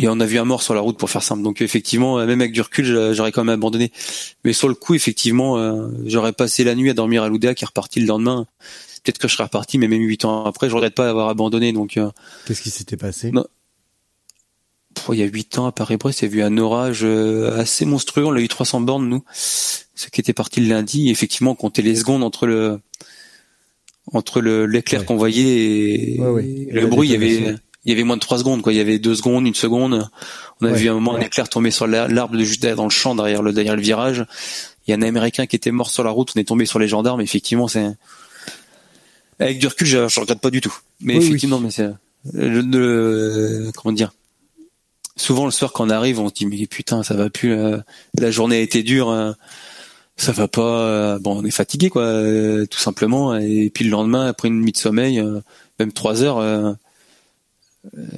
[0.05, 1.43] bon, a- on a vu un mort sur la route pour faire simple.
[1.43, 3.91] Donc effectivement, euh, même avec du recul, j'a- j'aurais quand même abandonné.
[4.43, 7.65] Mais sur le coup, effectivement, euh, j'aurais passé la nuit à dormir à Loudéac et
[7.65, 8.45] reparti le lendemain.
[9.03, 11.71] Peut-être que je serais reparti, mais même huit ans après, je regrette pas d'avoir abandonné.
[11.73, 12.09] Donc euh,
[12.45, 13.31] Qu'est-ce qui s'était passé?
[13.31, 13.45] Non.
[14.93, 17.85] pff, il y a huit ans à Paris-Brest, il y a eu un orage assez
[17.85, 18.25] monstrueux.
[18.25, 19.23] On a eu 300 bornes, nous.
[19.33, 21.07] Ce qui était parti le lundi.
[21.07, 22.79] Et effectivement, on comptait les secondes entre le
[24.13, 25.05] entre le l'éclair Ouais.
[25.05, 26.45] qu'on voyait et, Ouais, ouais.
[26.47, 27.09] et le bruit.
[27.09, 27.55] Il y avait
[27.87, 28.61] il y avait moins de trois secondes.
[28.61, 28.73] Quoi.
[28.73, 30.07] Il y avait deux secondes, une seconde.
[30.61, 30.77] On a Ouais.
[30.77, 33.15] vu un moment un éclair tomber sur la- l'arbre de juste derrière dans le champ
[33.15, 34.25] derrière le derrière le virage.
[34.85, 36.31] Il y a un Américain qui était mort sur la route.
[36.35, 37.21] On est tombé sur les gendarmes.
[37.21, 37.87] Effectivement, c'est
[39.39, 40.73] avec du recul, je, je regrette pas du tout.
[40.99, 41.25] Mais Oui, oui.
[41.27, 41.89] effectivement, mais c'est
[42.33, 44.11] le, le- comment dire?
[45.15, 47.53] Souvent le soir quand on arrive, on se dit mais putain, ça va plus.
[47.53, 47.77] euh,
[48.19, 49.09] la journée a été dure.
[49.09, 49.31] euh,
[50.15, 50.61] ça va pas.
[50.81, 53.35] euh, bon, on est fatigué quoi, euh, tout simplement.
[53.37, 55.23] Et puis le lendemain, après une nuit de sommeil,
[55.79, 56.39] même trois heures,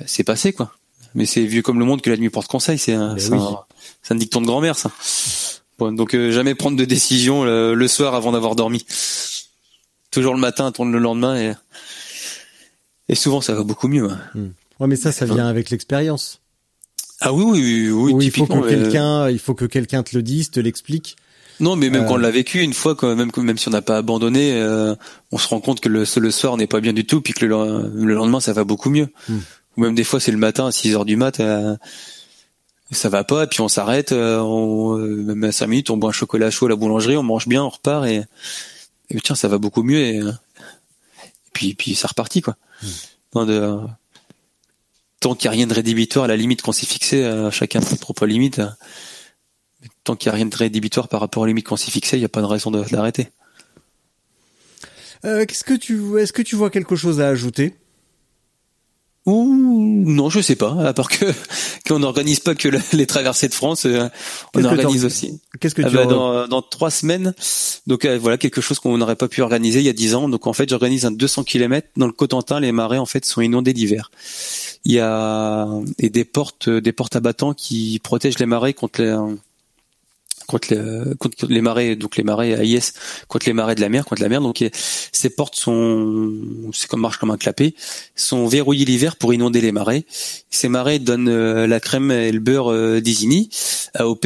[0.05, 0.73] c'est passé quoi.
[1.15, 2.77] Mais c'est vieux comme le monde que la nuit porte conseil.
[2.77, 3.37] C'est un, Ben oui.
[3.39, 4.91] un, un dicton de grand-mère ça.
[5.79, 8.85] Bon, donc euh, jamais prendre de décision le, le soir avant d'avoir dormi.
[10.11, 11.53] Toujours le matin, attendre le lendemain et
[13.07, 14.09] et souvent ça va beaucoup mieux.
[14.09, 14.19] hein.
[14.79, 16.39] Ouais, mais ça, ça vient avec l'expérience.
[17.21, 20.15] Ah oui oui oui, oui il faut que euh, quelqu'un, il faut que quelqu'un te
[20.15, 21.17] le dise, te l'explique.
[21.59, 23.71] Non, mais même Euh, quand on l'a vécu une fois, quand même, même si on
[23.71, 24.95] n'a pas abandonné, euh,
[25.33, 27.45] on se rend compte que le, le soir n'est pas bien du tout, puis que
[27.45, 29.09] le, le lendemain ça va beaucoup mieux.
[29.27, 29.39] Hmm.
[29.79, 31.75] Ou même des fois c'est le matin à 6 heures du mat, euh,
[32.91, 36.09] ça va pas, puis on s'arrête, euh, on, euh, même à 5 minutes on boit
[36.09, 38.23] un chocolat chaud à la boulangerie, on mange bien, on repart et,
[39.09, 40.23] et tiens ça va beaucoup mieux et, et
[41.53, 42.57] puis puis ça repartit quoi.
[43.35, 43.77] Non, de,
[45.21, 47.79] tant qu'il n'y a rien de rédhibitoire, à la limite qu'on s'est fixé, euh, chacun
[47.81, 48.61] ses propres limites.
[50.03, 52.21] tant qu'il n'y a rien de rédhibitoire par rapport aux limites qu'on s'est fixées, il
[52.21, 53.29] n'y a pas de raison de- d'arrêter.
[55.25, 57.75] Euh, qu'est-ce que tu, est-ce que tu vois quelque chose à ajouter?
[59.29, 60.75] Ouh, non, je sais pas.
[60.85, 61.25] À part que,
[61.87, 64.07] qu'on n'organise pas que le- les traversées de France, euh,
[64.55, 65.39] on organise aussi.
[65.59, 67.33] Qu'est-ce que Ah tu bah, en- dans, dans trois semaines,
[67.87, 70.29] donc euh, voilà quelque chose qu'on n'aurait pas pu organiser il y a dix ans.
[70.29, 72.59] Donc en fait, j'organise un 200 km dans le Cotentin.
[72.59, 74.11] Les marais en fait sont inondés l'hiver.
[74.85, 75.67] Il y a
[75.99, 79.15] et des portes, des portes à battants qui protègent les marais contre les
[80.49, 82.93] contre les, contre marais, donc les marais AIS,
[83.27, 84.41] contre les marais de la mer, contre la mer.
[84.41, 84.63] Donc
[85.11, 86.33] ces portes sont,
[86.73, 87.75] c'est comme marche comme un clapet,
[88.15, 90.05] sont verrouillées l'hiver pour inonder les marais.
[90.49, 93.49] Ces marais donnent euh, la crème et le beurre euh, d'Isigny,
[93.93, 94.25] AOP,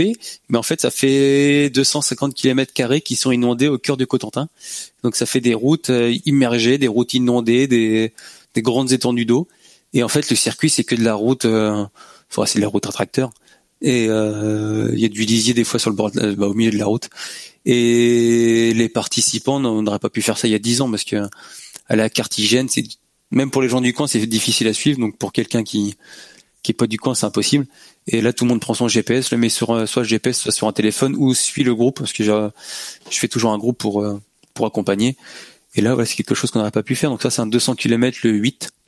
[0.50, 4.48] mais en fait ça fait 250 km carrés qui sont inondés au cœur du Cotentin.
[5.04, 8.14] Donc ça fait des routes euh, immergées, des routes inondées, des,
[8.54, 9.48] des grandes étendues d'eau.
[9.94, 11.86] Et en fait le circuit c'est que de la route, euh,
[12.46, 12.92] c'est de la route à
[13.84, 16.54] et euh, il y a du lisier des fois sur le bord, de bah, au
[16.54, 17.10] milieu de la route.
[17.66, 21.28] Et les participants n'auraient pas pu faire ça il y a dix ans parce que
[21.88, 22.84] à la cartigène, c'est
[23.32, 25.00] même pour les gens du coin, c'est difficile à suivre.
[25.00, 25.96] Donc pour quelqu'un qui
[26.64, 27.68] qui est pas du coin, c'est impossible.
[28.08, 30.54] Et là, tout le monde prend son GPS, le met sur euh, soit GPS, soit
[30.54, 32.50] sur un téléphone, ou suit le groupe parce que je,
[33.10, 34.20] je fais toujours un groupe pour euh,
[34.54, 35.18] pour accompagner.
[35.76, 37.10] Et là, voilà, c'est quelque chose qu'on n'aurait pas pu faire.
[37.10, 38.83] Donc ça, c'est un 200 km le 8 euh,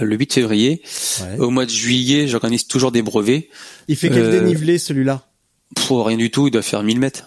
[0.00, 0.82] le 8 février.
[1.20, 1.38] Ouais.
[1.38, 3.48] Au mois de juillet, j'organise toujours des brevets.
[3.88, 5.26] Il fait quel euh, dénivelé celui-là?
[5.74, 7.24] Pff, rien du tout, il doit faire 1000 mètres.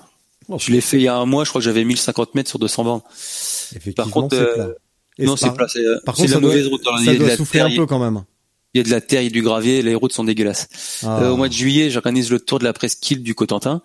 [0.49, 2.49] Oh, Je l'ai fait il y a un mois, je crois que j'avais 1050 mètres
[2.49, 3.01] sur 200 bornes.
[3.75, 4.73] Effectivement, contre, euh,
[5.19, 6.83] non, c'est plat, euh, Par contre, la mauvaise route.
[6.83, 8.23] Ça de doit souffler un peu quand même.
[8.73, 10.67] il y a de la terre, il y a du gravier, les routes sont dégueulasses.
[11.03, 11.23] Ah.
[11.23, 13.81] Euh, au mois de juillet, j'organise le tour de la presqu'île du Cotentin.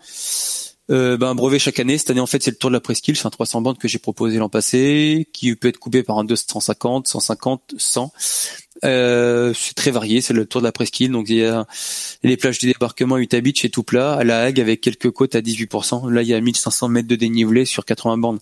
[0.91, 1.99] Euh, ben, un brevet chaque année.
[1.99, 3.15] Cette année, en fait, c'est le tour de la presqu'île.
[3.17, 6.25] C'est un 300 bandes que j'ai proposé l'an passé, qui peut être coupé par un
[6.25, 8.13] 250, 150, 100.
[8.85, 10.21] Euh, c'est très varié.
[10.21, 11.13] C'est le tour de la presqu'île.
[11.13, 11.67] Donc, il y a
[12.23, 15.11] les plages du débarquement à Utah Beach et tout plat, à La Hague avec quelques
[15.11, 16.11] côtes à 18%.
[16.11, 18.39] Là, il y a 1500 mètres de dénivelé sur 80 bandes.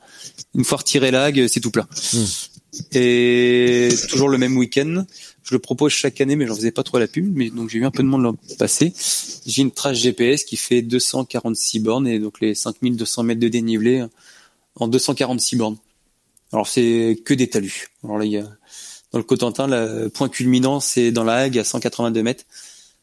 [0.54, 1.88] Une fois retiré La Hague, c'est tout plat.
[2.92, 5.04] Et toujours le même week-end.
[5.44, 7.34] Je le propose chaque année, mais j'en faisais pas trop la pub.
[7.34, 8.92] Mais donc j'ai eu un peu de monde l'an passé.
[9.46, 14.04] J'ai une trace GPS qui fait 246 bornes et donc les 5200 mètres de dénivelé
[14.74, 15.76] en 246 bornes.
[16.52, 17.88] Alors c'est que des talus.
[18.04, 18.48] Alors là, il y a
[19.12, 22.44] dans le Cotentin, le point culminant, c'est dans la Hague à 182 mètres.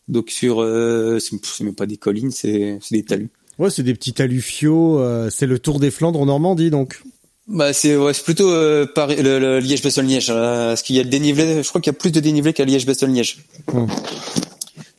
[0.07, 3.29] Donc sur, euh, c'est même pas des collines, c'est des talus.
[3.57, 4.99] Ouais, c'est des petits alluviaux.
[4.99, 7.01] euh, c'est le Tour des Flandres en Normandie, donc.
[7.47, 10.27] Bah c'est ouais, c'est plutôt euh, Paris, le, le Liège-Bastogne-Liège.
[10.29, 12.53] euh, parce qu'il y a le dénivelé, je crois qu'il y a plus de dénivelé
[12.53, 13.39] qu'à Liège-Bastogne-Liège.
[13.71, 13.85] Hmm.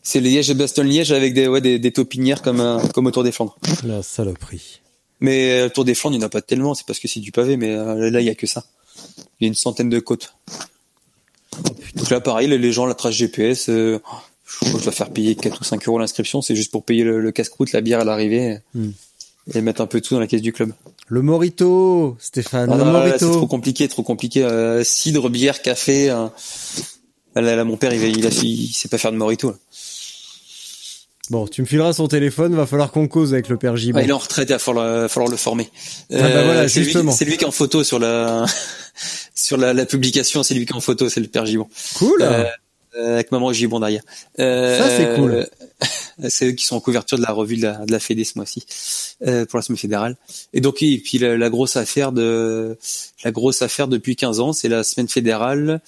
[0.03, 3.33] C'est le Liège-Bastogne-Liège avec des ouais des, des taupinières comme euh, comme au Tour des
[3.33, 3.57] Flandres.
[3.85, 4.81] La saloperie.
[5.21, 7.21] Mais le Tour des Flandres, il n'y en a pas tellement, c'est parce que c'est
[7.21, 8.65] du pavé, mais là il y a que ça.
[9.41, 10.35] Il y a une centaine de côtes.
[11.97, 13.99] Donc là pareil, les, gens la trace GPS, euh,
[14.47, 16.85] je crois que je dois faire payer 4 ou 5 euros l'inscription, c'est juste pour
[16.85, 18.91] payer le, le casse-croûte, la bière à l'arrivée Hmm.
[19.55, 20.73] et mettre un peu de tout dans la caisse du club.
[21.09, 22.71] Le Morito, Stéphane.
[22.73, 23.47] Ah, le là, c'est trop Morito.
[23.47, 24.43] compliqué, trop compliqué.
[24.43, 26.11] Euh, cidre, bière, café.
[26.11, 26.27] euh.
[27.37, 29.51] Là, là, mon père, il, il, a, il sait pas faire de morito.
[29.51, 29.57] là.
[31.31, 32.55] Bon, tu me fileras son téléphone.
[32.55, 33.99] Va falloir qu'on cause avec le père Gibon.
[33.99, 35.71] Ah, il est en retraite, il va falloir, va falloir le former.
[36.13, 37.13] Euh, Ah, bah voilà, c'est lui- justement.
[37.13, 38.45] C'est lui, qui est en photo sur la
[39.35, 40.43] sur la, la publication.
[40.43, 41.69] C'est lui qui est en photo, c'est le père Gibon.
[41.97, 42.21] Cool.
[42.23, 42.45] Euh,
[42.97, 44.03] euh, avec maman Gibon derrière.
[44.39, 45.47] Euh, Ça, c'est cool.
[46.29, 48.33] c'est eux qui sont en couverture de la revue de la, de la Fédé ce
[48.37, 48.65] mois-ci
[49.27, 50.17] euh, pour la semaine fédérale.
[50.53, 52.77] Et donc et puis la, la grosse affaire de
[53.25, 55.81] la grosse affaire depuis 15 ans, c'est la semaine fédérale.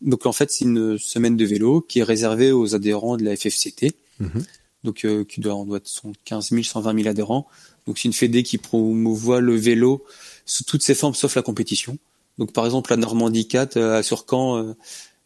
[0.00, 3.36] Donc en fait, c'est une semaine de vélo qui est réservée aux adhérents de la
[3.36, 3.92] FFCT.
[4.20, 4.44] Mhm.
[4.84, 7.46] Donc euh, qui doit on doit être 115 000, 120 000 adhérents.
[7.86, 10.04] Donc c'est une fédé qui promouvoit le vélo
[10.46, 11.98] sous toutes ses formes sauf la compétition.
[12.38, 14.74] Donc par exemple la Normandie 4 euh, à Surcamp, euh,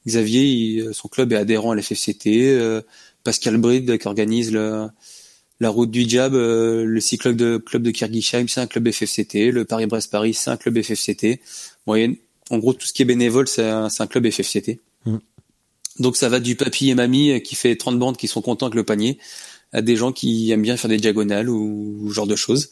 [0.07, 2.83] Xavier, il- euh, son club est adhérent à la FFCT.
[3.25, 4.89] Pascal Bride qui organise le,
[5.61, 9.51] la route du diable, euh, le cycloclub de club de Kirgisheim, c'est un club FFCT.
[9.51, 11.41] Le Paris-Brest-Paris, c'est un club FFCT.
[11.87, 12.17] Bon,
[12.51, 14.81] en gros, tout ce qui est bénévole, c'est un, un club FFCT.
[15.05, 15.17] Mm.
[15.99, 18.67] Donc ça va du papy et mamie euh, qui fait 30 bandes qui sont contents
[18.67, 19.19] avec le panier
[19.73, 22.71] à des gens qui aiment bien faire des diagonales ou, ou genre de choses.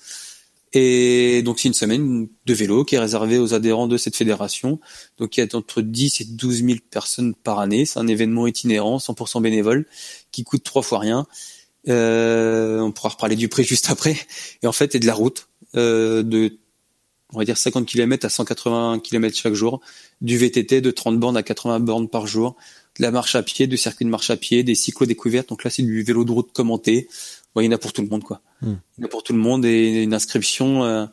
[0.72, 4.80] Et donc c'est une semaine de vélo qui est réservée aux adhérents de cette fédération.
[5.18, 7.86] Donc il y a entre 10 et 12 000 personnes par année.
[7.86, 9.86] C'est un événement itinérant, 100% bénévole,
[10.32, 11.26] qui coûte trois fois rien.
[11.88, 14.16] Euh, on pourra reparler du prix juste après.
[14.62, 16.58] Et en fait, c'est de la route euh, de,
[17.32, 19.80] on va dire 50 km à 180 km chaque jour,
[20.20, 22.56] du VTT de 30 bornes à 80 bornes par jour,
[22.98, 25.48] de la marche à pied, du circuit de marche à pied, des cyclos découvertes.
[25.48, 27.09] Donc là, c'est du vélo de route commenté.
[27.55, 28.40] Bon, il y en a pour tout le monde, quoi.
[28.62, 28.74] Hmm.
[28.97, 31.06] Il y en a pour tout le monde et une inscription, euh,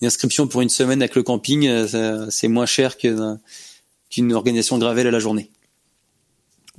[0.00, 3.36] une inscription pour une semaine avec le camping, euh, c'est moins cher que-
[4.10, 5.50] qu'une organisation de gravel à la journée.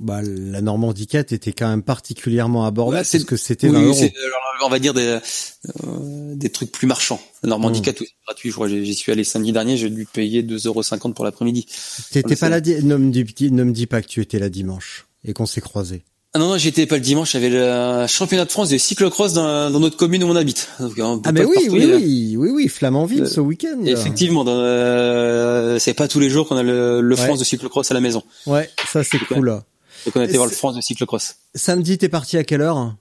[0.00, 3.74] Bah, la Normandie 4 était quand même particulièrement abordable Ouais, c'est- parce que c'était Oui,
[3.74, 4.10] 20 oui, euros.
[4.64, 5.18] on va dire des,
[5.84, 7.20] euh, des trucs plus marchands.
[7.44, 7.84] La Normandie Hmm.
[7.84, 8.48] 4, oui, c'est gratuit.
[8.50, 10.66] Je crois, j'y suis allé samedi dernier, j'ai dû payer 2,50
[11.06, 11.66] euros pour l'après-midi.
[12.10, 14.48] T'étais pas là, di- ne me, dis, ne me dis pas que tu étais là
[14.48, 16.02] dimanche et qu'on s'est croisés.
[16.36, 19.70] Ah non, non, j'étais pas le dimanche, j'avais le championnat de France de cyclocross dans,
[19.70, 20.68] dans notre commune où on habite.
[20.80, 23.78] Donc, on peut Ah mais oui, partout, oui, oui, oui, oui, Flamanville Euh, ce week-end.
[23.86, 27.22] Effectivement, dans, euh, c'est pas tous les jours qu'on a le, le Ouais.
[27.24, 28.24] France de cyclocross à la maison.
[28.46, 29.60] Ouais, ça c'est cool.
[30.06, 31.36] Donc on a été voir le France de cyclocross.
[31.54, 32.94] Samedi, t'es parti à quelle heure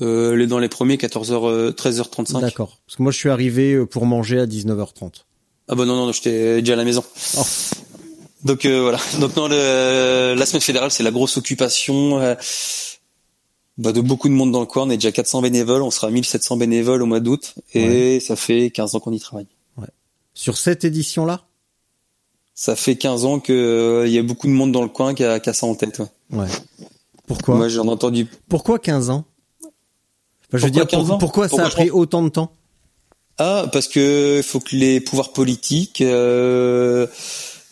[0.00, 2.40] Euh, les dans les premiers 14h, euh, 13h35.
[2.40, 2.78] D'accord.
[2.86, 5.24] Parce que moi je suis arrivé euh, pour manger à 19h30.
[5.68, 7.04] Ah bah non, non, non, j'étais déjà à la maison.
[7.36, 7.42] Oh.
[8.44, 8.98] Donc euh, voilà.
[9.20, 12.34] Donc non, le, la semaine fédérale, c'est la grosse occupation euh,
[13.76, 14.84] bah, de beaucoup de monde dans le coin.
[14.84, 18.70] On est déjà 400 bénévoles, on sera 1700 bénévoles au mois d'août, et ça fait
[18.70, 19.46] 15 ans qu'on y travaille.
[20.34, 21.47] Sur cette édition-là
[22.60, 25.14] Ça fait 15 ans que euh, il y a beaucoup de monde dans le coin
[25.14, 26.00] qui a, qui a ça en tête.
[26.00, 26.06] ouais.
[26.38, 26.48] Ouais.
[27.28, 27.54] Pourquoi?
[27.54, 28.26] Moi, j'en ai entendu.
[28.48, 29.24] Pourquoi 15 ans?
[29.62, 29.70] Enfin,
[30.54, 31.18] Je veux dire, 15 pour- ans?
[31.18, 32.50] pourquoi ça a pris autant de temps?
[33.38, 37.06] Ah, parce que il faut que les pouvoirs politiques euh,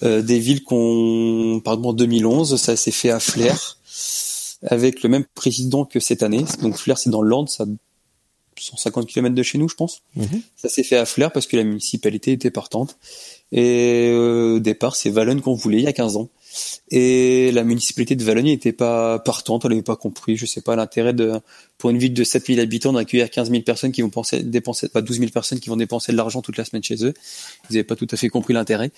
[0.05, 3.79] euh, des villes qu'on, par exemple en 2011, ça s'est fait à Flers
[4.69, 6.45] avec le même président que cette année.
[6.63, 7.67] Donc Flers, c'est dans le Land, ça a
[8.61, 10.03] 150 km de chez nous, je pense.
[10.15, 10.43] Mhm.
[10.55, 12.97] Ça s'est fait à Flers parce que la municipalité était partante.
[13.53, 16.29] Et euh, au départ, c'est Valognes qu'on voulait il y a 15 ans.
[16.91, 20.75] Et la municipalité de Valognes n'était pas partante, elle n'avait pas compris, je sais pas,
[20.77, 21.33] l'intérêt de,
[21.79, 25.03] pour une ville de 7000 habitants d'accueillir 15 000 personnes qui vont penser, dépenser, pas
[25.03, 27.13] 12 000 personnes qui vont dépenser de l'argent toute la semaine chez eux.
[27.69, 28.91] Ils n'avaient pas tout à fait compris l'intérêt.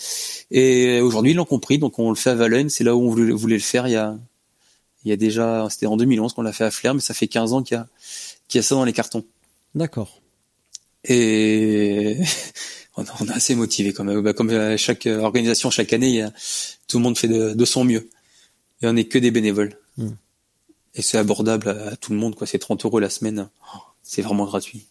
[0.50, 3.10] Et aujourd'hui, ils l'ont compris, donc on le fait à Valognes, c'est là où on
[3.10, 4.16] voulait, voulait le faire il y a,
[5.04, 7.28] il y a déjà, c'était en 2011 qu'on l'a fait à Flers, mais ça fait
[7.28, 7.88] 15 ans qu'il y a,
[8.48, 9.24] qu'il y a ça dans les cartons.
[9.74, 10.20] D'accord.
[11.04, 12.18] Et
[12.98, 14.20] on est- on est assez motivé quand même.
[14.20, 16.32] Bah, Comme à chaque euh, organisation, chaque année, il y a,
[16.88, 18.08] tout le monde fait de, de son mieux.
[18.82, 19.76] Et on n'est que des bénévoles.
[19.96, 20.10] Hmm.
[20.94, 22.46] Et c'est abordable à, à tout le monde, quoi.
[22.46, 23.48] C'est 30 euros la semaine.
[23.74, 24.86] Oh, C'est vraiment gratuit.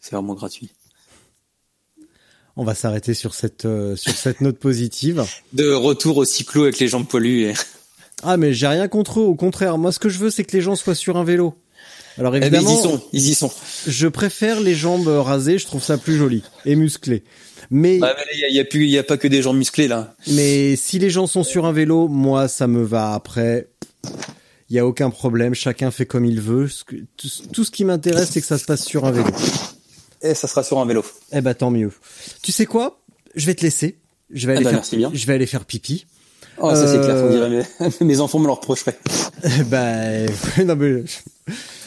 [0.00, 0.70] C'est vraiment gratuit.
[2.56, 5.24] On va s'arrêter sur cette euh, sur cette note positive.
[5.52, 7.50] De retour au cyclo avec les jambes poilues.
[7.50, 7.54] et-
[8.22, 9.76] Ah mais j'ai rien contre eux, au contraire.
[9.76, 11.54] Moi ce que je veux c'est que les gens soient sur un vélo.
[12.18, 13.50] Alors Eh ben, ils évidemment, y sont, ils y sont.
[13.86, 17.24] je préfère les jambes rasées, je trouve ça plus joli et musclé.
[17.70, 18.14] Mais là,
[18.48, 20.14] il y a, plus, il y a pas que des jambes musclées là.
[20.28, 23.68] mais si les gens sont sur un vélo, moi ça me va après.
[24.70, 26.68] Il y a aucun problème, chacun fait comme il veut.
[27.52, 29.30] Tout, ce qui m'intéresse c'est que ça se passe sur un vélo.
[30.22, 31.04] Et ça sera sur un vélo.
[31.32, 31.92] Eh ben tant mieux.
[32.42, 33.00] Tu sais quoi?
[33.34, 33.98] Je vais te laisser.
[34.30, 35.10] Je vais Ah aller bah, faire merci bien.
[35.12, 36.06] je vais aller faire pipi.
[36.58, 37.24] Oh, ça c'est Euh, clair.
[37.24, 37.50] On dirait
[38.00, 38.98] mes, mes enfants me le reprocheraient.
[39.66, 40.26] bah
[40.64, 41.04] non mais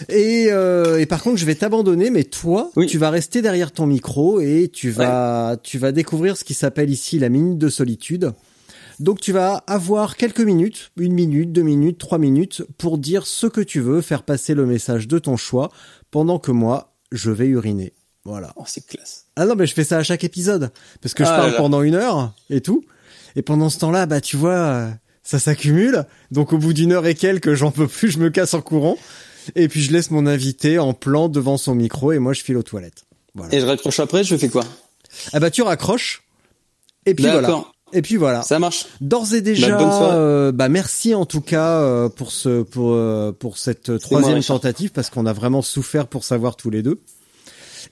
[0.08, 2.86] et euh, et par contre je vais t'abandonner mais toi Oui.
[2.88, 6.90] tu vas rester derrière ton micro et tu vas tu vas découvrir ce qui s'appelle
[6.90, 8.32] ici la minute de solitude.
[9.00, 13.48] Donc tu vas avoir quelques minutes, une minute, deux minutes, trois minutes pour dire ce
[13.48, 15.70] que tu veux, faire passer le message de ton choix
[16.12, 17.94] pendant que moi je vais uriner.
[18.26, 18.52] Voilà.
[18.58, 19.26] Oh, c'est classe.
[19.38, 20.70] Ah non mais je fais ça à chaque épisode
[21.02, 21.58] parce que je Ah parle là.
[21.58, 22.84] pendant une heure et tout.
[23.36, 24.90] Et pendant ce temps-là, bah tu vois, euh,
[25.24, 26.06] ça s'accumule.
[26.32, 28.98] Donc au bout d'une heure et quelques, j'en peux plus, je me casse en courant.
[29.56, 32.58] Et puis je laisse mon invité en plan devant son micro et moi je file
[32.58, 33.06] aux toilettes.
[33.36, 33.54] Voilà.
[33.56, 34.64] Et je raccroche après, je fais quoi?
[35.34, 36.24] Ah bah tu raccroches.
[37.06, 37.64] Et puis voilà.
[37.92, 38.44] Et puis voilà.
[38.44, 38.86] Ça marche.
[39.02, 40.16] D'ores et déjà, Bah, bonne soirée.
[40.16, 44.92] euh, bah merci en tout cas euh, pour ce pour euh, pour cette troisième tentative
[44.92, 47.02] parce qu'on a vraiment souffert pour savoir tous les deux.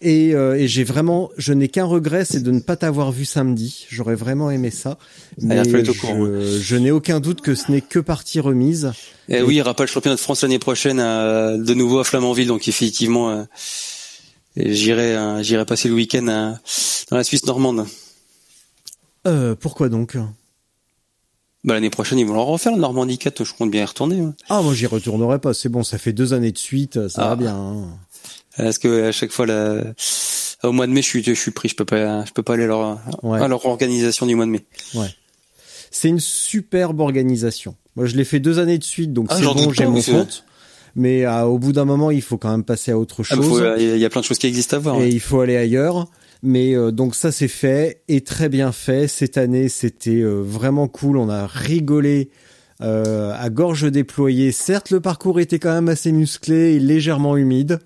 [0.01, 3.25] Et, euh, et j'ai vraiment, je n'ai qu'un regret, c'est de ne pas t'avoir vu
[3.25, 3.87] samedi.
[3.89, 4.99] J'aurais vraiment aimé ça,
[5.41, 8.91] mais être au je, je n'ai aucun doute que ce n'est que partie remise.
[9.27, 12.47] Et oui, il aura pas le championnat de France l'année prochaine de nouveau à Flamanville,
[12.47, 13.43] donc effectivement, euh,
[14.55, 16.51] j'irai euh, j'irai passer le week-end euh,
[17.09, 17.85] dans la Suisse normande.
[19.25, 20.15] Euh, pourquoi donc?
[21.63, 24.23] Bah, l'année prochaine, ils vont leur refaire le Normandie 4, je compte bien y retourner.
[24.47, 25.53] Ah moi j'y retournerai pas.
[25.53, 27.29] C'est bon, ça fait deux années de suite, ça Ah.
[27.29, 27.55] va bien.
[27.55, 27.97] hein.
[28.57, 29.83] Parce que à chaque fois, la...
[30.63, 32.53] au mois de mai, je suis je suis pris, je peux pas je peux pas
[32.55, 33.39] aller à leur Ouais.
[33.41, 34.65] à leur organisation du mois de mai.
[35.91, 37.75] C'est une superbe organisation.
[37.95, 40.43] Moi je l'ai fait deux années de suite, donc Ah, c'est bon, j'ai mon compte.
[40.95, 43.45] Mais euh, au bout d'un moment, il faut quand même passer à autre Ah, chose.
[43.47, 44.95] faut- Il y a plein de choses qui existent à voir.
[44.95, 45.09] et ouais.
[45.09, 46.07] il faut aller ailleurs.
[46.43, 49.07] Mais euh, donc ça c'est fait et très bien fait.
[49.07, 51.17] Cette année c'était euh, vraiment cool.
[51.17, 52.29] On a rigolé
[52.81, 54.51] euh, à gorge déployée.
[54.51, 57.79] Certes le parcours était quand même assez musclé et légèrement humide,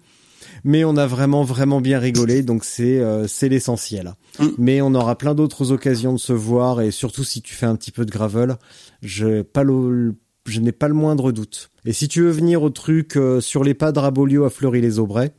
[0.64, 2.44] mais on a vraiment vraiment bien rigolé.
[2.44, 4.14] Donc c'est euh, c'est l'essentiel.
[4.40, 4.48] Mm.
[4.58, 7.76] Mais on aura plein d'autres occasions de se voir et surtout si tu fais un
[7.76, 8.58] petit peu de gravel,
[9.02, 10.16] je pas le
[10.46, 11.70] je n'ai pas le moindre doute.
[11.86, 15.34] Et si tu veux venir au truc euh, sur les pas de Rabolio à Fleury-les-Aubrais,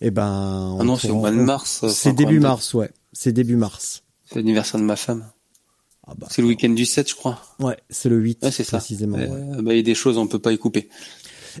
[0.00, 1.84] eh ben, Ah non, on c'est au mois de mars.
[1.88, 2.90] C'est début mars, ouais.
[3.12, 4.02] C'est début mars.
[4.26, 5.24] C'est l'anniversaire de ma femme.
[6.06, 7.40] Ah bah, C'est le week-end du 7, je crois.
[7.60, 8.78] ouais, c'est le 8, Ouais, c'est ça.
[8.78, 9.18] précisément.
[9.18, 9.28] ouais.
[9.30, 10.88] Euh, bah, il y a des choses, on peut pas y couper.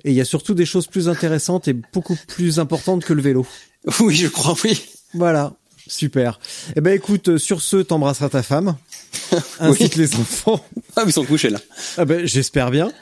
[0.04, 3.22] Et il y a surtout des choses plus intéressantes et beaucoup plus importantes que le
[3.22, 3.46] vélo.
[4.00, 4.80] Oui, je crois, oui.
[5.14, 5.54] Voilà,
[5.88, 6.38] super.
[6.76, 8.76] Eh ben écoute, euh, sur ce, t'embrasseras ta femme.
[9.60, 10.64] ainsi que les enfants.
[10.96, 11.58] Ah, ils sont couchés là.
[11.96, 12.92] Ah ben, j'espère bien.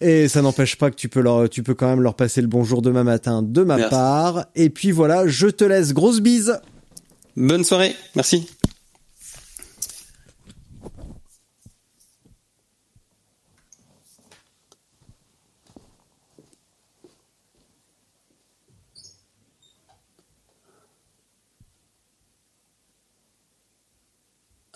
[0.00, 2.48] Et ça n'empêche pas que tu peux leur, tu peux quand même leur passer le
[2.48, 3.90] bonjour demain matin de ma Merci.
[3.90, 4.46] part.
[4.56, 5.92] Et puis voilà, je te laisse.
[5.92, 6.58] Grosse bise.
[7.36, 7.94] Bonne soirée.
[8.16, 8.48] Merci.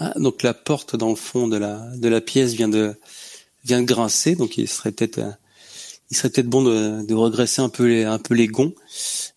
[0.03, 2.95] Ah, donc la porte dans le fond de la de la pièce vient de
[3.65, 5.31] vient de grincer, donc il serait peut-être euh,
[6.11, 8.75] il serait peut-être bon de, de regresser un peu les un peu les gonds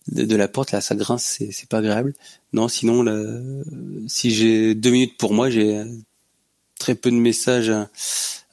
[0.08, 0.72] de, la porte.
[0.72, 2.14] Là, ça grince, c'est c'est pas agréable.
[2.54, 3.04] Non, sinon,
[4.08, 5.84] si j'ai deux minutes pour moi, j'ai
[6.78, 7.90] très peu de messages à,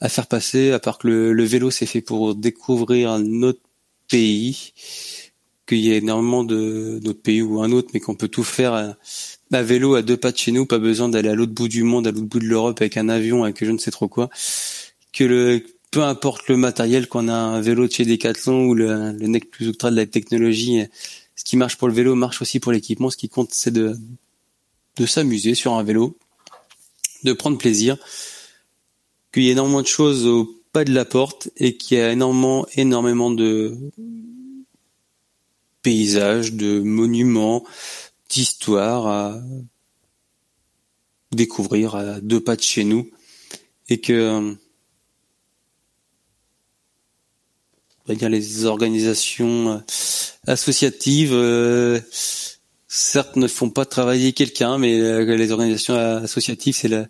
[0.00, 3.60] à faire passer, à part que le, le vélo c'est fait pour découvrir un autre
[4.08, 4.72] pays,
[5.66, 8.96] qu'il y a énormément de d'autres pays ou un autre, mais qu'on peut tout faire
[9.52, 11.82] à, vélo à deux pas de chez nous, pas besoin d'aller à l'autre bout du
[11.82, 14.30] monde, à l'autre bout de l'Europe avec un avion, avec je ne sais trop quoi.
[15.12, 19.12] Que le peu importe le matériel, qu'on a un vélo de chez Decathlon ou le,
[19.12, 20.84] le nec plus ultra de la technologie,
[21.36, 23.10] ce qui marche pour le vélo marche aussi pour l'équipement.
[23.10, 23.94] Ce qui compte, c'est de
[24.96, 26.16] de s'amuser sur un vélo,
[27.24, 27.96] de prendre plaisir,
[29.32, 32.12] qu'il y ait énormément de choses au pas de la porte et qu'il y a
[32.12, 33.76] énormément, énormément de
[35.82, 37.64] paysages, de monuments,
[38.32, 39.40] d'histoires à
[41.32, 43.08] découvrir à deux pas de chez nous
[43.88, 44.56] et que
[48.04, 49.78] on va dire les organisations euh,
[50.46, 52.00] associatives euh,
[52.88, 57.06] certes ne font pas travailler quelqu'un mais euh, les organisations associatives c'est la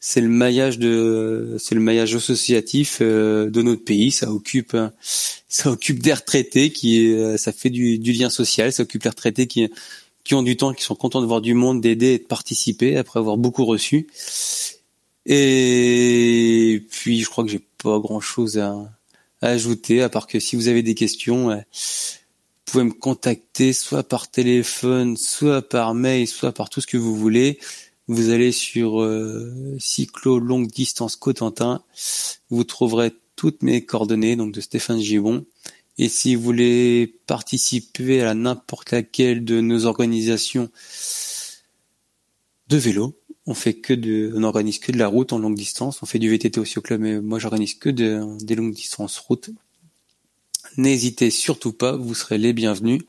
[0.00, 4.10] c'est le maillage de c'est le maillage associatif de notre pays.
[4.10, 9.02] Ça occupe ça occupe des retraités qui ça fait du, du lien social ça occupe
[9.04, 9.66] les retraités qui
[10.24, 12.96] qui ont du temps qui sont contents de voir du monde d'aider et de participer
[12.96, 14.08] après avoir beaucoup reçu.
[15.26, 18.90] Et puis je crois que j'ai pas grand chose à,
[19.40, 24.02] ajouter à part que si vous avez des questions euh, vous pouvez me contacter soit
[24.02, 27.58] par téléphone soit par mail soit par tout ce que vous voulez.
[28.06, 31.82] Vous allez sur euh, Cyclo Longue Distance Cotentin,
[32.50, 35.46] vous trouverez toutes mes coordonnées donc de Stéphane Gibon.
[35.98, 40.70] Et si vous voulez participer à n'importe laquelle de nos organisations
[42.68, 46.02] de vélo, on fait que de, on organise que de la route en longue distance.
[46.02, 49.18] On fait du VTT aussi au club, mais moi j'organise que de, des longues distances
[49.18, 49.50] route.
[50.76, 53.02] N'hésitez surtout pas, vous serez les bienvenus.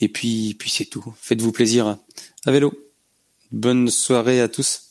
[0.00, 1.04] Et puis, puis c'est tout.
[1.20, 1.98] Faites-vous plaisir
[2.46, 2.72] à vélo.
[3.52, 4.89] Bonne soirée à tous.